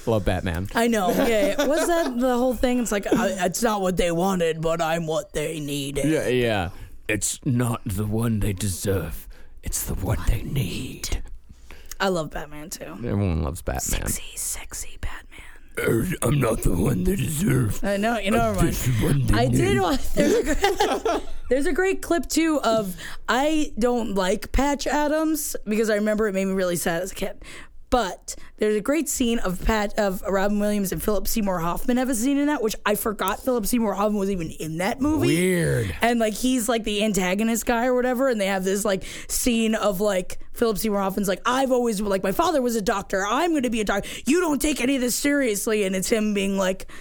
Love 0.05 0.25
Batman. 0.25 0.67
I 0.75 0.87
know. 0.87 1.09
Yeah. 1.23 1.65
Was 1.65 1.87
that 1.87 2.19
the 2.19 2.37
whole 2.37 2.53
thing? 2.53 2.79
It's 2.79 2.91
like, 2.91 3.07
I, 3.11 3.45
it's 3.45 3.63
not 3.63 3.81
what 3.81 3.95
they 3.95 4.11
wanted, 4.11 4.61
but 4.61 4.81
I'm 4.81 5.07
what 5.07 5.31
they 5.33 5.59
needed. 5.59 6.05
Yeah, 6.05 6.27
yeah. 6.27 6.69
It's 7.07 7.39
not 7.45 7.81
the 7.85 8.05
one 8.05 8.39
they 8.41 8.53
deserve. 8.53 9.27
It's 9.63 9.83
the 9.83 9.93
one 9.95 10.19
they 10.27 10.43
need. 10.43 11.23
I 11.99 12.09
love 12.09 12.31
Batman 12.31 12.69
too. 12.69 12.85
Everyone 12.97 13.43
loves 13.43 13.61
Batman. 13.61 14.07
Sexy, 14.07 14.35
sexy 14.35 14.97
Batman. 14.99 15.22
I'm 15.77 16.39
not 16.39 16.61
the 16.61 16.75
one 16.75 17.03
that 17.05 17.17
deserves. 17.17 17.83
I 17.83 17.97
know. 17.97 18.17
You 18.19 18.31
know, 18.31 18.53
never 18.53 18.61
mind. 18.61 18.73
the 18.73 19.05
one 19.05 19.25
they 19.25 19.37
I 19.37 19.47
did. 19.47 19.77
There's 20.13 20.35
a, 20.35 20.43
great, 20.43 21.23
there's 21.49 21.65
a 21.65 21.73
great 21.73 22.01
clip 22.01 22.27
too 22.27 22.59
of 22.63 22.95
I 23.27 23.73
don't 23.77 24.13
like 24.15 24.51
Patch 24.51 24.87
Adams 24.87 25.55
because 25.65 25.89
I 25.89 25.95
remember 25.95 26.27
it 26.27 26.33
made 26.33 26.45
me 26.45 26.53
really 26.53 26.75
sad 26.75 27.01
as 27.01 27.11
a 27.11 27.15
kid. 27.15 27.41
But 27.93 28.35
there's 28.57 28.75
a 28.75 28.81
great 28.81 29.07
scene 29.07 29.37
of 29.37 29.63
Pat 29.63 29.99
of 29.99 30.23
Robin 30.23 30.57
Williams 30.57 30.91
and 30.91 31.01
Philip 31.01 31.27
Seymour 31.27 31.59
Hoffman 31.59 31.97
have 31.97 32.09
a 32.09 32.15
scene 32.15 32.39
in 32.39 32.47
that, 32.47 32.63
which 32.63 32.75
I 32.87 32.95
forgot 32.95 33.43
Philip 33.43 33.67
Seymour 33.67 33.93
Hoffman 33.93 34.17
was 34.17 34.31
even 34.31 34.49
in 34.49 34.79
that 34.79 34.99
movie. 34.99 35.27
Weird. 35.27 35.95
And 36.01 36.19
like 36.19 36.33
he's 36.33 36.67
like 36.67 36.85
the 36.85 37.03
antagonist 37.03 37.67
guy 37.67 37.85
or 37.85 37.93
whatever, 37.93 38.29
and 38.29 38.41
they 38.41 38.47
have 38.47 38.63
this 38.63 38.83
like 38.83 39.03
scene 39.27 39.75
of 39.75 40.01
like 40.01 40.39
Philip 40.53 40.79
Seymour 40.79 41.01
Hoffman's 41.01 41.27
like, 41.27 41.43
I've 41.45 41.71
always 41.71 42.01
like 42.01 42.23
my 42.23 42.31
father 42.31 42.63
was 42.63 42.75
a 42.75 42.81
doctor, 42.81 43.23
I'm 43.27 43.53
gonna 43.53 43.69
be 43.69 43.81
a 43.81 43.85
doctor. 43.85 44.09
You 44.25 44.41
don't 44.41 44.59
take 44.59 44.81
any 44.81 44.95
of 44.95 45.01
this 45.03 45.15
seriously, 45.15 45.83
and 45.83 45.95
it's 45.95 46.09
him 46.09 46.33
being 46.33 46.57
like 46.57 46.91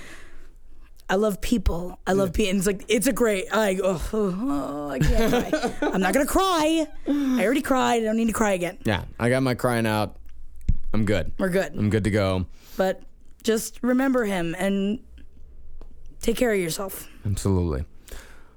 I 1.09 1.15
love 1.15 1.41
people. 1.41 1.99
I 2.07 2.13
love 2.13 2.35
people. 2.35 2.51
And 2.51 2.59
it's 2.59 2.67
like 2.67 2.85
it's 2.89 3.07
a 3.07 3.15
great. 3.15 3.47
I 3.51 3.79
oh, 3.83 4.11
oh, 4.13 4.39
oh, 4.43 4.89
I 4.91 4.99
can't 4.99 5.53
cry. 5.53 5.89
I'm 5.89 6.03
not 6.03 6.13
gonna 6.13 6.27
cry. 6.27 6.87
I 7.09 7.45
already 7.45 7.63
cried. 7.63 8.03
I 8.03 8.05
don't 8.05 8.17
need 8.19 8.29
to 8.29 8.35
cry 8.35 8.53
again. 8.53 8.77
Yeah, 8.85 9.05
I 9.19 9.31
got 9.31 9.43
my 9.43 9.55
crying 9.55 9.87
out. 9.87 10.17
I'm 10.93 11.05
good. 11.05 11.33
We're 11.39 11.49
good. 11.49 11.75
I'm 11.77 11.91
good 11.91 12.05
to 12.05 12.11
go. 12.11 12.47
But 12.77 13.03
just 13.43 13.79
remember 13.83 14.25
him 14.25 14.55
and 14.59 15.01
take 16.21 16.37
care 16.37 16.53
of 16.53 16.59
yourself. 16.61 17.09
Absolutely. 17.27 17.85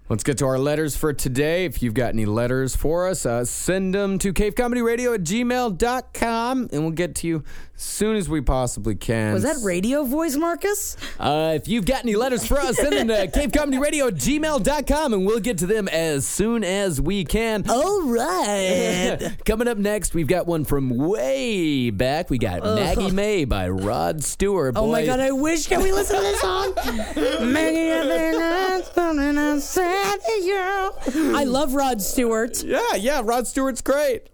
Let's 0.08 0.24
get 0.24 0.38
to 0.38 0.46
our 0.46 0.60
letters 0.60 0.96
for 0.96 1.14
today. 1.14 1.66
If 1.66 1.82
you've 1.82 1.96
got 1.96 2.10
any 2.10 2.28
letters 2.28 2.76
for 2.76 3.08
us, 3.08 3.26
uh, 3.26 3.44
send 3.44 3.96
them 3.96 4.20
to 4.20 4.34
cavecomedyradio 4.34 5.16
at 5.16 5.22
gmail.com 5.22 6.70
and 6.72 6.82
we'll 6.84 6.92
get 6.92 7.16
to 7.16 7.28
you 7.28 7.44
as 7.76 7.82
soon 7.82 8.16
as 8.16 8.30
we 8.30 8.40
possibly 8.40 8.94
can. 8.94 9.34
Was 9.34 9.42
that 9.42 9.58
radio 9.64 10.04
voice, 10.04 10.36
Marcus? 10.36 10.96
Uh, 11.20 11.54
if 11.56 11.68
you've 11.68 11.88
got 11.88 12.04
any 12.04 12.16
letters 12.16 12.46
for 12.46 12.60
us, 12.60 12.78
send 12.78 12.94
them 12.94 13.08
to 13.08 13.28
cavecomedyradio 13.40 14.10
at 14.10 14.14
gmail.com 14.14 15.14
and 15.14 15.26
we'll 15.26 15.40
get 15.40 15.58
to 15.58 15.66
them 15.66 15.88
as 15.88 16.28
soon 16.28 16.64
as 16.64 17.02
we 17.02 17.26
can. 17.26 17.68
All 17.68 18.04
right. 18.04 19.36
Coming 19.46 19.68
up 19.68 19.80
next, 19.80 20.14
we've 20.14 20.28
got 20.28 20.46
one 20.46 20.66
from 20.66 20.96
way 20.96 21.90
back. 21.90 22.30
We 22.30 22.38
got 22.38 22.64
Maggie 22.64 23.10
May 23.10 23.46
by 23.46 23.70
Rod 23.70 24.24
Stewart. 24.24 24.76
Oh 24.78 24.92
my 24.92 25.04
God! 25.04 25.20
I 25.20 25.32
wish. 25.32 25.66
Can 25.66 25.82
we 25.82 25.92
listen 25.92 26.18
to 26.18 26.22
this 26.22 26.42
song? 26.42 26.74
Maggie, 27.52 27.92
I've 27.92 28.08
been 28.08 28.84
something 28.94 29.38
I 29.38 29.58
said 29.60 29.95
to 29.96 30.32
you. 30.44 31.36
I 31.36 31.44
love 31.46 31.74
Rod 31.74 32.02
Stewart. 32.02 32.64
Yeah, 32.64 32.96
yeah, 32.96 33.22
Rod 33.24 33.48
Stewart's 33.48 33.82
great. 33.82 34.30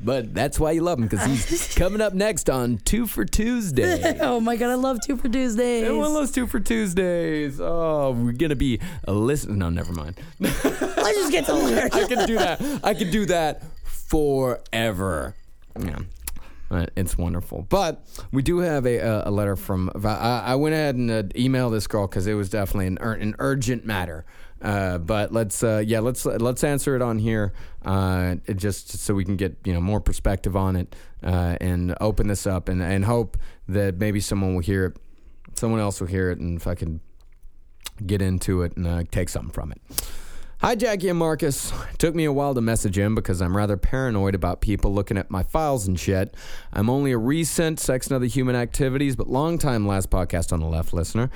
But 0.00 0.34
that's 0.34 0.58
why 0.60 0.72
you 0.72 0.82
love 0.82 0.98
him 0.98 1.06
because 1.06 1.24
he's 1.24 1.74
coming 1.76 2.00
up 2.00 2.12
next 2.12 2.50
on 2.50 2.78
Two 2.78 3.06
for 3.06 3.24
Tuesday. 3.24 4.18
Oh 4.20 4.40
my 4.40 4.56
God! 4.56 4.70
I 4.70 4.74
love 4.74 4.98
Two 5.06 5.16
for 5.16 5.28
Tuesdays. 5.28 5.84
Everyone 5.84 6.12
loves 6.12 6.30
Two 6.32 6.46
for 6.46 6.60
Tuesdays. 6.60 7.60
Oh, 7.60 8.10
we're 8.18 8.32
gonna 8.32 8.56
be 8.56 8.80
a 9.04 9.12
listen. 9.12 9.56
No, 9.58 9.70
never 9.70 9.92
mind. 9.92 10.16
Let's 10.40 10.62
just 10.62 11.32
get 11.32 11.46
to 11.46 11.52
the 11.54 11.58
lyrics. 11.58 11.96
I 11.96 12.06
can 12.08 12.26
do 12.26 12.34
that. 12.34 12.80
I 12.82 12.92
can 12.94 13.10
do 13.10 13.24
that 13.26 13.62
forever. 13.84 15.34
Yeah. 15.80 15.98
Uh, 16.70 16.86
It's 16.96 17.16
wonderful, 17.16 17.66
but 17.68 18.04
we 18.32 18.42
do 18.42 18.58
have 18.58 18.86
a 18.86 18.98
a, 18.98 19.28
a 19.28 19.30
letter 19.30 19.54
from. 19.56 19.90
I, 20.04 20.42
I 20.46 20.54
went 20.56 20.74
ahead 20.74 20.96
and 20.96 21.10
uh, 21.10 21.22
emailed 21.34 21.72
this 21.72 21.86
girl 21.86 22.06
because 22.06 22.26
it 22.26 22.34
was 22.34 22.48
definitely 22.50 22.86
an 22.88 22.98
ur- 23.00 23.12
an 23.14 23.34
urgent 23.38 23.84
matter. 23.86 24.24
Uh, 24.64 24.96
but 24.96 25.30
let's 25.30 25.62
uh, 25.62 25.82
yeah 25.84 26.00
let's 26.00 26.24
let's 26.24 26.64
answer 26.64 26.96
it 26.96 27.02
on 27.02 27.18
here 27.18 27.52
uh, 27.84 28.34
just 28.56 28.88
so 28.98 29.12
we 29.12 29.22
can 29.22 29.36
get 29.36 29.54
you 29.64 29.74
know 29.74 29.80
more 29.80 30.00
perspective 30.00 30.56
on 30.56 30.74
it 30.74 30.96
uh, 31.22 31.58
and 31.60 31.94
open 32.00 32.28
this 32.28 32.46
up 32.46 32.70
and 32.70 32.82
and 32.82 33.04
hope 33.04 33.36
that 33.68 33.98
maybe 33.98 34.20
someone 34.20 34.54
will 34.54 34.62
hear 34.62 34.86
it, 34.86 34.96
someone 35.54 35.80
else 35.80 36.00
will 36.00 36.08
hear 36.08 36.30
it, 36.30 36.38
and 36.38 36.56
if 36.56 36.66
I 36.66 36.74
can 36.74 37.00
get 38.06 38.22
into 38.22 38.62
it 38.62 38.74
and 38.76 38.86
uh, 38.86 39.02
take 39.10 39.28
something 39.28 39.52
from 39.52 39.70
it. 39.70 39.80
Hi, 40.64 40.74
Jackie 40.74 41.10
and 41.10 41.18
Marcus. 41.18 41.72
It 41.92 41.98
took 41.98 42.14
me 42.14 42.24
a 42.24 42.32
while 42.32 42.54
to 42.54 42.62
message 42.62 42.96
him 42.96 43.14
because 43.14 43.42
I'm 43.42 43.54
rather 43.54 43.76
paranoid 43.76 44.34
about 44.34 44.62
people 44.62 44.94
looking 44.94 45.18
at 45.18 45.30
my 45.30 45.42
files 45.42 45.86
and 45.86 46.00
shit. 46.00 46.34
I'm 46.72 46.88
only 46.88 47.12
a 47.12 47.18
recent 47.18 47.78
Sex 47.78 48.06
and 48.06 48.16
Other 48.16 48.24
Human 48.24 48.56
Activities, 48.56 49.14
but 49.14 49.28
long 49.28 49.58
time 49.58 49.86
last 49.86 50.08
podcast 50.08 50.54
on 50.54 50.60
the 50.60 50.66
left 50.66 50.94
listener. 50.94 51.28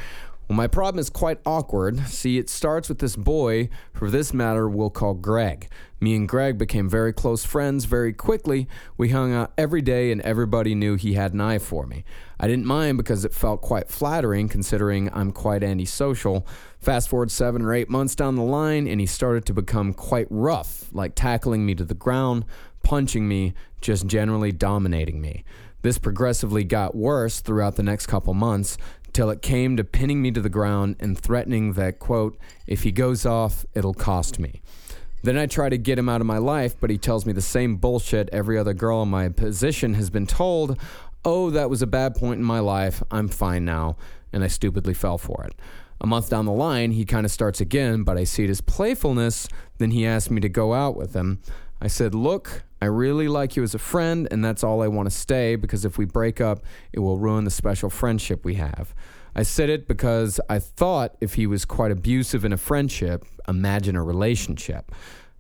Well, 0.49 0.57
my 0.57 0.67
problem 0.67 0.99
is 0.99 1.11
quite 1.11 1.41
awkward. 1.45 1.99
See, 2.07 2.39
it 2.39 2.49
starts 2.49 2.89
with 2.89 3.01
this 3.01 3.17
boy, 3.17 3.69
for 3.93 4.11
this 4.11 4.33
matter, 4.33 4.67
we'll 4.67 4.89
call 4.89 5.13
Greg. 5.13 5.69
Me 6.01 6.17
and 6.17 6.27
Greg 6.27 6.57
became 6.57 6.89
very 6.89 7.13
close 7.13 7.45
friends 7.45 7.85
very 7.85 8.15
quickly. 8.15 8.67
We 8.97 9.11
hung 9.11 9.35
out 9.35 9.53
every 9.59 9.83
day, 9.83 10.11
and 10.11 10.23
everybody 10.23 10.75
knew 10.75 10.97
he 10.97 11.13
had 11.13 11.35
an 11.35 11.43
eye 11.43 11.59
for 11.59 11.87
me. 11.87 12.03
I 12.41 12.47
didn't 12.47 12.65
mind 12.65 12.97
because 12.97 13.27
it 13.27 13.35
felt 13.35 13.61
quite 13.61 13.91
flattering 13.91 14.49
considering 14.49 15.11
I'm 15.13 15.33
quite 15.33 15.63
antisocial. 15.63 16.47
Fast 16.79 17.11
forward 17.11 17.31
seven 17.31 17.61
or 17.61 17.75
eight 17.75 17.91
months 17.91 18.15
down 18.15 18.37
the 18.37 18.43
line, 18.43 18.89
and 18.89 19.01
he 19.01 19.07
started 19.07 19.45
to 19.47 19.53
become 19.53 19.93
quite 19.93 20.29
rough, 20.31 20.89
like 20.95 21.15
tackling 21.15 21.67
me 21.67 21.75
to 21.75 21.85
the 21.85 21.93
ground, 21.93 22.47
punching 22.83 23.29
me, 23.29 23.53
just 23.83 24.07
generally 24.07 24.53
dominating 24.53 25.21
me. 25.21 25.45
This 25.83 25.99
progressively 25.99 26.65
got 26.65 26.97
worse 26.97 27.41
throughout 27.41 27.77
the 27.77 27.85
next 27.85 28.07
couple 28.07 28.35
months 28.35 28.79
till 29.19 29.31
it 29.31 29.43
came 29.43 29.77
to 29.77 29.83
pinning 29.83 30.23
me 30.23 30.31
to 30.31 30.41
the 30.41 30.49
ground 30.49 30.95
and 31.01 31.19
threatening 31.19 31.73
that, 31.73 31.99
quote, 31.99 32.39
if 32.69 32.85
he 32.85 32.93
goes 32.93 33.27
off, 33.27 33.67
it'll 33.75 33.93
cost 33.93 34.39
me. 34.39 34.61
Then 35.25 35.37
I 35.37 35.47
try 35.47 35.69
to 35.69 35.77
get 35.77 35.99
him 35.99 36.09
out 36.09 36.21
of 36.21 36.27
my 36.29 36.39
life, 36.39 36.77
but 36.79 36.89
he 36.89 36.99
tells 36.99 37.27
me 37.27 37.33
the 37.33 37.43
same 37.43 37.79
bullshit 37.79 38.29
every 38.33 38.57
other 38.57 38.75
girl 38.75 39.03
in 39.03 39.09
my 39.09 39.29
position 39.29 39.95
has 39.95 40.09
been 40.09 40.29
told. 40.29 40.79
Oh, 41.25 41.51
that 41.51 41.69
was 41.69 41.83
a 41.83 41.87
bad 41.89 42.15
point 42.15 42.39
in 42.39 42.45
my 42.45 42.61
life. 42.61 43.03
I'm 43.11 43.27
fine 43.27 43.65
now. 43.65 43.97
And 44.33 44.45
I 44.45 44.47
stupidly 44.47 44.95
fell 44.95 45.19
for 45.19 45.43
it. 45.43 45.57
A 46.01 46.07
month 46.07 46.31
down 46.31 46.45
the 46.45 46.53
line, 46.53 46.93
he 46.93 47.05
kind 47.05 47.27
of 47.27 47.33
starts 47.33 47.61
again, 47.61 48.05
but 48.05 48.17
I 48.17 48.23
see 48.23 48.45
it 48.45 48.51
as 48.51 48.61
playfulness. 48.61 49.49
Then 49.79 49.91
he 49.91 50.07
asked 50.07 50.31
me 50.31 50.41
to 50.43 50.49
go 50.49 50.75
out 50.75 50.97
with 50.97 51.15
him. 51.15 51.41
I 51.81 51.87
said, 51.87 52.15
Look, 52.15 52.65
I 52.81 52.87
really 52.87 53.29
like 53.29 53.57
you 53.57 53.63
as 53.63 53.75
a 53.75 53.79
friend, 53.79 54.29
and 54.31 54.45
that's 54.45 54.63
all 54.63 54.83
I 54.83 54.89
want 54.89 55.11
to 55.11 55.15
stay 55.15 55.57
because 55.57 55.85
if 55.85 55.99
we 55.99 56.05
break 56.05 56.41
up, 56.41 56.65
it 56.93 57.01
will 57.01 57.19
ruin 57.19 57.45
the 57.45 57.51
special 57.51 57.91
friendship 57.91 58.45
we 58.45 58.55
have. 58.55 58.95
I 59.35 59.43
said 59.43 59.69
it 59.69 59.87
because 59.87 60.41
I 60.49 60.59
thought 60.59 61.17
if 61.21 61.35
he 61.35 61.47
was 61.47 61.65
quite 61.65 61.93
abusive 61.93 62.45
in 62.45 62.53
a 62.53 62.57
friendship, 62.57 63.25
imagine 63.47 63.97
a 63.97 64.03
relationship. 64.03 64.93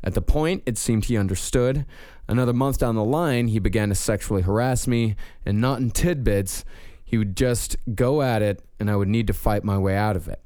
At 0.05 0.15
the 0.15 0.23
point, 0.23 0.63
it 0.67 0.79
seemed 0.79 1.07
he 1.07 1.17
understood. 1.17 1.85
Another 2.29 2.53
month 2.53 2.79
down 2.79 2.95
the 2.95 3.05
line, 3.05 3.49
he 3.49 3.59
began 3.59 3.89
to 3.89 3.95
sexually 3.95 4.43
harass 4.43 4.87
me, 4.87 5.17
and 5.45 5.61
not 5.61 5.81
in 5.81 5.91
tidbits. 5.91 6.65
He 7.05 7.19
would 7.19 7.37
just 7.37 7.77
go 7.95 8.23
at 8.23 8.43
it, 8.43 8.63
and 8.79 8.91
I 8.91 8.97
would 8.97 9.09
need 9.09 9.27
to 9.29 9.33
fight 9.33 9.65
my 9.65 9.79
way 9.79 9.97
out 9.97 10.15
of 10.15 10.29
it. 10.29 10.41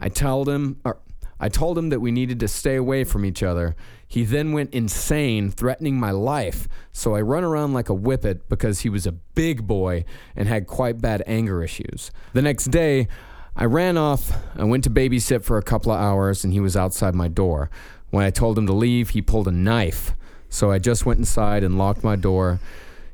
I 0.00 0.08
told 0.08 0.48
him, 0.48 0.80
or 0.84 0.98
I 1.40 1.48
told 1.48 1.76
him 1.76 1.88
that 1.90 2.00
we 2.00 2.12
needed 2.12 2.40
to 2.40 2.48
stay 2.48 2.76
away 2.76 3.04
from 3.04 3.24
each 3.24 3.42
other. 3.42 3.74
He 4.06 4.24
then 4.24 4.52
went 4.52 4.72
insane, 4.72 5.50
threatening 5.50 5.98
my 5.98 6.10
life. 6.10 6.68
So 6.92 7.14
I 7.14 7.20
run 7.20 7.44
around 7.44 7.72
like 7.72 7.88
a 7.88 7.94
whippet 7.94 8.48
because 8.48 8.80
he 8.80 8.88
was 8.88 9.06
a 9.06 9.12
big 9.12 9.66
boy 9.66 10.04
and 10.36 10.48
had 10.48 10.66
quite 10.66 11.00
bad 11.00 11.22
anger 11.26 11.62
issues. 11.62 12.10
The 12.32 12.42
next 12.42 12.66
day, 12.66 13.08
I 13.56 13.64
ran 13.64 13.96
off. 13.96 14.32
I 14.56 14.64
went 14.64 14.84
to 14.84 14.90
babysit 14.90 15.44
for 15.44 15.58
a 15.58 15.62
couple 15.62 15.92
of 15.92 16.00
hours, 16.00 16.44
and 16.44 16.52
he 16.52 16.60
was 16.60 16.76
outside 16.76 17.14
my 17.14 17.28
door. 17.28 17.70
When 18.10 18.24
I 18.24 18.30
told 18.30 18.58
him 18.58 18.66
to 18.66 18.72
leave, 18.72 19.10
he 19.10 19.22
pulled 19.22 19.48
a 19.48 19.52
knife. 19.52 20.12
So 20.48 20.70
I 20.70 20.78
just 20.78 21.04
went 21.04 21.18
inside 21.18 21.64
and 21.64 21.78
locked 21.78 22.04
my 22.04 22.16
door. 22.16 22.60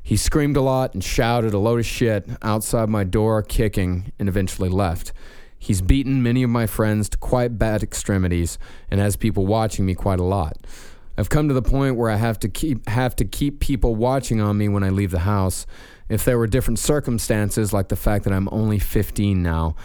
He 0.03 0.17
screamed 0.17 0.57
a 0.57 0.61
lot 0.61 0.93
and 0.93 1.03
shouted 1.03 1.53
a 1.53 1.59
load 1.59 1.79
of 1.79 1.85
shit 1.85 2.27
outside 2.41 2.89
my 2.89 3.03
door, 3.03 3.43
kicking, 3.43 4.11
and 4.19 4.27
eventually 4.27 4.69
left. 4.69 5.11
He's 5.63 5.79
beaten 5.83 6.23
many 6.23 6.41
of 6.41 6.49
my 6.49 6.65
friends 6.65 7.07
to 7.09 7.19
quite 7.19 7.59
bad 7.59 7.83
extremities 7.83 8.57
and 8.89 8.99
has 8.99 9.15
people 9.15 9.45
watching 9.45 9.85
me 9.85 9.93
quite 9.93 10.19
a 10.19 10.23
lot. 10.23 10.57
I've 11.19 11.29
come 11.29 11.47
to 11.49 11.53
the 11.53 11.61
point 11.61 11.97
where 11.97 12.09
I 12.09 12.15
have 12.15 12.39
to 12.39 12.49
keep 12.49 12.89
have 12.89 13.15
to 13.17 13.25
keep 13.25 13.59
people 13.59 13.93
watching 13.93 14.41
on 14.41 14.57
me 14.57 14.69
when 14.69 14.83
I 14.83 14.89
leave 14.89 15.11
the 15.11 15.19
house. 15.19 15.67
If 16.09 16.25
there 16.25 16.39
were 16.39 16.47
different 16.47 16.79
circumstances, 16.79 17.71
like 17.71 17.89
the 17.89 17.95
fact 17.95 18.23
that 18.23 18.33
I'm 18.33 18.49
only 18.51 18.79
15 18.79 19.43
now, 19.43 19.75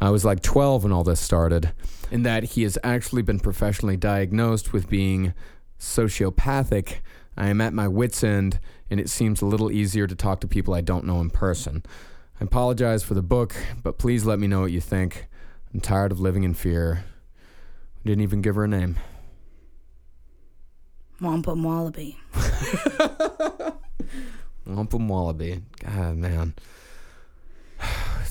I 0.00 0.08
was 0.08 0.24
like 0.24 0.40
12 0.40 0.84
when 0.84 0.92
all 0.92 1.04
this 1.04 1.20
started, 1.20 1.70
and 2.10 2.24
that 2.24 2.44
he 2.44 2.62
has 2.62 2.78
actually 2.82 3.20
been 3.20 3.38
professionally 3.38 3.98
diagnosed 3.98 4.72
with 4.72 4.88
being 4.88 5.34
sociopathic, 5.78 7.00
I 7.36 7.48
am 7.48 7.60
at 7.60 7.74
my 7.74 7.88
wits' 7.88 8.24
end, 8.24 8.58
and 8.90 8.98
it 8.98 9.10
seems 9.10 9.42
a 9.42 9.46
little 9.46 9.70
easier 9.70 10.06
to 10.06 10.14
talk 10.14 10.40
to 10.40 10.48
people 10.48 10.72
I 10.72 10.80
don't 10.80 11.04
know 11.04 11.20
in 11.20 11.28
person. 11.28 11.82
I 12.40 12.44
apologize 12.44 13.02
for 13.02 13.14
the 13.14 13.22
book, 13.22 13.56
but 13.82 13.98
please 13.98 14.24
let 14.24 14.38
me 14.38 14.46
know 14.46 14.60
what 14.60 14.72
you 14.72 14.80
think. 14.80 15.28
I'm 15.72 15.80
tired 15.80 16.12
of 16.12 16.20
living 16.20 16.44
in 16.44 16.54
fear. 16.54 17.04
Didn't 18.04 18.22
even 18.22 18.42
give 18.42 18.56
her 18.56 18.64
a 18.64 18.68
name. 18.68 18.96
Wampum 21.20 21.62
Wallaby. 21.62 22.18
Wampum 24.66 25.08
Wallaby. 25.08 25.62
God, 25.80 26.16
man. 26.16 26.54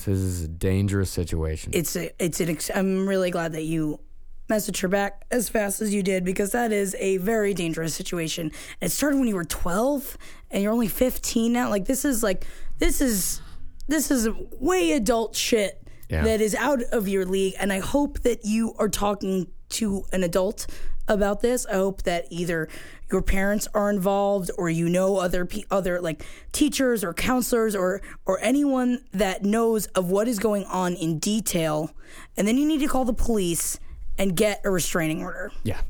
This 0.06 0.20
is 0.20 0.44
a 0.44 0.48
dangerous 0.48 1.10
situation. 1.10 1.72
It's 1.74 1.96
a, 1.96 2.12
it's 2.24 2.40
an. 2.40 2.50
Ex- 2.50 2.70
I'm 2.76 3.10
really 3.10 3.32
glad 3.32 3.54
that 3.54 3.64
you 3.64 4.00
messaged 4.48 4.82
her 4.82 4.88
back 4.88 5.26
as 5.32 5.50
fast 5.50 5.82
as 5.82 5.96
you 5.96 6.04
did 6.04 6.24
because 6.24 6.52
that 6.52 6.72
is 6.72 6.96
a 7.00 7.18
very 7.18 7.56
dangerous 7.56 7.96
situation. 7.96 8.52
It 8.82 8.90
started 8.90 9.18
when 9.18 9.28
you 9.28 9.34
were 9.34 9.44
12 9.44 10.16
and 10.52 10.62
you're 10.62 10.72
only 10.72 10.90
15 10.90 11.52
now. 11.52 11.72
Like 11.72 11.86
this 11.86 12.06
is 12.06 12.22
like 12.22 12.46
this 12.78 13.02
is 13.02 13.42
this 13.88 14.10
is 14.12 14.28
way 14.60 14.92
adult 14.94 15.36
shit 15.36 15.82
Yeah. 16.10 16.24
that 16.24 16.42
is 16.42 16.56
out 16.56 16.82
of 16.92 17.08
your 17.08 17.26
league. 17.26 17.54
And 17.60 17.72
I 17.74 17.80
hope 17.80 18.20
that 18.22 18.46
you 18.46 18.74
are 18.80 18.90
talking 18.90 19.48
to 19.70 20.04
an 20.12 20.24
adult 20.24 20.68
about 21.08 21.42
this. 21.42 21.66
I 21.68 21.74
hope 21.74 22.04
that 22.04 22.26
either 22.32 22.68
your 23.12 23.22
parents 23.22 23.68
are 23.76 23.90
involved 23.92 24.50
or 24.58 24.70
you 24.70 24.90
know 24.90 25.18
other 25.18 25.46
pe- 25.46 25.64
other 25.70 26.02
like 26.02 26.26
teachers 26.52 27.04
or 27.04 27.14
counselors 27.14 27.76
or 27.76 28.02
or 28.26 28.40
anyone 28.42 29.04
that 29.12 29.44
knows 29.44 29.86
of 29.88 30.10
what 30.10 30.28
is 30.28 30.40
going 30.40 30.64
on 30.66 30.94
in 30.96 31.20
detail. 31.20 31.92
And 32.38 32.48
then 32.48 32.58
you 32.58 32.66
need 32.68 32.80
to 32.80 32.88
call 32.88 33.06
the 33.06 33.14
police 33.14 33.80
and 34.18 34.36
get 34.36 34.62
a 34.64 34.70
restraining 34.72 35.22
order. 35.24 35.52
yeah. 35.64 35.82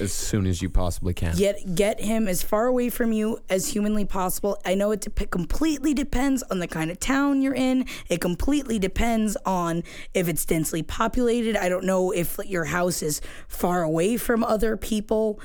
As 0.00 0.12
soon 0.12 0.46
as 0.46 0.62
you 0.62 0.68
possibly 0.70 1.14
can. 1.14 1.36
Get 1.36 1.74
get 1.74 2.00
him 2.00 2.28
as 2.28 2.42
far 2.42 2.66
away 2.66 2.90
from 2.90 3.12
you 3.12 3.38
as 3.48 3.68
humanly 3.68 4.04
possible. 4.04 4.60
I 4.64 4.74
know 4.74 4.90
it 4.92 5.06
completely 5.30 5.94
depends 5.94 6.42
on 6.44 6.58
the 6.58 6.68
kind 6.68 6.90
of 6.90 6.98
town 6.98 7.42
you're 7.42 7.54
in. 7.54 7.86
It 8.08 8.20
completely 8.20 8.78
depends 8.78 9.36
on 9.44 9.82
if 10.14 10.28
it's 10.28 10.44
densely 10.44 10.82
populated. 10.82 11.56
I 11.56 11.68
don't 11.68 11.84
know 11.84 12.10
if 12.10 12.38
your 12.44 12.64
house 12.64 13.02
is 13.02 13.20
far 13.48 13.82
away 13.82 14.16
from 14.16 14.44
other 14.44 14.76
people, 14.76 15.40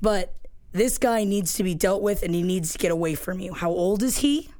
but 0.00 0.34
this 0.72 0.98
guy 0.98 1.24
needs 1.24 1.54
to 1.54 1.62
be 1.62 1.74
dealt 1.74 2.02
with 2.02 2.22
and 2.22 2.34
he 2.34 2.42
needs 2.42 2.72
to 2.72 2.78
get 2.78 2.90
away 2.90 3.14
from 3.14 3.40
you. 3.40 3.54
How 3.54 3.70
old 3.70 4.02
is 4.02 4.18
he? 4.18 4.50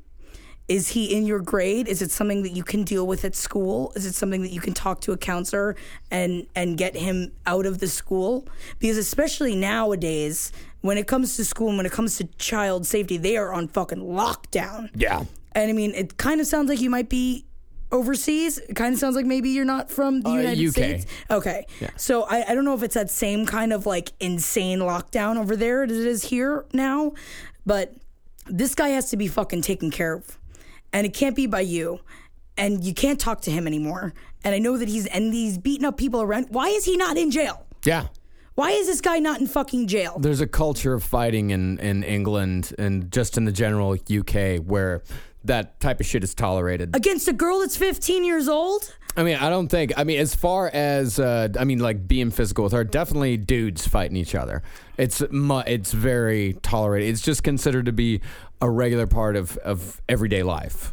Is 0.68 0.88
he 0.90 1.14
in 1.14 1.26
your 1.26 1.40
grade? 1.40 1.88
Is 1.88 2.00
it 2.02 2.10
something 2.10 2.42
that 2.44 2.50
you 2.52 2.62
can 2.62 2.84
deal 2.84 3.06
with 3.06 3.24
at 3.24 3.34
school? 3.34 3.92
Is 3.96 4.06
it 4.06 4.14
something 4.14 4.42
that 4.42 4.52
you 4.52 4.60
can 4.60 4.72
talk 4.72 5.00
to 5.02 5.12
a 5.12 5.16
counselor 5.16 5.76
and 6.10 6.46
and 6.54 6.78
get 6.78 6.96
him 6.96 7.32
out 7.46 7.66
of 7.66 7.78
the 7.78 7.88
school? 7.88 8.46
Because 8.78 8.96
especially 8.96 9.54
nowadays, 9.56 10.52
when 10.80 10.96
it 10.98 11.06
comes 11.06 11.36
to 11.36 11.44
school 11.44 11.68
and 11.68 11.76
when 11.76 11.86
it 11.86 11.92
comes 11.92 12.16
to 12.18 12.24
child 12.38 12.86
safety, 12.86 13.16
they 13.18 13.36
are 13.36 13.52
on 13.52 13.68
fucking 13.68 13.98
lockdown. 13.98 14.88
Yeah. 14.94 15.24
And 15.52 15.68
I 15.68 15.72
mean, 15.72 15.94
it 15.94 16.16
kind 16.16 16.40
of 16.40 16.46
sounds 16.46 16.68
like 16.70 16.80
you 16.80 16.88
might 16.90 17.08
be 17.10 17.44
overseas. 17.90 18.56
It 18.58 18.74
kind 18.74 18.94
of 18.94 18.98
sounds 19.00 19.16
like 19.16 19.26
maybe 19.26 19.50
you're 19.50 19.66
not 19.66 19.90
from 19.90 20.22
the 20.22 20.30
Uh, 20.30 20.34
United 20.36 20.66
UK. 20.68 20.72
States. 20.72 21.06
Okay. 21.30 21.66
Yeah. 21.80 21.90
So 21.96 22.22
I, 22.22 22.50
I 22.50 22.54
don't 22.54 22.64
know 22.64 22.74
if 22.74 22.82
it's 22.82 22.94
that 22.94 23.10
same 23.10 23.44
kind 23.44 23.72
of 23.72 23.84
like 23.84 24.12
insane 24.20 24.78
lockdown 24.78 25.36
over 25.36 25.56
there 25.56 25.82
as 25.82 25.90
it 25.92 26.06
is 26.06 26.24
here 26.24 26.64
now, 26.72 27.12
but 27.66 27.92
this 28.46 28.74
guy 28.74 28.88
has 28.90 29.10
to 29.10 29.16
be 29.16 29.28
fucking 29.28 29.60
taken 29.62 29.90
care 29.90 30.14
of. 30.14 30.38
And 30.92 31.06
it 31.06 31.14
can't 31.14 31.36
be 31.36 31.46
by 31.46 31.60
you. 31.60 32.00
And 32.56 32.84
you 32.84 32.92
can't 32.92 33.18
talk 33.18 33.40
to 33.42 33.50
him 33.50 33.66
anymore. 33.66 34.12
And 34.44 34.54
I 34.54 34.58
know 34.58 34.76
that 34.76 34.88
he's 34.88 35.06
and 35.06 35.32
he's 35.32 35.56
beating 35.58 35.86
up 35.86 35.96
people 35.96 36.20
around. 36.20 36.48
Why 36.50 36.68
is 36.68 36.84
he 36.84 36.96
not 36.96 37.16
in 37.16 37.30
jail? 37.30 37.66
Yeah. 37.84 38.08
Why 38.54 38.72
is 38.72 38.86
this 38.86 39.00
guy 39.00 39.18
not 39.18 39.40
in 39.40 39.46
fucking 39.46 39.86
jail? 39.86 40.18
There's 40.18 40.42
a 40.42 40.46
culture 40.46 40.92
of 40.92 41.02
fighting 41.02 41.50
in, 41.50 41.78
in 41.78 42.02
England 42.02 42.74
and 42.78 43.10
just 43.10 43.38
in 43.38 43.46
the 43.46 43.52
general 43.52 43.92
UK 43.92 44.58
where 44.58 45.02
that 45.44 45.80
type 45.80 46.00
of 46.00 46.06
shit 46.06 46.22
is 46.22 46.34
tolerated. 46.34 46.94
Against 46.94 47.28
a 47.28 47.32
girl 47.32 47.60
that's 47.60 47.76
15 47.76 48.24
years 48.24 48.48
old? 48.48 48.94
I 49.16 49.22
mean, 49.24 49.36
I 49.36 49.50
don't 49.50 49.68
think. 49.68 49.92
I 49.96 50.04
mean, 50.04 50.18
as 50.20 50.34
far 50.34 50.68
as 50.72 51.18
uh, 51.18 51.48
I 51.58 51.64
mean, 51.64 51.80
like 51.80 52.08
being 52.08 52.30
physical 52.30 52.64
with 52.64 52.72
her, 52.72 52.82
definitely 52.84 53.36
dudes 53.36 53.86
fighting 53.86 54.16
each 54.16 54.34
other. 54.34 54.62
It's 54.96 55.22
mu- 55.30 55.62
it's 55.66 55.92
very 55.92 56.54
tolerated. 56.62 57.10
It's 57.10 57.20
just 57.20 57.42
considered 57.42 57.86
to 57.86 57.92
be 57.92 58.20
a 58.60 58.70
regular 58.70 59.06
part 59.06 59.36
of 59.36 59.56
of 59.58 60.00
everyday 60.08 60.42
life. 60.42 60.92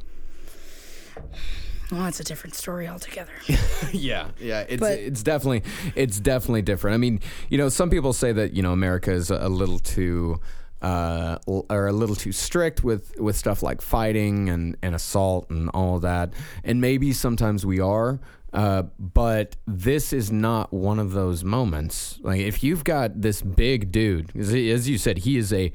Well, 1.92 2.04
that's 2.04 2.20
a 2.20 2.24
different 2.24 2.56
story 2.56 2.88
altogether. 2.88 3.32
yeah, 3.94 4.28
yeah. 4.40 4.66
It's 4.68 4.80
But- 4.80 5.00
it's 5.00 5.24
definitely 5.24 5.64
it's 5.96 6.20
definitely 6.20 6.62
different. 6.62 6.94
I 6.96 6.98
mean, 6.98 7.20
you 7.50 7.58
know, 7.58 7.70
some 7.70 7.90
people 7.90 8.14
say 8.14 8.32
that 8.34 8.54
you 8.54 8.62
know 8.62 8.74
America 8.74 9.12
is 9.12 9.32
a 9.32 9.50
little 9.50 9.80
too. 9.80 10.40
Uh, 10.82 11.38
or 11.46 11.88
a 11.88 11.92
little 11.92 12.16
too 12.16 12.32
strict 12.32 12.86
with, 12.86 13.20
with 13.20 13.36
stuff 13.36 13.62
like 13.62 13.82
fighting 13.82 14.48
and, 14.48 14.78
and 14.82 14.96
assault 14.96 15.50
and 15.50 15.70
all 15.74 16.00
that. 16.00 16.34
And 16.64 16.80
maybe 16.80 17.12
sometimes 17.12 17.66
we 17.66 17.82
are, 17.82 18.22
uh, 18.54 18.84
but 18.98 19.58
this 19.68 20.14
is 20.14 20.32
not 20.32 20.74
one 20.74 20.98
of 20.98 21.12
those 21.12 21.44
moments. 21.44 22.20
Like, 22.22 22.40
if 22.40 22.64
you've 22.64 22.84
got 22.86 23.22
this 23.22 23.42
big 23.42 23.92
dude, 23.92 24.36
as 24.38 24.90
you 24.90 24.98
said, 24.98 25.20
he 25.20 25.38
is 25.38 25.52
a 25.52 25.72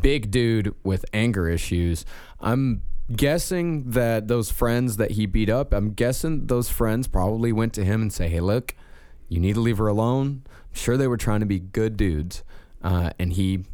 big 0.00 0.30
dude 0.30 0.74
with 0.82 1.04
anger 1.12 1.48
issues. 1.48 2.04
I'm 2.40 2.82
guessing 3.14 3.90
that 3.90 4.28
those 4.28 4.50
friends 4.50 4.96
that 4.96 5.12
he 5.12 5.26
beat 5.26 5.50
up, 5.50 5.72
I'm 5.72 5.92
guessing 5.92 6.46
those 6.46 6.68
friends 6.68 7.06
probably 7.06 7.52
went 7.52 7.72
to 7.74 7.84
him 7.84 8.02
and 8.02 8.12
say, 8.12 8.28
"Hey, 8.28 8.40
look, 8.40 8.74
you 9.28 9.40
need 9.40 9.54
to 9.54 9.60
leave 9.60 9.78
her 9.78 9.88
alone." 9.88 10.42
I'm 10.46 10.74
sure 10.74 10.96
they 10.96 11.08
were 11.08 11.16
trying 11.16 11.40
to 11.40 11.46
be 11.46 11.60
good 11.60 11.96
dudes, 11.96 12.42
uh, 12.82 13.10
and 13.18 13.32
he 13.32 13.64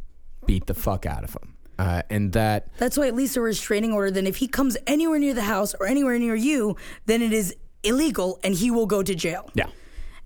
beat 0.45 0.65
the 0.67 0.73
fuck 0.73 1.05
out 1.05 1.23
of 1.23 1.31
him. 1.31 1.55
Uh, 1.79 2.03
and 2.09 2.33
that 2.33 2.67
That's 2.77 2.97
why 2.97 3.07
at 3.07 3.15
least 3.15 3.35
a 3.35 3.41
restraining 3.41 3.93
order. 3.93 4.11
Then 4.11 4.27
if 4.27 4.37
he 4.37 4.47
comes 4.47 4.77
anywhere 4.85 5.19
near 5.19 5.33
the 5.33 5.41
house 5.41 5.73
or 5.79 5.87
anywhere 5.87 6.19
near 6.19 6.35
you, 6.35 6.75
then 7.07 7.21
it 7.21 7.33
is 7.33 7.55
illegal 7.83 8.39
and 8.43 8.53
he 8.53 8.69
will 8.71 8.85
go 8.85 9.01
to 9.03 9.15
jail. 9.15 9.49
yeah, 9.55 9.67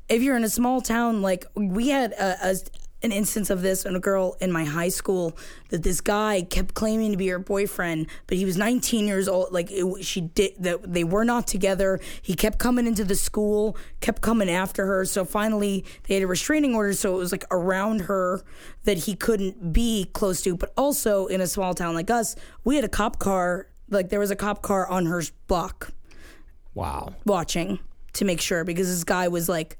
If 0.10 0.22
you're 0.22 0.36
in 0.36 0.44
a 0.44 0.50
small 0.50 0.82
town, 0.82 1.22
like 1.22 1.46
we 1.56 1.90
had 1.90 2.12
a, 2.14 2.50
a, 2.50 2.56
an 3.04 3.12
instance 3.12 3.50
of 3.50 3.62
this, 3.62 3.86
and 3.86 3.96
a 3.96 4.00
girl 4.00 4.36
in 4.42 4.52
my 4.52 4.66
high 4.66 4.90
school 4.90 5.38
that 5.70 5.84
this 5.84 6.02
guy 6.02 6.42
kept 6.42 6.74
claiming 6.74 7.12
to 7.12 7.18
be 7.18 7.28
her 7.28 7.40
boyfriend, 7.40 8.08
but 8.26 8.38
he 8.38 8.46
was 8.46 8.58
19 8.58 9.06
years 9.06 9.28
old. 9.28 9.52
Like 9.52 9.70
it, 9.72 10.04
she 10.04 10.22
did 10.22 10.54
that, 10.60 10.92
they 10.92 11.04
were 11.04 11.24
not 11.24 11.48
together. 11.48 12.00
He 12.22 12.34
kept 12.34 12.58
coming 12.58 12.88
into 12.88 13.04
the 13.04 13.16
school, 13.16 13.78
kept 14.02 14.22
coming 14.22 14.50
after 14.50 14.86
her. 14.86 15.06
So 15.06 15.26
finally, 15.26 15.86
they 16.08 16.16
had 16.16 16.24
a 16.24 16.28
restraining 16.28 16.76
order. 16.76 16.94
So 16.94 17.16
it 17.16 17.20
was 17.20 17.32
like 17.32 17.46
around 17.52 18.02
her 18.02 18.44
that 18.86 18.98
he 18.98 19.16
couldn't 19.16 19.74
be 19.74 20.10
close 20.14 20.42
to. 20.44 20.56
But 20.56 20.74
also 20.78 21.28
in 21.28 21.42
a 21.42 21.48
small 21.48 21.74
town 21.74 21.94
like 21.96 22.10
us, 22.10 22.36
we 22.64 22.76
had 22.76 22.86
a 22.86 22.90
cop 22.90 23.20
car. 23.20 23.68
Like 23.90 24.10
there 24.10 24.20
was 24.20 24.32
a 24.32 24.36
cop 24.36 24.62
car 24.62 24.88
on 24.88 25.06
her 25.06 25.22
block 25.48 25.94
wow, 26.78 27.14
watching 27.26 27.80
to 28.14 28.24
make 28.24 28.40
sure 28.40 28.64
because 28.64 28.88
this 28.88 29.04
guy 29.04 29.28
was 29.28 29.50
like 29.50 29.78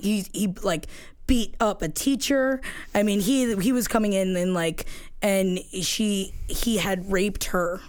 he 0.00 0.26
he 0.32 0.48
like 0.62 0.86
beat 1.26 1.54
up 1.60 1.82
a 1.82 1.88
teacher. 1.88 2.60
I 2.94 3.02
mean, 3.02 3.20
he 3.20 3.54
he 3.56 3.72
was 3.72 3.88
coming 3.88 4.12
in 4.12 4.36
and 4.36 4.54
like 4.54 4.86
and 5.22 5.58
she 5.82 6.32
he 6.48 6.78
had 6.78 7.10
raped 7.10 7.44
her 7.44 7.80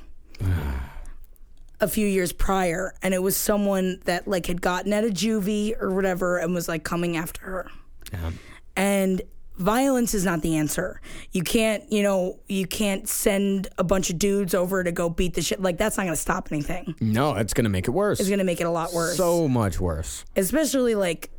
a 1.80 1.88
few 1.88 2.08
years 2.08 2.32
prior 2.32 2.94
and 3.02 3.14
it 3.14 3.22
was 3.22 3.36
someone 3.36 4.00
that 4.06 4.28
like 4.28 4.46
had 4.46 4.62
gotten 4.62 4.94
out 4.94 5.04
of 5.04 5.12
juvie 5.12 5.74
or 5.82 5.90
whatever 5.94 6.38
and 6.38 6.54
was 6.54 6.68
like 6.68 6.84
coming 6.84 7.18
after 7.18 7.42
her. 7.42 7.68
yeah, 8.14 8.32
And 8.78 9.22
violence 9.58 10.14
is 10.14 10.24
not 10.24 10.42
the 10.42 10.56
answer. 10.56 11.02
You 11.32 11.44
can't, 11.44 11.84
you 11.92 12.02
know, 12.02 12.40
you 12.48 12.66
can't 12.68 13.08
send 13.10 13.68
a 13.78 13.84
bunch 13.84 14.10
of 14.10 14.18
dudes 14.18 14.54
over 14.54 14.84
to 14.84 14.92
go 14.94 15.10
beat 15.10 15.34
the 15.34 15.42
shit. 15.42 15.62
Like 15.62 15.78
that's 15.78 15.98
not 15.98 16.04
going 16.04 16.16
to 16.16 16.22
stop 16.22 16.48
anything. 16.52 16.96
No, 17.02 17.36
it's 17.36 17.54
going 17.54 17.66
to 17.66 17.70
make 17.70 17.88
it 17.88 17.92
worse. 17.92 18.20
It's 18.20 18.30
going 18.30 18.40
to 18.40 18.46
make 18.46 18.62
it 18.62 18.66
a 18.66 18.72
lot 18.72 18.94
worse. 18.94 19.18
so 19.18 19.48
much 19.50 19.80
worse. 19.80 20.24
especially 20.38 20.96
like 20.96 21.32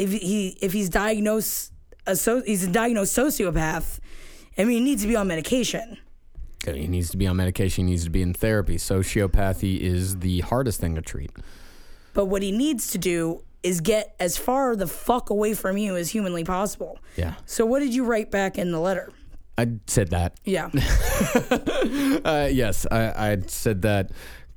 if 0.00 0.12
he 0.12 0.56
if 0.60 0.72
he's 0.72 0.88
diagnosed 0.88 1.72
a 2.06 2.16
so 2.16 2.42
he's 2.42 2.64
a 2.64 2.70
diagnosed 2.70 3.16
sociopath. 3.16 3.98
I 4.58 4.64
mean, 4.64 4.78
he 4.78 4.84
needs 4.84 5.02
to 5.02 5.08
be 5.08 5.16
on 5.16 5.28
medication. 5.28 5.98
He 6.66 6.86
needs 6.88 7.10
to 7.10 7.16
be 7.16 7.26
on 7.26 7.36
medication. 7.36 7.86
He 7.86 7.92
needs 7.92 8.04
to 8.04 8.10
be 8.10 8.20
in 8.20 8.34
therapy. 8.34 8.76
Sociopathy 8.76 9.78
is 9.80 10.18
the 10.18 10.40
hardest 10.40 10.80
thing 10.80 10.94
to 10.96 11.00
treat. 11.00 11.30
But 12.12 12.26
what 12.26 12.42
he 12.42 12.52
needs 12.52 12.90
to 12.92 12.98
do 12.98 13.42
is 13.62 13.80
get 13.80 14.14
as 14.20 14.36
far 14.36 14.76
the 14.76 14.86
fuck 14.86 15.30
away 15.30 15.54
from 15.54 15.78
you 15.78 15.96
as 15.96 16.10
humanly 16.10 16.44
possible. 16.44 16.98
Yeah, 17.16 17.34
So 17.46 17.64
what 17.64 17.80
did 17.80 17.94
you 17.94 18.04
write 18.04 18.30
back 18.30 18.58
in 18.58 18.72
the 18.72 18.80
letter? 18.80 19.10
I 19.56 19.68
said 19.86 20.10
that. 20.10 20.38
Yeah. 20.44 20.70
Uh, 22.22 22.48
yes, 22.50 22.86
I, 22.90 23.30
I 23.32 23.38
said 23.46 23.82
that 23.82 24.10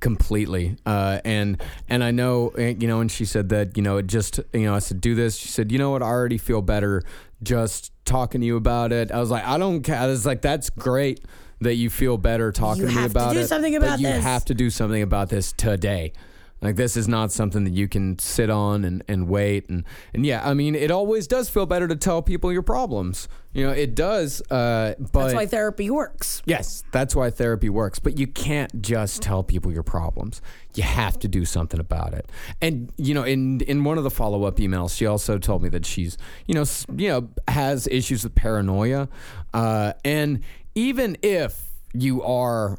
completely. 0.04 0.76
Uh, 0.84 1.18
and 1.24 1.60
and 1.88 2.04
I 2.04 2.10
know, 2.10 2.52
uh, 2.58 2.60
you 2.62 2.86
know, 2.86 3.00
and 3.00 3.10
she 3.10 3.24
said 3.24 3.48
that, 3.48 3.74
you 3.76 3.82
know, 3.82 3.96
it 3.96 4.06
just, 4.06 4.38
you 4.52 4.66
know, 4.66 4.74
I 4.74 4.78
said, 4.78 5.00
do 5.00 5.14
this. 5.14 5.36
She 5.36 5.48
said, 5.48 5.72
you 5.72 5.78
know 5.78 5.90
what? 5.90 6.02
I 6.02 6.06
already 6.06 6.36
feel 6.36 6.60
better 6.60 7.02
just 7.42 7.90
talking 8.04 8.42
to 8.42 8.46
you 8.46 8.56
about 8.56 8.92
it. 8.92 9.10
I 9.10 9.18
was 9.18 9.30
like, 9.30 9.44
I 9.46 9.56
don't 9.56 9.82
care. 9.82 9.96
I 9.96 10.06
was 10.06 10.26
like, 10.26 10.42
that's 10.42 10.68
great 10.68 11.24
that 11.62 11.76
you 11.76 11.88
feel 11.88 12.18
better 12.18 12.52
talking 12.52 12.82
You 12.82 12.88
to 12.90 12.94
me 12.94 13.00
have 13.00 13.12
to 13.12 13.18
about 13.18 13.32
do 13.32 13.38
it. 13.40 13.48
something 13.48 13.74
about 13.74 13.98
you 13.98 14.08
have 14.08 14.44
to 14.44 14.54
do 14.54 14.68
something 14.68 15.00
about 15.00 15.30
this 15.30 15.52
today. 15.52 16.12
Like 16.60 16.76
this 16.76 16.96
is 16.96 17.08
not 17.08 17.32
something 17.32 17.64
that 17.64 17.72
you 17.72 17.88
can 17.88 18.18
sit 18.18 18.50
on 18.50 18.84
and, 18.84 19.02
and 19.08 19.26
wait 19.28 19.68
and 19.70 19.84
and 20.12 20.26
yeah, 20.26 20.46
I 20.46 20.52
mean 20.52 20.74
it 20.74 20.90
always 20.90 21.26
does 21.26 21.48
feel 21.48 21.64
better 21.64 21.88
to 21.88 21.96
tell 21.96 22.20
people 22.20 22.52
your 22.52 22.62
problems. 22.62 23.28
You 23.54 23.68
know, 23.68 23.72
it 23.72 23.94
does. 23.94 24.42
Uh, 24.50 24.94
but 24.98 25.12
That's 25.12 25.34
why 25.34 25.46
therapy 25.46 25.88
works. 25.88 26.42
Yes, 26.44 26.82
that's 26.90 27.14
why 27.14 27.30
therapy 27.30 27.68
works. 27.68 28.00
But 28.00 28.18
you 28.18 28.26
can't 28.26 28.82
just 28.82 29.22
tell 29.22 29.44
people 29.44 29.72
your 29.72 29.84
problems. 29.84 30.42
You 30.74 30.82
have 30.82 31.18
to 31.20 31.28
do 31.28 31.44
something 31.44 31.78
about 31.78 32.14
it. 32.14 32.28
And 32.60 32.92
you 32.96 33.14
know, 33.14 33.22
in 33.22 33.60
in 33.62 33.84
one 33.84 33.96
of 33.96 34.02
the 34.04 34.10
follow 34.10 34.42
up 34.44 34.56
emails, 34.56 34.96
she 34.96 35.06
also 35.06 35.38
told 35.38 35.62
me 35.62 35.68
that 35.70 35.86
she's 35.86 36.18
you 36.46 36.54
know 36.54 36.64
you 36.96 37.08
know 37.08 37.28
has 37.46 37.86
issues 37.86 38.24
with 38.24 38.34
paranoia, 38.34 39.08
uh, 39.54 39.92
and 40.04 40.40
even 40.74 41.16
if 41.22 41.70
you 41.92 42.24
are 42.24 42.76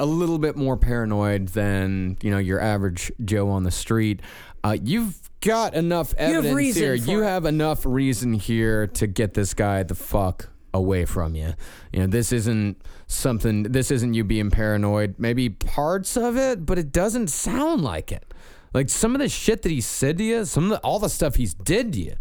a 0.00 0.06
little 0.06 0.38
bit 0.38 0.56
more 0.56 0.76
paranoid 0.76 1.48
than 1.48 2.16
you 2.22 2.30
know 2.30 2.38
your 2.38 2.60
average 2.60 3.12
Joe 3.24 3.50
on 3.50 3.64
the 3.64 3.70
street. 3.70 4.20
Uh, 4.64 4.76
you've 4.82 5.27
got 5.40 5.74
enough 5.74 6.14
evidence 6.14 6.54
reason 6.54 6.82
here. 6.82 6.94
You 6.94 7.22
it. 7.22 7.26
have 7.26 7.44
enough 7.44 7.84
reason 7.84 8.32
here 8.34 8.86
to 8.88 9.06
get 9.06 9.34
this 9.34 9.54
guy 9.54 9.82
the 9.82 9.94
fuck 9.94 10.50
away 10.74 11.04
from 11.04 11.34
you. 11.34 11.54
You 11.92 12.00
know, 12.00 12.06
this 12.06 12.32
isn't 12.32 12.80
something. 13.06 13.64
This 13.64 13.90
isn't 13.90 14.14
you 14.14 14.24
being 14.24 14.50
paranoid. 14.50 15.14
Maybe 15.18 15.48
parts 15.48 16.16
of 16.16 16.36
it, 16.36 16.66
but 16.66 16.78
it 16.78 16.92
doesn't 16.92 17.28
sound 17.28 17.82
like 17.82 18.12
it. 18.12 18.32
Like 18.74 18.88
some 18.88 19.14
of 19.14 19.20
the 19.20 19.28
shit 19.28 19.62
that 19.62 19.72
he 19.72 19.80
said 19.80 20.18
to 20.18 20.24
you, 20.24 20.44
some 20.44 20.64
of 20.64 20.70
the, 20.70 20.78
all 20.78 20.98
the 20.98 21.08
stuff 21.08 21.36
he's 21.36 21.54
did 21.54 21.92
to 21.94 22.00
you. 22.00 22.14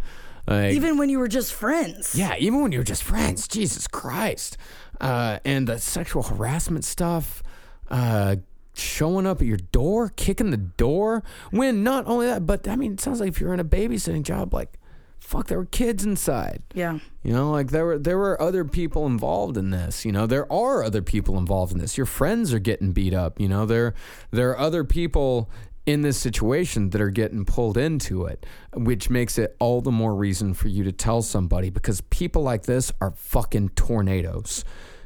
Like, 0.47 0.73
Even 0.73 0.97
when 0.97 1.09
you 1.09 1.19
were 1.19 1.27
just 1.27 1.53
friends. 1.53 2.15
yeah, 2.15 2.35
even 2.39 2.61
when 2.61 2.71
you 2.71 2.77
were 2.79 2.85
just 2.85 3.03
friends, 3.03 3.47
Jesus 3.47 3.85
Christ. 3.87 4.57
Uh, 5.01 5.39
and 5.43 5.67
the 5.67 5.77
sexual 5.77 6.23
harassment 6.23 6.85
stuff, 6.85 7.43
uh, 7.89 8.37
showing 8.77 9.25
up 9.25 9.41
at 9.41 9.47
your 9.47 9.57
door, 9.57 10.09
kicking 10.15 10.51
the 10.51 10.57
door. 10.57 11.23
When 11.51 11.83
not 11.83 12.05
only 12.07 12.27
that, 12.27 12.45
but 12.45 12.67
I 12.67 12.75
mean, 12.75 12.93
it 12.93 13.01
sounds 13.01 13.19
like 13.19 13.29
if 13.29 13.39
you're 13.39 13.53
in 13.53 13.59
a 13.59 13.65
babysitting 13.65 14.23
job, 14.23 14.53
like, 14.53 14.77
fuck, 15.19 15.47
there 15.47 15.57
were 15.57 15.65
kids 15.65 16.05
inside. 16.05 16.63
Yeah. 16.73 16.99
You 17.23 17.33
know, 17.33 17.51
like 17.51 17.71
there 17.71 17.85
were 17.85 17.97
there 17.97 18.17
were 18.17 18.41
other 18.41 18.63
people 18.63 19.05
involved 19.05 19.57
in 19.57 19.71
this. 19.71 20.05
You 20.05 20.11
know, 20.11 20.25
there 20.25 20.51
are 20.51 20.83
other 20.83 21.01
people 21.01 21.37
involved 21.37 21.73
in 21.73 21.79
this. 21.79 21.97
Your 21.97 22.05
friends 22.05 22.53
are 22.53 22.59
getting 22.59 22.91
beat 22.91 23.13
up. 23.13 23.39
You 23.39 23.47
know, 23.47 23.65
there 23.65 23.93
there 24.31 24.51
are 24.51 24.57
other 24.57 24.83
people 24.83 25.49
in 25.85 26.01
this 26.01 26.17
situation 26.17 26.89
that 26.89 26.99
are 26.99 27.09
getting 27.09 27.45
pulled 27.45 27.77
into 27.77 28.25
it, 28.25 28.45
which 28.73 29.09
makes 29.09 29.37
it 29.37 29.55
all 29.57 29.79
the 29.79 29.91
more 29.91 30.13
reason 30.13 30.53
for 30.53 30.67
you 30.67 30.83
to 30.83 30.91
tell 30.91 31.21
somebody 31.21 31.69
because 31.69 32.01
people 32.01 32.43
like 32.43 32.63
this 32.63 32.91
are 32.99 33.11
fucking 33.11 33.69
tornadoes. 33.69 34.65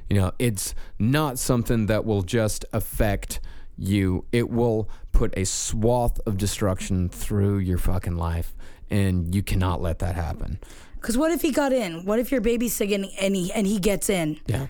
You 0.10 0.18
know, 0.18 0.32
it's 0.40 0.76
not 1.00 1.40
something 1.40 1.86
that 1.86 2.04
will 2.04 2.24
just 2.24 2.66
affect 2.74 3.40
you. 3.82 4.26
It 4.32 4.50
will 4.50 4.90
put 5.12 5.38
a 5.38 5.46
swath 5.46 6.20
of 6.26 6.38
destruction 6.38 7.10
through 7.10 7.60
your 7.60 7.78
fucking 7.78 8.18
life, 8.18 8.54
and 8.90 9.34
you 9.34 9.44
cannot 9.44 9.82
let 9.82 10.00
that 10.00 10.16
happen. 10.16 10.60
Because 10.96 11.18
what 11.18 11.32
if 11.32 11.42
he 11.42 11.52
got 11.52 11.74
in? 11.74 12.06
What 12.06 12.20
if 12.20 12.32
your 12.32 12.42
baby's 12.42 12.78
babysitting 12.78 13.12
and 13.20 13.36
he 13.36 13.52
and 13.52 13.66
he 13.66 13.80
gets 13.80 14.10
in? 14.10 14.40
Yeah. 14.46 14.68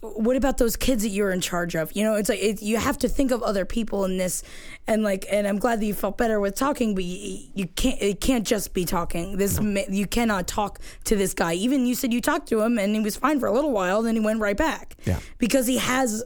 what 0.00 0.36
about 0.36 0.58
those 0.58 0.76
kids 0.76 1.02
that 1.02 1.08
you're 1.10 1.32
in 1.32 1.40
charge 1.40 1.74
of? 1.74 1.90
You 1.94 2.04
know, 2.04 2.14
it's 2.14 2.28
like 2.28 2.38
it, 2.40 2.62
you 2.62 2.76
have 2.78 2.96
to 2.98 3.08
think 3.08 3.30
of 3.32 3.42
other 3.42 3.64
people 3.64 4.04
in 4.04 4.16
this, 4.16 4.42
and 4.86 5.02
like, 5.02 5.26
and 5.30 5.46
I'm 5.46 5.58
glad 5.58 5.80
that 5.80 5.86
you 5.86 5.92
felt 5.92 6.16
better 6.16 6.40
with 6.40 6.54
talking, 6.54 6.94
but 6.94 7.04
you, 7.04 7.48
you 7.54 7.66
can't. 7.66 8.00
It 8.00 8.20
can't 8.20 8.46
just 8.46 8.72
be 8.72 8.84
talking. 8.84 9.36
This 9.36 9.60
ma 9.60 9.80
you 9.88 10.06
cannot 10.06 10.46
talk 10.46 10.78
to 11.04 11.16
this 11.16 11.34
guy. 11.34 11.54
Even 11.54 11.84
you 11.84 11.94
said 11.94 12.12
you 12.12 12.20
talked 12.20 12.48
to 12.48 12.60
him 12.62 12.78
and 12.78 12.94
he 12.94 13.00
was 13.00 13.16
fine 13.16 13.38
for 13.40 13.46
a 13.46 13.52
little 13.52 13.72
while, 13.72 14.00
then 14.02 14.14
he 14.14 14.20
went 14.20 14.40
right 14.40 14.56
back. 14.56 14.94
Yeah. 15.04 15.18
because 15.38 15.66
he 15.66 15.76
has 15.78 16.22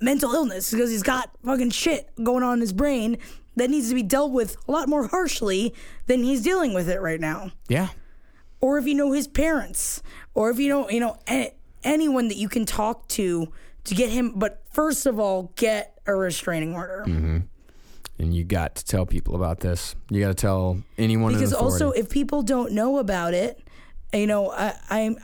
mental 0.00 0.32
illness 0.34 0.70
because 0.70 0.90
he's 0.90 1.02
got 1.02 1.30
fucking 1.44 1.70
shit 1.70 2.10
going 2.22 2.42
on 2.42 2.54
in 2.54 2.60
his 2.60 2.72
brain 2.72 3.18
that 3.56 3.70
needs 3.70 3.88
to 3.88 3.94
be 3.94 4.02
dealt 4.02 4.32
with 4.32 4.56
a 4.66 4.72
lot 4.72 4.88
more 4.88 5.06
harshly 5.08 5.74
than 6.06 6.22
he's 6.22 6.42
dealing 6.42 6.72
with 6.74 6.88
it 6.88 7.00
right 7.00 7.20
now 7.20 7.50
Yeah. 7.68 7.88
or 8.60 8.78
if 8.78 8.86
you 8.86 8.94
know 8.94 9.12
his 9.12 9.28
parents, 9.28 10.02
or 10.34 10.50
if 10.50 10.58
you 10.58 10.68
know, 10.68 10.88
you 10.88 11.00
know, 11.00 11.18
anyone 11.84 12.28
that 12.28 12.36
you 12.36 12.48
can 12.48 12.64
talk 12.64 13.06
to 13.08 13.52
to 13.84 13.94
get 13.94 14.08
him. 14.10 14.32
But 14.36 14.62
first 14.72 15.04
of 15.06 15.18
all, 15.18 15.52
get 15.56 15.98
a 16.06 16.14
restraining 16.14 16.74
order. 16.74 17.04
Mm-hmm. 17.06 17.38
and 18.18 18.34
you 18.34 18.44
got 18.44 18.76
to 18.76 18.84
tell 18.84 19.04
people 19.06 19.34
about 19.34 19.60
this. 19.60 19.94
You 20.10 20.20
got 20.20 20.28
to 20.28 20.34
tell 20.34 20.82
anyone. 20.96 21.32
Because 21.34 21.52
also, 21.52 21.90
if 21.90 22.08
people 22.08 22.42
don't 22.42 22.72
know 22.72 22.98
about 22.98 23.34
it, 23.34 23.58
you 24.14 24.26
know, 24.26 24.50
I, 24.52 24.74
I'm. 24.90 25.16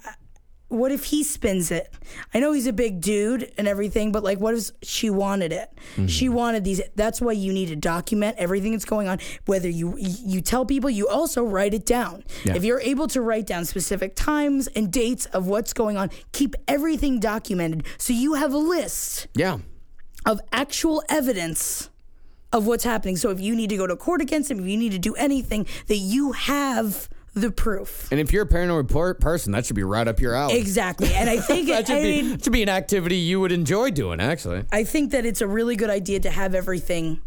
What 0.68 0.92
if 0.92 1.04
he 1.04 1.24
spins 1.24 1.70
it? 1.70 1.94
I 2.34 2.40
know 2.40 2.52
he's 2.52 2.66
a 2.66 2.74
big 2.74 3.00
dude 3.00 3.50
and 3.56 3.66
everything, 3.66 4.12
but 4.12 4.22
like, 4.22 4.38
what 4.38 4.54
if 4.54 4.70
she 4.82 5.08
wanted 5.08 5.50
it? 5.50 5.70
Mm-hmm. 5.92 6.06
She 6.06 6.28
wanted 6.28 6.64
these. 6.64 6.82
That's 6.94 7.20
why 7.22 7.32
you 7.32 7.52
need 7.54 7.68
to 7.68 7.76
document 7.76 8.36
everything 8.38 8.72
that's 8.72 8.84
going 8.84 9.08
on. 9.08 9.18
Whether 9.46 9.70
you 9.70 9.96
you 9.98 10.42
tell 10.42 10.66
people, 10.66 10.90
you 10.90 11.08
also 11.08 11.42
write 11.42 11.72
it 11.72 11.86
down. 11.86 12.24
Yeah. 12.44 12.54
If 12.54 12.64
you're 12.64 12.80
able 12.80 13.08
to 13.08 13.22
write 13.22 13.46
down 13.46 13.64
specific 13.64 14.14
times 14.14 14.66
and 14.68 14.92
dates 14.92 15.24
of 15.26 15.46
what's 15.46 15.72
going 15.72 15.96
on, 15.96 16.10
keep 16.32 16.54
everything 16.66 17.18
documented 17.18 17.86
so 17.96 18.12
you 18.12 18.34
have 18.34 18.52
a 18.52 18.58
list 18.58 19.26
yeah, 19.34 19.58
of 20.26 20.40
actual 20.52 21.02
evidence 21.08 21.90
of 22.52 22.66
what's 22.66 22.84
happening. 22.84 23.16
So 23.16 23.30
if 23.30 23.40
you 23.40 23.54
need 23.54 23.70
to 23.70 23.76
go 23.76 23.86
to 23.86 23.96
court 23.96 24.20
against 24.20 24.50
him, 24.50 24.60
if 24.60 24.66
you 24.66 24.76
need 24.76 24.92
to 24.92 24.98
do 24.98 25.14
anything, 25.14 25.66
that 25.86 25.96
you 25.96 26.32
have 26.32 27.08
the 27.40 27.50
proof. 27.50 28.08
and 28.10 28.20
if 28.20 28.32
you're 28.32 28.42
a 28.42 28.46
paranoid 28.46 28.88
per- 28.88 29.14
person, 29.14 29.52
that 29.52 29.66
should 29.66 29.76
be 29.76 29.82
right 29.84 30.06
up 30.08 30.20
your 30.20 30.34
alley. 30.34 30.58
Exactly. 30.58 31.12
And 31.14 31.28
I 31.30 31.36
think 31.40 31.68
That 31.68 31.80
it, 31.82 31.86
should 31.88 32.02
be 32.02 32.22
mean, 32.22 32.38
should 32.40 32.52
be 32.52 32.62
an 32.62 32.68
activity 32.68 33.16
you 33.16 33.40
would 33.40 33.52
enjoy 33.52 33.90
doing. 33.90 34.20
Actually, 34.20 34.64
I 34.72 34.84
think 34.84 35.12
that 35.12 35.24
it's 35.26 35.40
a 35.40 35.46
really 35.46 35.76
good 35.76 35.90
idea 35.90 36.20
to 36.20 36.30
have 36.30 36.54
everything 36.54 37.20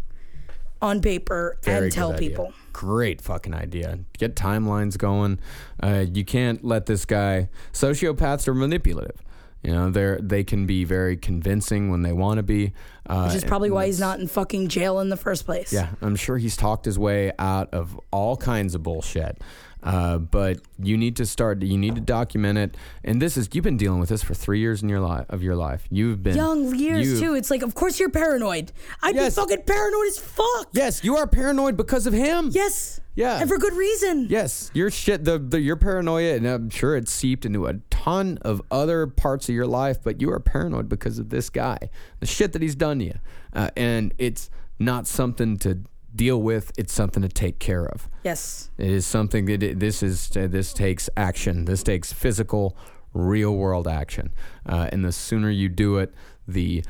on 0.82 1.00
paper 1.02 1.58
Very 1.63 1.86
and 1.86 1.91
tell 1.93 2.13
idea. 2.13 2.30
people. 2.30 2.54
Great 2.74 3.21
fucking 3.21 3.54
idea. 3.54 4.00
Get 4.17 4.36
timelines 4.36 4.97
going. 4.97 5.39
Uh, 5.82 6.06
you 6.12 6.26
can't 6.26 6.63
let 6.63 6.86
this 6.88 7.06
guy. 7.06 7.50
Sociopaths 7.74 8.47
are 8.47 8.54
manipulative. 8.56 9.21
You 9.63 9.74
know, 9.74 9.91
they're 9.91 10.17
they 10.19 10.43
can 10.43 10.65
be 10.65 10.84
very 10.86 11.15
convincing 11.15 11.91
when 11.91 12.02
they 12.02 12.13
want 12.13 12.38
to 12.38 12.43
be. 12.43 12.74
Uh, 13.08 13.26
Which 13.26 13.36
is 13.36 13.43
probably 13.43 13.69
why 13.69 13.86
he's 13.86 14.00
not 14.00 14.19
in 14.19 14.28
fucking 14.28 14.69
jail 14.69 15.00
in 15.02 15.10
the 15.10 15.17
first 15.17 15.45
place. 15.45 15.71
Yeah, 15.71 15.89
I'm 16.02 16.15
sure 16.15 16.39
he's 16.39 16.58
talked 16.58 16.86
his 16.86 16.97
way 16.97 17.32
out 17.38 17.71
of 17.71 18.00
all 18.12 18.36
kinds 18.38 18.74
of 18.74 18.82
bullshit. 18.82 19.39
Uh, 19.83 20.17
but 20.19 20.59
you 20.77 20.97
need 20.97 21.15
to 21.15 21.25
start. 21.25 21.61
You 21.61 21.77
need 21.77 21.95
to 21.95 22.01
document 22.01 22.57
it. 22.57 22.77
And 23.03 23.21
this 23.21 23.35
is 23.37 23.49
you've 23.53 23.63
been 23.63 23.77
dealing 23.77 23.99
with 23.99 24.09
this 24.09 24.21
for 24.23 24.33
three 24.33 24.59
years 24.59 24.83
in 24.83 24.89
your 24.89 24.99
life 24.99 25.25
of 25.29 25.41
your 25.41 25.55
life. 25.55 25.87
You've 25.89 26.21
been 26.21 26.35
Young 26.35 26.75
years 26.75 27.19
too. 27.19 27.33
It's 27.35 27.49
like, 27.49 27.63
of 27.63 27.73
course 27.73 27.99
you're 27.99 28.09
paranoid. 28.09 28.71
I'd 29.01 29.15
Yes. 29.15 29.36
be 29.36 29.41
fucking 29.41 29.63
paranoid 29.65 30.07
as 30.07 30.19
fuck. 30.19 30.67
Yes, 30.73 31.03
you 31.03 31.17
are 31.17 31.25
paranoid 31.27 31.77
because 31.77 32.05
of 32.05 32.13
him. 32.13 32.49
Yes. 32.51 32.99
Yeah. 33.15 33.39
And 33.39 33.49
for 33.49 33.57
good 33.57 33.73
reason. 33.73 34.27
Yes, 34.29 34.71
your 34.73 34.89
shit, 34.89 35.25
the, 35.25 35.38
the 35.38 35.59
your 35.59 35.75
paranoia, 35.75 36.36
and 36.36 36.45
I'm 36.47 36.69
sure 36.69 36.95
it's 36.95 37.11
seeped 37.11 37.45
into 37.45 37.65
a 37.65 37.73
ton 37.89 38.38
of 38.41 38.61
other 38.71 39.05
parts 39.07 39.49
of 39.49 39.55
your 39.55 39.67
life. 39.67 39.97
But 40.01 40.21
you 40.21 40.32
are 40.32 40.39
paranoid 40.39 40.88
because 40.88 41.19
of 41.19 41.29
this 41.29 41.49
guy, 41.49 41.89
the 42.21 42.25
shit 42.25 42.53
that 42.53 42.61
he's 42.61 42.75
done 42.75 42.99
to 42.99 43.05
you, 43.05 43.15
uh, 43.53 43.69
and 43.75 44.13
it's 44.17 44.49
not 44.79 45.07
something 45.07 45.57
to 45.57 45.79
deal 46.16 46.41
with. 46.41 46.72
It's 46.78 46.93
something 46.93 47.22
to 47.24 47.30
take 47.30 47.59
care 47.59 47.86
of. 47.86 48.09
Yes. 48.24 48.70
It 48.78 48.89
is 48.89 49.05
something 49.05 49.45
that 49.45 49.64
it, 49.64 49.80
this 49.80 50.03
is. 50.03 50.36
Uh, 50.36 50.47
this 50.47 50.74
takes 50.74 51.09
action. 51.16 51.66
This 51.66 51.84
takes 51.84 52.14
physical, 52.14 52.78
real 53.14 53.55
world 53.55 53.88
action, 53.88 54.32
uh, 54.66 54.89
and 54.91 55.03
the 55.03 55.12
sooner 55.12 55.49
you 55.49 55.70
do 55.70 55.97
it, 55.97 56.14
the 56.47 56.84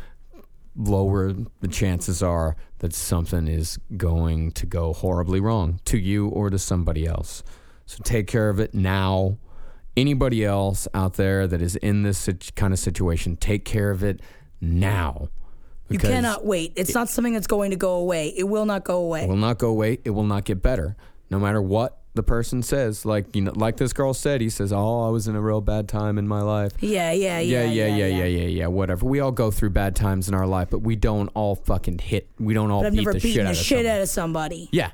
lower 0.75 1.33
the 1.59 1.67
chances 1.67 2.23
are 2.23 2.55
that 2.79 2.93
something 2.93 3.47
is 3.47 3.77
going 3.97 4.51
to 4.53 4.65
go 4.65 4.93
horribly 4.93 5.39
wrong 5.39 5.79
to 5.83 5.97
you 5.97 6.27
or 6.29 6.49
to 6.49 6.57
somebody 6.57 7.05
else. 7.05 7.43
So 7.85 8.01
take 8.03 8.27
care 8.27 8.49
of 8.49 8.59
it 8.59 8.73
now 8.73 9.37
anybody 9.97 10.45
else 10.45 10.87
out 10.93 11.15
there 11.15 11.47
that 11.47 11.61
is 11.61 11.75
in 11.77 12.03
this 12.03 12.29
kind 12.55 12.73
of 12.73 12.79
situation, 12.79 13.35
take 13.37 13.65
care 13.65 13.91
of 13.91 14.03
it 14.03 14.21
now. 14.59 15.29
You 15.91 15.99
cannot 15.99 16.45
wait. 16.45 16.73
It's 16.75 16.93
not 16.93 17.09
something 17.09 17.33
that's 17.33 17.47
going 17.47 17.71
to 17.71 17.77
go 17.77 17.95
away. 17.95 18.33
It 18.35 18.43
will 18.43 18.65
not 18.65 18.83
go 18.83 18.97
away. 18.97 19.23
It 19.23 19.29
will 19.29 19.35
not 19.35 19.57
go 19.57 19.69
away. 19.69 19.99
It 20.03 20.11
will 20.11 20.23
not 20.23 20.45
get 20.45 20.61
better, 20.61 20.95
no 21.29 21.39
matter 21.39 21.61
what 21.61 21.97
the 22.13 22.23
person 22.23 22.61
says. 22.61 23.05
Like 23.05 23.35
you 23.35 23.41
know, 23.41 23.53
like 23.55 23.77
this 23.77 23.93
girl 23.93 24.13
said, 24.13 24.41
he 24.41 24.49
says, 24.49 24.73
"Oh, 24.73 25.07
I 25.07 25.09
was 25.09 25.27
in 25.27 25.35
a 25.35 25.41
real 25.41 25.61
bad 25.61 25.87
time 25.87 26.17
in 26.17 26.27
my 26.27 26.41
life." 26.41 26.73
yeah, 26.79 27.11
yeah, 27.11 27.39
Yeah, 27.39 27.63
yeah, 27.63 27.85
yeah, 27.87 27.95
yeah, 27.95 28.07
yeah, 28.07 28.25
yeah, 28.25 28.47
yeah. 28.47 28.67
Whatever. 28.67 29.05
We 29.05 29.19
all 29.19 29.31
go 29.31 29.51
through 29.51 29.71
bad 29.71 29.95
times 29.95 30.27
in 30.27 30.33
our 30.33 30.47
life, 30.47 30.69
but 30.69 30.79
we 30.79 30.95
don't 30.95 31.29
all 31.33 31.55
fucking 31.55 31.99
hit. 31.99 32.29
We 32.39 32.53
don't 32.53 32.71
all 32.71 32.81
But 32.81 32.87
I've 32.87 32.93
beat 32.93 32.97
never 32.99 33.13
the 33.13 33.19
shit 33.19 33.29
beaten 33.29 33.47
out 33.47 33.53
the 33.53 33.59
of 33.59 33.65
shit 33.65 33.85
out 33.85 34.01
of 34.01 34.09
somebody. 34.09 34.69
Yeah. 34.71 34.91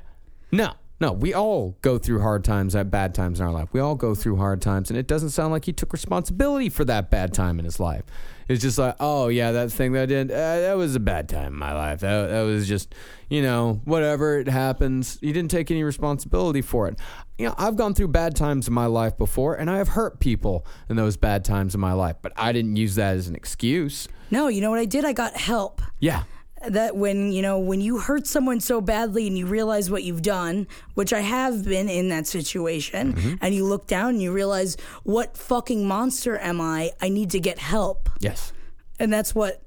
No, 0.50 0.72
no. 1.00 1.12
We 1.12 1.34
all 1.34 1.76
go 1.82 1.98
through 1.98 2.20
hard 2.20 2.44
times 2.44 2.74
at 2.74 2.90
bad 2.90 3.14
times 3.14 3.40
in 3.40 3.46
our 3.46 3.52
life. 3.52 3.68
We 3.72 3.80
all 3.80 3.94
go 3.94 4.14
through 4.14 4.36
hard 4.36 4.60
times, 4.60 4.90
and 4.90 4.98
it 4.98 5.06
doesn't 5.06 5.30
sound 5.30 5.52
like 5.52 5.64
he 5.64 5.72
took 5.72 5.92
responsibility 5.92 6.68
for 6.68 6.84
that 6.86 7.10
bad 7.10 7.32
time 7.32 7.58
in 7.58 7.64
his 7.64 7.78
life. 7.78 8.04
It's 8.48 8.62
just 8.62 8.78
like, 8.78 8.96
oh 8.98 9.28
yeah, 9.28 9.52
that 9.52 9.70
thing 9.70 9.92
that 9.92 10.04
I 10.04 10.06
did, 10.06 10.30
uh, 10.30 10.34
that 10.34 10.76
was 10.76 10.96
a 10.96 11.00
bad 11.00 11.28
time 11.28 11.52
in 11.52 11.58
my 11.58 11.74
life. 11.74 12.00
That, 12.00 12.28
that 12.28 12.42
was 12.42 12.66
just, 12.66 12.94
you 13.28 13.42
know, 13.42 13.82
whatever. 13.84 14.38
It 14.38 14.48
happens. 14.48 15.18
He 15.20 15.32
didn't 15.32 15.50
take 15.50 15.70
any 15.70 15.84
responsibility 15.84 16.62
for 16.62 16.88
it. 16.88 16.98
You 17.36 17.48
know, 17.48 17.54
I've 17.58 17.76
gone 17.76 17.92
through 17.92 18.08
bad 18.08 18.34
times 18.34 18.66
in 18.66 18.72
my 18.74 18.86
life 18.86 19.18
before, 19.18 19.54
and 19.54 19.70
I 19.70 19.76
have 19.76 19.88
hurt 19.88 20.18
people 20.18 20.66
in 20.88 20.96
those 20.96 21.16
bad 21.16 21.44
times 21.44 21.74
in 21.74 21.80
my 21.80 21.92
life, 21.92 22.16
but 22.22 22.32
I 22.36 22.52
didn't 22.52 22.76
use 22.76 22.94
that 22.94 23.16
as 23.16 23.28
an 23.28 23.36
excuse. 23.36 24.08
No, 24.30 24.48
you 24.48 24.60
know 24.60 24.70
what 24.70 24.80
I 24.80 24.86
did? 24.86 25.04
I 25.04 25.12
got 25.12 25.36
help. 25.36 25.82
Yeah. 26.00 26.24
That 26.68 26.96
when 26.96 27.30
you 27.32 27.42
know 27.42 27.58
when 27.58 27.80
you 27.80 27.98
hurt 27.98 28.26
someone 28.26 28.60
so 28.60 28.80
badly 28.80 29.26
and 29.26 29.36
you 29.38 29.46
realize 29.46 29.90
what 29.90 30.02
you've 30.02 30.22
done 30.22 30.66
which 30.94 31.12
i 31.12 31.20
have 31.20 31.64
been 31.64 31.88
in 31.88 32.08
that 32.08 32.26
situation 32.26 33.12
Mm-hmm. 33.14 33.34
and 33.40 33.54
you 33.54 33.64
look 33.64 33.86
down 33.86 34.10
and 34.10 34.22
you 34.22 34.32
realize 34.32 34.76
what 35.04 35.36
fucking 35.36 35.86
monster 35.86 36.36
am 36.38 36.60
i 36.60 36.90
i 37.00 37.08
need 37.08 37.30
to 37.30 37.40
get 37.40 37.58
help 37.58 38.08
Yes. 38.20 38.52
and 38.98 39.12
that's 39.12 39.34
what 39.34 39.62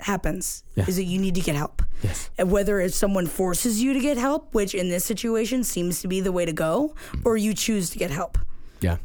happens 0.00 0.62
Yeah. 0.74 0.84
is 0.86 0.96
that 0.96 1.04
you 1.04 1.18
need 1.18 1.34
to 1.36 1.40
get 1.40 1.56
help 1.56 1.82
Yes. 2.02 2.28
and 2.36 2.50
whether 2.50 2.80
it's 2.80 2.96
someone 2.96 3.26
forces 3.26 3.82
you 3.82 3.94
to 3.94 4.00
get 4.00 4.18
help 4.18 4.54
which 4.54 4.74
in 4.74 4.88
this 4.90 5.04
situation 5.04 5.64
seems 5.64 6.00
to 6.02 6.08
be 6.08 6.20
the 6.20 6.32
way 6.32 6.44
to 6.44 6.52
go 6.52 6.94
or 7.24 7.36
you 7.38 7.54
choose 7.54 7.88
to 7.90 7.98
get 7.98 8.10
help 8.10 8.36
Yeah. 8.80 8.98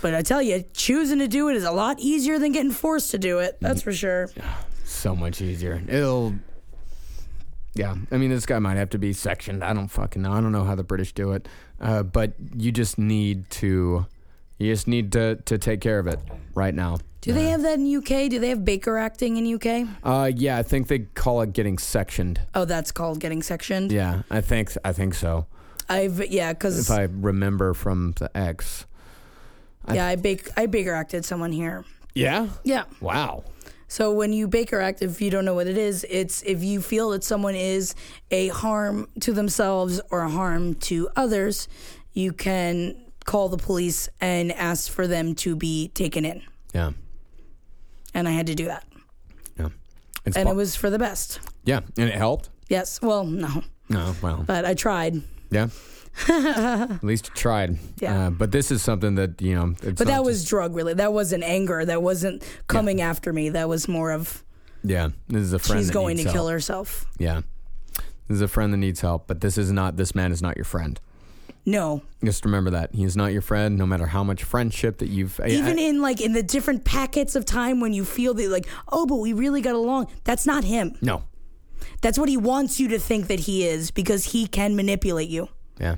but 0.00 0.14
i 0.14 0.22
tell 0.22 0.40
you 0.40 0.64
choosing 0.72 1.18
to 1.18 1.28
do 1.28 1.48
it 1.50 1.56
is 1.56 1.64
a 1.64 1.72
lot 1.72 2.00
easier 2.00 2.38
than 2.38 2.52
getting 2.52 2.72
forced 2.72 3.10
to 3.10 3.18
do 3.18 3.40
it 3.40 3.58
that's 3.60 3.82
for 3.82 3.92
sure 3.92 4.30
so 4.84 5.16
much 5.16 5.40
easier. 5.40 5.82
It'll. 5.88 6.34
Yeah, 7.74 7.96
I 8.12 8.18
mean, 8.18 8.30
this 8.30 8.46
guy 8.46 8.60
might 8.60 8.76
have 8.76 8.90
to 8.90 8.98
be 8.98 9.12
sectioned. 9.12 9.64
I 9.64 9.72
don't 9.72 9.88
fucking 9.88 10.22
know. 10.22 10.32
I 10.32 10.40
don't 10.40 10.52
know 10.52 10.62
how 10.62 10.76
the 10.76 10.84
British 10.84 11.12
do 11.12 11.32
it, 11.32 11.48
uh, 11.80 12.04
but 12.04 12.34
you 12.56 12.70
just 12.70 12.98
need 12.98 13.50
to, 13.50 14.06
you 14.58 14.72
just 14.72 14.86
need 14.86 15.10
to 15.12 15.36
to 15.46 15.58
take 15.58 15.80
care 15.80 15.98
of 15.98 16.06
it 16.06 16.20
right 16.54 16.72
now. 16.74 16.98
do 17.20 17.32
they 17.32 17.46
have 17.48 17.62
that 17.62 17.78
in 17.80 17.96
uk 17.96 18.06
do 18.06 18.38
they 18.38 18.50
have 18.50 18.64
baker 18.66 18.96
acting 18.98 19.38
in 19.38 19.54
uk 19.54 19.88
Uh, 20.04 20.30
yeah, 20.36 20.56
I 20.58 20.62
think 20.62 20.86
they 20.86 21.00
call 21.00 21.40
it 21.42 21.52
getting 21.52 21.78
sectioned. 21.78 22.38
Oh, 22.54 22.64
that's 22.64 22.92
called 22.92 23.18
getting 23.18 23.42
sectioned. 23.42 23.90
Yeah, 23.90 24.22
I 24.30 24.40
think 24.40 24.72
I 24.84 24.92
think 24.92 25.14
so. 25.14 25.46
I've 25.88 26.30
yeah, 26.30 26.52
because 26.52 26.78
If 26.78 26.90
I 26.96 27.02
remember 27.10 27.74
from 27.74 28.12
the 28.18 28.30
X. 28.36 28.86
yeah, 29.92 30.06
I 30.06 30.14
bake 30.16 30.48
I 30.56 30.66
baker 30.66 30.92
acted 30.94 31.24
someone 31.24 31.50
here. 31.50 31.84
Yeah. 32.14 32.48
Yeah. 32.62 32.84
Wow. 33.00 33.42
So 33.88 34.12
when 34.12 34.32
you 34.32 34.48
baker 34.48 34.80
act, 34.80 35.02
if 35.02 35.20
you 35.20 35.30
don't 35.30 35.44
know 35.44 35.54
what 35.54 35.66
it 35.66 35.76
is, 35.78 36.04
it's 36.08 36.42
if 36.42 36.62
you 36.64 36.80
feel 36.80 37.10
that 37.10 37.22
someone 37.24 37.54
is 37.54 37.94
a 38.30 38.48
harm 38.48 39.08
to 39.20 39.32
themselves 39.32 40.00
or 40.10 40.22
a 40.22 40.30
harm 40.30 40.74
to 40.74 41.08
others, 41.16 41.68
you 42.12 42.32
can 42.32 42.96
call 43.24 43.48
the 43.48 43.56
police 43.58 44.08
and 44.20 44.52
ask 44.52 44.90
for 44.90 45.06
them 45.06 45.34
to 45.36 45.54
be 45.56 45.88
taken 45.88 46.24
in. 46.24 46.42
Yeah. 46.74 46.92
And 48.14 48.28
I 48.28 48.32
had 48.32 48.46
to 48.48 48.54
do 48.54 48.66
that, 48.66 48.84
Yeah. 49.58 49.68
It's 50.24 50.36
and 50.36 50.48
it 50.48 50.54
was 50.54 50.76
for 50.76 50.88
the 50.90 50.98
best. 50.98 51.40
yeah, 51.64 51.80
and 51.96 52.08
it 52.08 52.14
helped. 52.14 52.48
Yes. 52.68 53.00
Well, 53.02 53.24
no, 53.26 53.62
No, 53.88 54.14
well, 54.22 54.44
but 54.46 54.64
I 54.64 54.74
tried. 54.74 55.22
Yeah. 55.50 55.68
At 56.28 57.02
least 57.02 57.28
you 57.28 57.34
tried. 57.34 57.78
Yeah. 58.00 58.26
Uh, 58.26 58.30
but 58.30 58.52
this 58.52 58.70
is 58.70 58.82
something 58.82 59.16
that 59.16 59.42
you 59.42 59.54
know. 59.54 59.74
It's 59.82 59.98
But 59.98 60.06
that 60.06 60.24
was 60.24 60.38
just- 60.40 60.48
drug 60.50 60.74
related. 60.74 60.98
That 60.98 61.12
wasn't 61.12 61.42
anger. 61.42 61.84
That 61.84 62.02
wasn't 62.02 62.44
coming 62.68 63.00
after 63.00 63.32
me. 63.32 63.48
That 63.48 63.68
was 63.68 63.88
more 63.88 64.12
of 64.12 64.44
yeah. 64.84 65.08
This 65.28 65.42
is 65.42 65.52
a 65.52 65.58
friend. 65.58 65.80
she's 65.80 65.90
going 65.90 66.16
to 66.18 66.22
needs 66.24 66.32
kill 66.32 66.48
herself. 66.48 67.06
Yeah. 67.18 67.42
This 68.28 68.36
is 68.36 68.40
a 68.42 68.48
friend 68.48 68.72
that 68.72 68.76
needs 68.78 69.00
help, 69.00 69.26
but 69.26 69.40
this 69.40 69.58
is 69.58 69.72
not. 69.72 69.96
This 69.96 70.14
man 70.14 70.30
is 70.32 70.40
not 70.40 70.56
your 70.56 70.64
friend. 70.64 71.00
No, 71.66 72.02
Just 72.22 72.44
remember 72.44 72.70
that 72.72 72.94
he 72.94 73.04
is 73.04 73.16
not 73.16 73.32
your 73.32 73.40
friend, 73.40 73.78
no 73.78 73.86
matter 73.86 74.04
how 74.06 74.22
much 74.22 74.44
friendship 74.44 74.98
that 74.98 75.08
you've. 75.08 75.40
I- 75.40 75.46
even 75.48 75.78
I- 75.78 75.82
in 75.82 76.02
like 76.02 76.20
in 76.20 76.32
the 76.34 76.42
different 76.42 76.84
packets 76.84 77.34
of 77.34 77.44
time 77.46 77.80
when 77.80 77.92
you 77.94 78.04
feel 78.04 78.34
that 78.34 78.50
like 78.50 78.66
oh 78.92 79.06
but 79.06 79.16
we 79.16 79.32
really 79.32 79.62
got 79.62 79.74
along 79.74 80.08
that's 80.24 80.44
not 80.46 80.64
him 80.64 80.94
no. 81.00 81.24
That's 82.04 82.18
what 82.18 82.28
he 82.28 82.36
wants 82.36 82.78
you 82.78 82.86
to 82.88 82.98
think 82.98 83.28
that 83.28 83.40
he 83.40 83.66
is 83.66 83.90
because 83.90 84.26
he 84.26 84.46
can 84.46 84.76
manipulate 84.76 85.30
you 85.30 85.48
Yeah. 85.80 85.96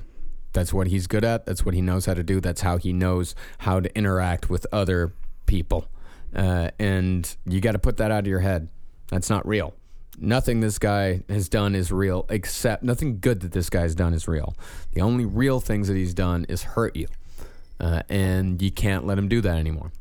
That's 0.53 0.73
what 0.73 0.87
he's 0.87 1.05
good 1.05 1.23
at. 1.23 1.45
That's 1.45 1.65
what 1.65 1.75
he 1.75 1.81
knows 1.81 2.07
how 2.07 2.15
to 2.15 2.23
do. 2.23 2.39
That's 2.39 2.61
how 2.61 2.77
he 2.77 2.91
knows 2.91 3.35
how 3.59 3.79
to 3.79 3.95
interact 3.95 4.49
with 4.49 4.65
other 4.71 5.13
people. 5.45 5.87
Uh, 6.33 6.71
and 6.79 7.35
you 7.45 7.61
got 7.61 7.73
to 7.73 7.79
put 7.79 7.97
that 7.97 8.09
out 8.09 8.21
of 8.21 8.27
your 8.27 8.39
head. 8.39 8.69
That's 9.09 9.29
not 9.29 9.47
real. 9.47 9.75
Nothing 10.17 10.61
this 10.61 10.79
guy 10.79 11.21
has 11.29 11.47
done 11.47 11.75
is 11.75 11.91
real, 11.91 12.25
except 12.29 12.81
nothing 12.81 13.19
good 13.19 13.41
that 13.41 13.51
this 13.51 13.69
guy's 13.69 13.93
done 13.93 14.15
is 14.15 14.27
real. 14.27 14.55
The 14.93 15.01
only 15.01 15.25
real 15.25 15.59
things 15.59 15.89
that 15.89 15.95
he's 15.95 16.15
done 16.15 16.45
is 16.49 16.63
hurt 16.63 16.95
you. 16.95 17.07
Uh, 17.79 18.01
and 18.09 18.59
you 18.59 18.71
can't 18.71 19.05
let 19.05 19.19
him 19.19 19.27
do 19.27 19.41
that 19.41 19.57
anymore. 19.57 19.91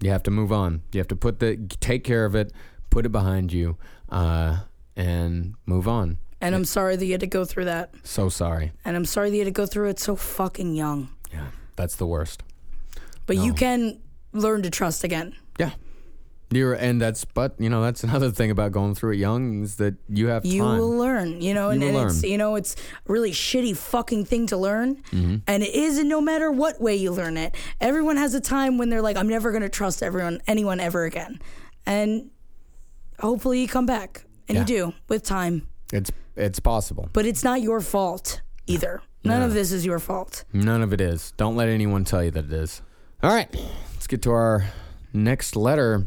You 0.00 0.10
have 0.10 0.22
to 0.24 0.30
move 0.30 0.52
on. 0.52 0.82
You 0.92 0.98
have 0.98 1.08
to 1.08 1.16
put 1.16 1.40
the 1.40 1.56
take 1.80 2.04
care 2.04 2.24
of 2.24 2.36
it, 2.36 2.52
put 2.90 3.04
it 3.04 3.10
behind 3.10 3.52
you, 3.52 3.78
uh, 4.10 4.58
and 4.96 5.54
move 5.66 5.86
on. 5.88 6.18
and 6.40 6.54
i'm 6.54 6.64
sorry 6.64 6.96
that 6.96 7.04
you 7.06 7.12
had 7.12 7.20
to 7.20 7.26
go 7.26 7.44
through 7.44 7.64
that 7.66 7.90
So 8.02 8.28
sorry. 8.28 8.72
and 8.84 8.96
i'm 8.96 9.04
sorry 9.04 9.30
that 9.30 9.36
you 9.36 9.42
had 9.44 9.54
to 9.54 9.60
go 9.62 9.66
through 9.66 9.88
it 9.90 9.98
so 9.98 10.14
fucking 10.16 10.74
young 10.74 11.08
Yeah, 11.32 11.48
that's 11.76 11.96
the 11.96 12.06
worst. 12.06 12.42
but 13.26 13.36
you 13.36 13.52
can 13.54 14.00
learn 14.32 14.62
to 14.62 14.70
trust 14.70 15.04
again 15.04 15.34
Yeah. 15.58 15.70
You're, 16.50 16.74
and 16.74 17.00
that's, 17.00 17.24
but 17.24 17.56
you 17.58 17.68
know, 17.68 17.82
that's 17.82 18.04
another 18.08 18.30
thing 18.30 18.50
about 18.52 18.70
going 18.70 18.94
through 18.94 19.12
it 19.14 19.16
young 19.16 19.64
is 19.64 19.74
that 19.76 19.94
you 20.08 20.28
have 20.28 20.42
to 20.42 20.48
you 20.48 20.62
time. 20.62 20.78
will 20.78 20.96
learn 20.96 21.40
you 21.40 21.52
know 21.54 21.70
and, 21.70 21.82
will 21.82 21.98
and 21.98 22.10
it's 22.10 22.22
you 22.22 22.38
know 22.38 22.54
it's 22.54 22.76
a 22.76 23.12
really 23.12 23.32
shitty 23.32 23.76
fucking 23.76 24.24
thing 24.24 24.46
to 24.48 24.56
learn 24.56 24.96
Mm-hmm. 25.10 25.36
and 25.48 25.62
it 25.64 25.74
is 25.74 25.98
and 25.98 26.08
no 26.08 26.20
matter 26.20 26.52
what 26.52 26.80
way 26.80 26.94
you 26.94 27.10
learn 27.10 27.36
it 27.36 27.56
everyone 27.80 28.16
has 28.18 28.34
a 28.34 28.40
time 28.40 28.78
when 28.78 28.88
they're 28.90 29.02
like 29.02 29.16
i'm 29.16 29.26
never 29.28 29.50
going 29.50 29.62
to 29.64 29.68
trust 29.80 30.00
everyone 30.02 30.40
anyone 30.46 30.78
ever 30.78 31.04
again 31.04 31.40
and 31.86 32.30
hopefully 33.18 33.60
you 33.60 33.66
come 33.66 33.86
back 33.86 34.24
and 34.48 34.56
Yeah. 34.56 34.60
you 34.62 34.66
do 34.66 34.94
with 35.08 35.22
time 35.22 35.66
It's, 35.92 36.10
it's 36.36 36.60
possible. 36.60 37.08
but 37.12 37.26
it's 37.26 37.42
not 37.44 37.62
your 37.62 37.80
fault 37.80 38.40
either 38.66 39.02
none 39.24 39.42
of 39.42 39.52
this 39.54 39.72
is 39.72 39.84
your 39.86 39.98
fault 39.98 40.44
None 40.52 40.82
of 40.82 40.92
it 40.92 41.00
is. 41.00 41.32
Don't 41.36 41.56
let 41.56 41.68
anyone 41.68 42.04
tell 42.04 42.22
you 42.22 42.30
that 42.32 42.44
it 42.46 42.52
is. 42.52 42.82
All 43.22 43.32
right. 43.34 43.48
Let's 43.94 44.06
get 44.06 44.20
to 44.22 44.30
our 44.32 44.66
next 45.14 45.56
letter. 45.56 46.06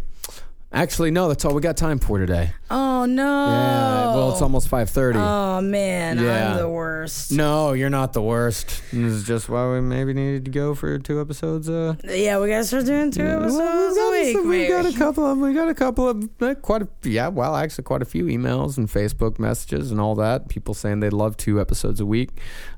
Actually, 0.74 1.12
no, 1.12 1.30
that's 1.30 1.46
all 1.46 1.54
we 1.54 1.62
got 1.62 1.78
time 1.78 1.98
for 1.98 2.20
today. 2.20 2.52
oh 2.70 3.06
no 3.06 3.24
Yeah. 3.48 4.16
Well, 4.16 4.32
it's 4.34 4.42
almost 4.42 4.70
5:30. 4.70 5.16
oh 5.16 5.62
man 5.62 6.20
Yeah. 6.20 6.52
i'm 6.52 6.58
the 6.58 6.68
worst 6.70 7.32
no, 7.32 7.72
you're 7.72 7.90
not 7.90 8.12
the 8.12 8.22
worst. 8.22 8.82
This 8.92 9.14
is 9.14 9.24
just 9.24 9.48
why 9.48 9.72
we 9.72 9.80
maybe 9.80 10.14
needed 10.14 10.44
to 10.46 10.52
go 10.52 10.76
for 10.76 11.00
two 11.00 11.22
episodes. 11.22 11.70
Uh, 11.70 11.96
yeah 12.04 12.38
we 12.40 12.50
gotta 12.50 12.66
start 12.66 12.86
doing 12.86 13.12
two 13.12 13.26
episodes 13.26 13.98
a 13.98 14.10
week 14.12 14.38
we 14.46 14.68
got 14.68 14.86
a 14.86 14.92
couple 14.98 15.26
of 15.26 15.38
we 15.38 15.54
got 15.54 15.70
a 15.70 15.74
couple 15.74 16.10
of 16.10 16.28
uh, 16.42 16.54
quite 16.56 16.82
a 16.82 16.88
yeah 17.04 17.30
well 17.30 17.56
actually 17.56 17.86
quite 17.86 18.02
a 18.02 18.06
few 18.06 18.26
emails 18.26 18.78
and 18.78 18.90
Facebook 18.90 19.40
messages 19.40 19.90
and 19.92 20.02
all 20.02 20.16
that 20.16 20.50
people 20.50 20.74
saying 20.74 21.00
they'd 21.00 21.14
love 21.14 21.38
two 21.38 21.62
episodes 21.62 22.02
a 22.02 22.06
week 22.06 22.32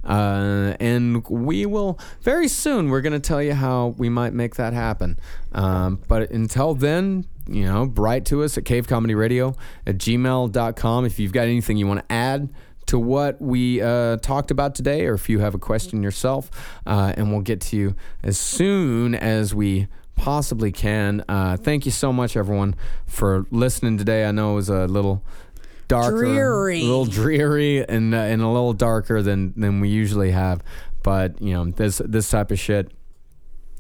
uh, 0.03 0.75
and 0.79 1.25
we 1.27 1.65
will 1.65 1.97
very 2.21 2.47
soon 2.47 2.89
we're 2.89 3.01
going 3.01 3.13
to 3.13 3.19
tell 3.19 3.41
you 3.41 3.53
how 3.53 3.95
we 3.97 4.09
might 4.09 4.33
make 4.33 4.55
that 4.55 4.73
happen 4.73 5.17
um, 5.53 5.99
but 6.07 6.29
until 6.29 6.75
then 6.75 7.25
you 7.49 7.65
know 7.65 7.85
write 7.95 8.25
to 8.25 8.43
us 8.43 8.57
at 8.57 8.63
cavecomedyradio 8.63 9.55
at 9.85 9.97
gmail.com 9.97 11.05
if 11.05 11.19
you've 11.19 11.33
got 11.33 11.43
anything 11.43 11.77
you 11.77 11.87
want 11.87 11.99
to 11.99 12.13
add 12.13 12.49
to 12.89 12.97
what 12.97 13.39
we 13.39 13.79
uh, 13.83 14.17
talked 14.17 14.49
about 14.49 14.73
today, 14.73 15.05
or 15.05 15.13
if 15.13 15.29
you 15.29 15.37
have 15.37 15.53
a 15.53 15.59
question 15.59 16.01
yourself, 16.01 16.49
uh, 16.87 17.13
and 17.15 17.31
we'll 17.31 17.41
get 17.41 17.61
to 17.61 17.77
you 17.77 17.95
as 18.23 18.35
soon 18.35 19.13
as 19.13 19.53
we 19.53 19.87
possibly 20.15 20.71
can. 20.71 21.23
Uh, 21.29 21.55
thank 21.55 21.85
you 21.85 21.91
so 21.91 22.11
much, 22.11 22.35
everyone, 22.35 22.73
for 23.05 23.45
listening 23.51 23.99
today. 23.99 24.25
I 24.25 24.31
know 24.31 24.53
it 24.53 24.55
was 24.55 24.69
a 24.69 24.87
little 24.87 25.23
darker, 25.87 26.17
Dreary. 26.25 26.81
a 26.81 26.85
little 26.85 27.05
dreary, 27.05 27.87
and 27.87 28.15
uh, 28.15 28.17
and 28.17 28.41
a 28.41 28.47
little 28.47 28.73
darker 28.73 29.21
than 29.21 29.53
than 29.55 29.81
we 29.81 29.89
usually 29.89 30.31
have. 30.31 30.63
But 31.03 31.39
you 31.39 31.53
know, 31.53 31.65
this 31.65 32.01
this 32.03 32.27
type 32.27 32.49
of 32.49 32.57
shit, 32.57 32.91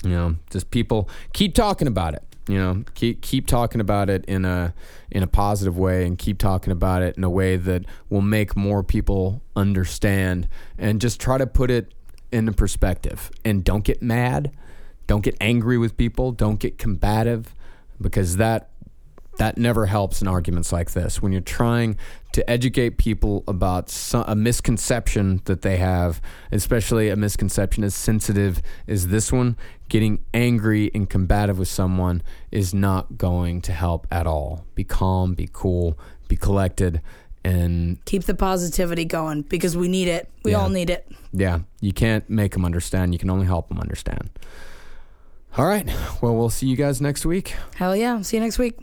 you 0.03 0.11
know, 0.11 0.35
just 0.51 0.69
people 0.69 1.09
keep 1.33 1.55
talking 1.55 1.87
about 1.87 2.13
it. 2.13 2.23
You 2.49 2.57
know, 2.57 2.83
keep 2.95 3.21
keep 3.21 3.45
talking 3.45 3.79
about 3.79 4.09
it 4.09 4.25
in 4.25 4.43
a 4.43 4.73
in 5.11 5.21
a 5.21 5.27
positive 5.27 5.77
way, 5.77 6.07
and 6.07 6.17
keep 6.17 6.39
talking 6.39 6.73
about 6.73 7.03
it 7.03 7.15
in 7.15 7.23
a 7.23 7.29
way 7.29 7.57
that 7.57 7.85
will 8.09 8.21
make 8.21 8.55
more 8.55 8.81
people 8.81 9.43
understand, 9.55 10.47
and 10.75 10.99
just 10.99 11.21
try 11.21 11.37
to 11.37 11.45
put 11.45 11.69
it 11.69 11.93
into 12.31 12.51
perspective. 12.51 13.29
And 13.45 13.63
don't 13.63 13.83
get 13.83 14.01
mad. 14.01 14.51
Don't 15.05 15.21
get 15.21 15.37
angry 15.39 15.77
with 15.77 15.95
people. 15.95 16.31
Don't 16.31 16.59
get 16.59 16.79
combative 16.79 17.53
because 18.01 18.37
that 18.37 18.71
that 19.39 19.57
never 19.57 19.87
helps 19.87 20.21
in 20.21 20.27
arguments 20.27 20.71
like 20.71 20.91
this. 20.91 21.21
When 21.21 21.31
you're 21.31 21.41
trying 21.41 21.97
to 22.33 22.47
educate 22.49 22.97
people 22.97 23.43
about 23.47 23.89
some, 23.89 24.23
a 24.27 24.35
misconception 24.35 25.41
that 25.45 25.61
they 25.63 25.77
have, 25.77 26.21
especially 26.51 27.09
a 27.09 27.15
misconception 27.15 27.83
as 27.83 27.95
sensitive 27.95 28.61
as 28.87 29.07
this 29.07 29.31
one, 29.31 29.57
getting 29.89 30.23
angry 30.33 30.91
and 30.93 31.09
combative 31.09 31.57
with 31.57 31.67
someone 31.67 32.21
is 32.51 32.73
not 32.73 33.17
going 33.17 33.61
to 33.61 33.71
help 33.73 34.05
at 34.11 34.27
all. 34.27 34.65
Be 34.75 34.83
calm, 34.83 35.33
be 35.33 35.49
cool, 35.51 35.97
be 36.27 36.35
collected, 36.37 37.01
and 37.43 38.03
Keep 38.05 38.25
the 38.25 38.35
positivity 38.35 39.05
going 39.05 39.41
because 39.43 39.75
we 39.75 39.87
need 39.87 40.07
it. 40.09 40.29
We 40.43 40.51
Yeah. 40.51 40.57
all 40.59 40.69
need 40.69 40.89
it. 40.91 41.09
yeah, 41.33 41.59
you 41.81 41.93
can't 41.93 42.29
make 42.29 42.51
them 42.51 42.65
understand. 42.65 43.13
You 43.13 43.19
can 43.19 43.29
only 43.29 43.45
help 43.47 43.69
them 43.69 43.79
understand. 43.79 44.29
All 45.57 45.65
right. 45.65 45.87
Well, 46.21 46.35
we'll 46.35 46.49
see 46.51 46.67
you 46.67 46.75
guys 46.75 47.01
next 47.01 47.25
week. 47.25 47.55
Hell 47.75 47.95
yeah. 47.95 48.21
See 48.21 48.37
you 48.37 48.43
next 48.43 48.59
week. 48.59 48.77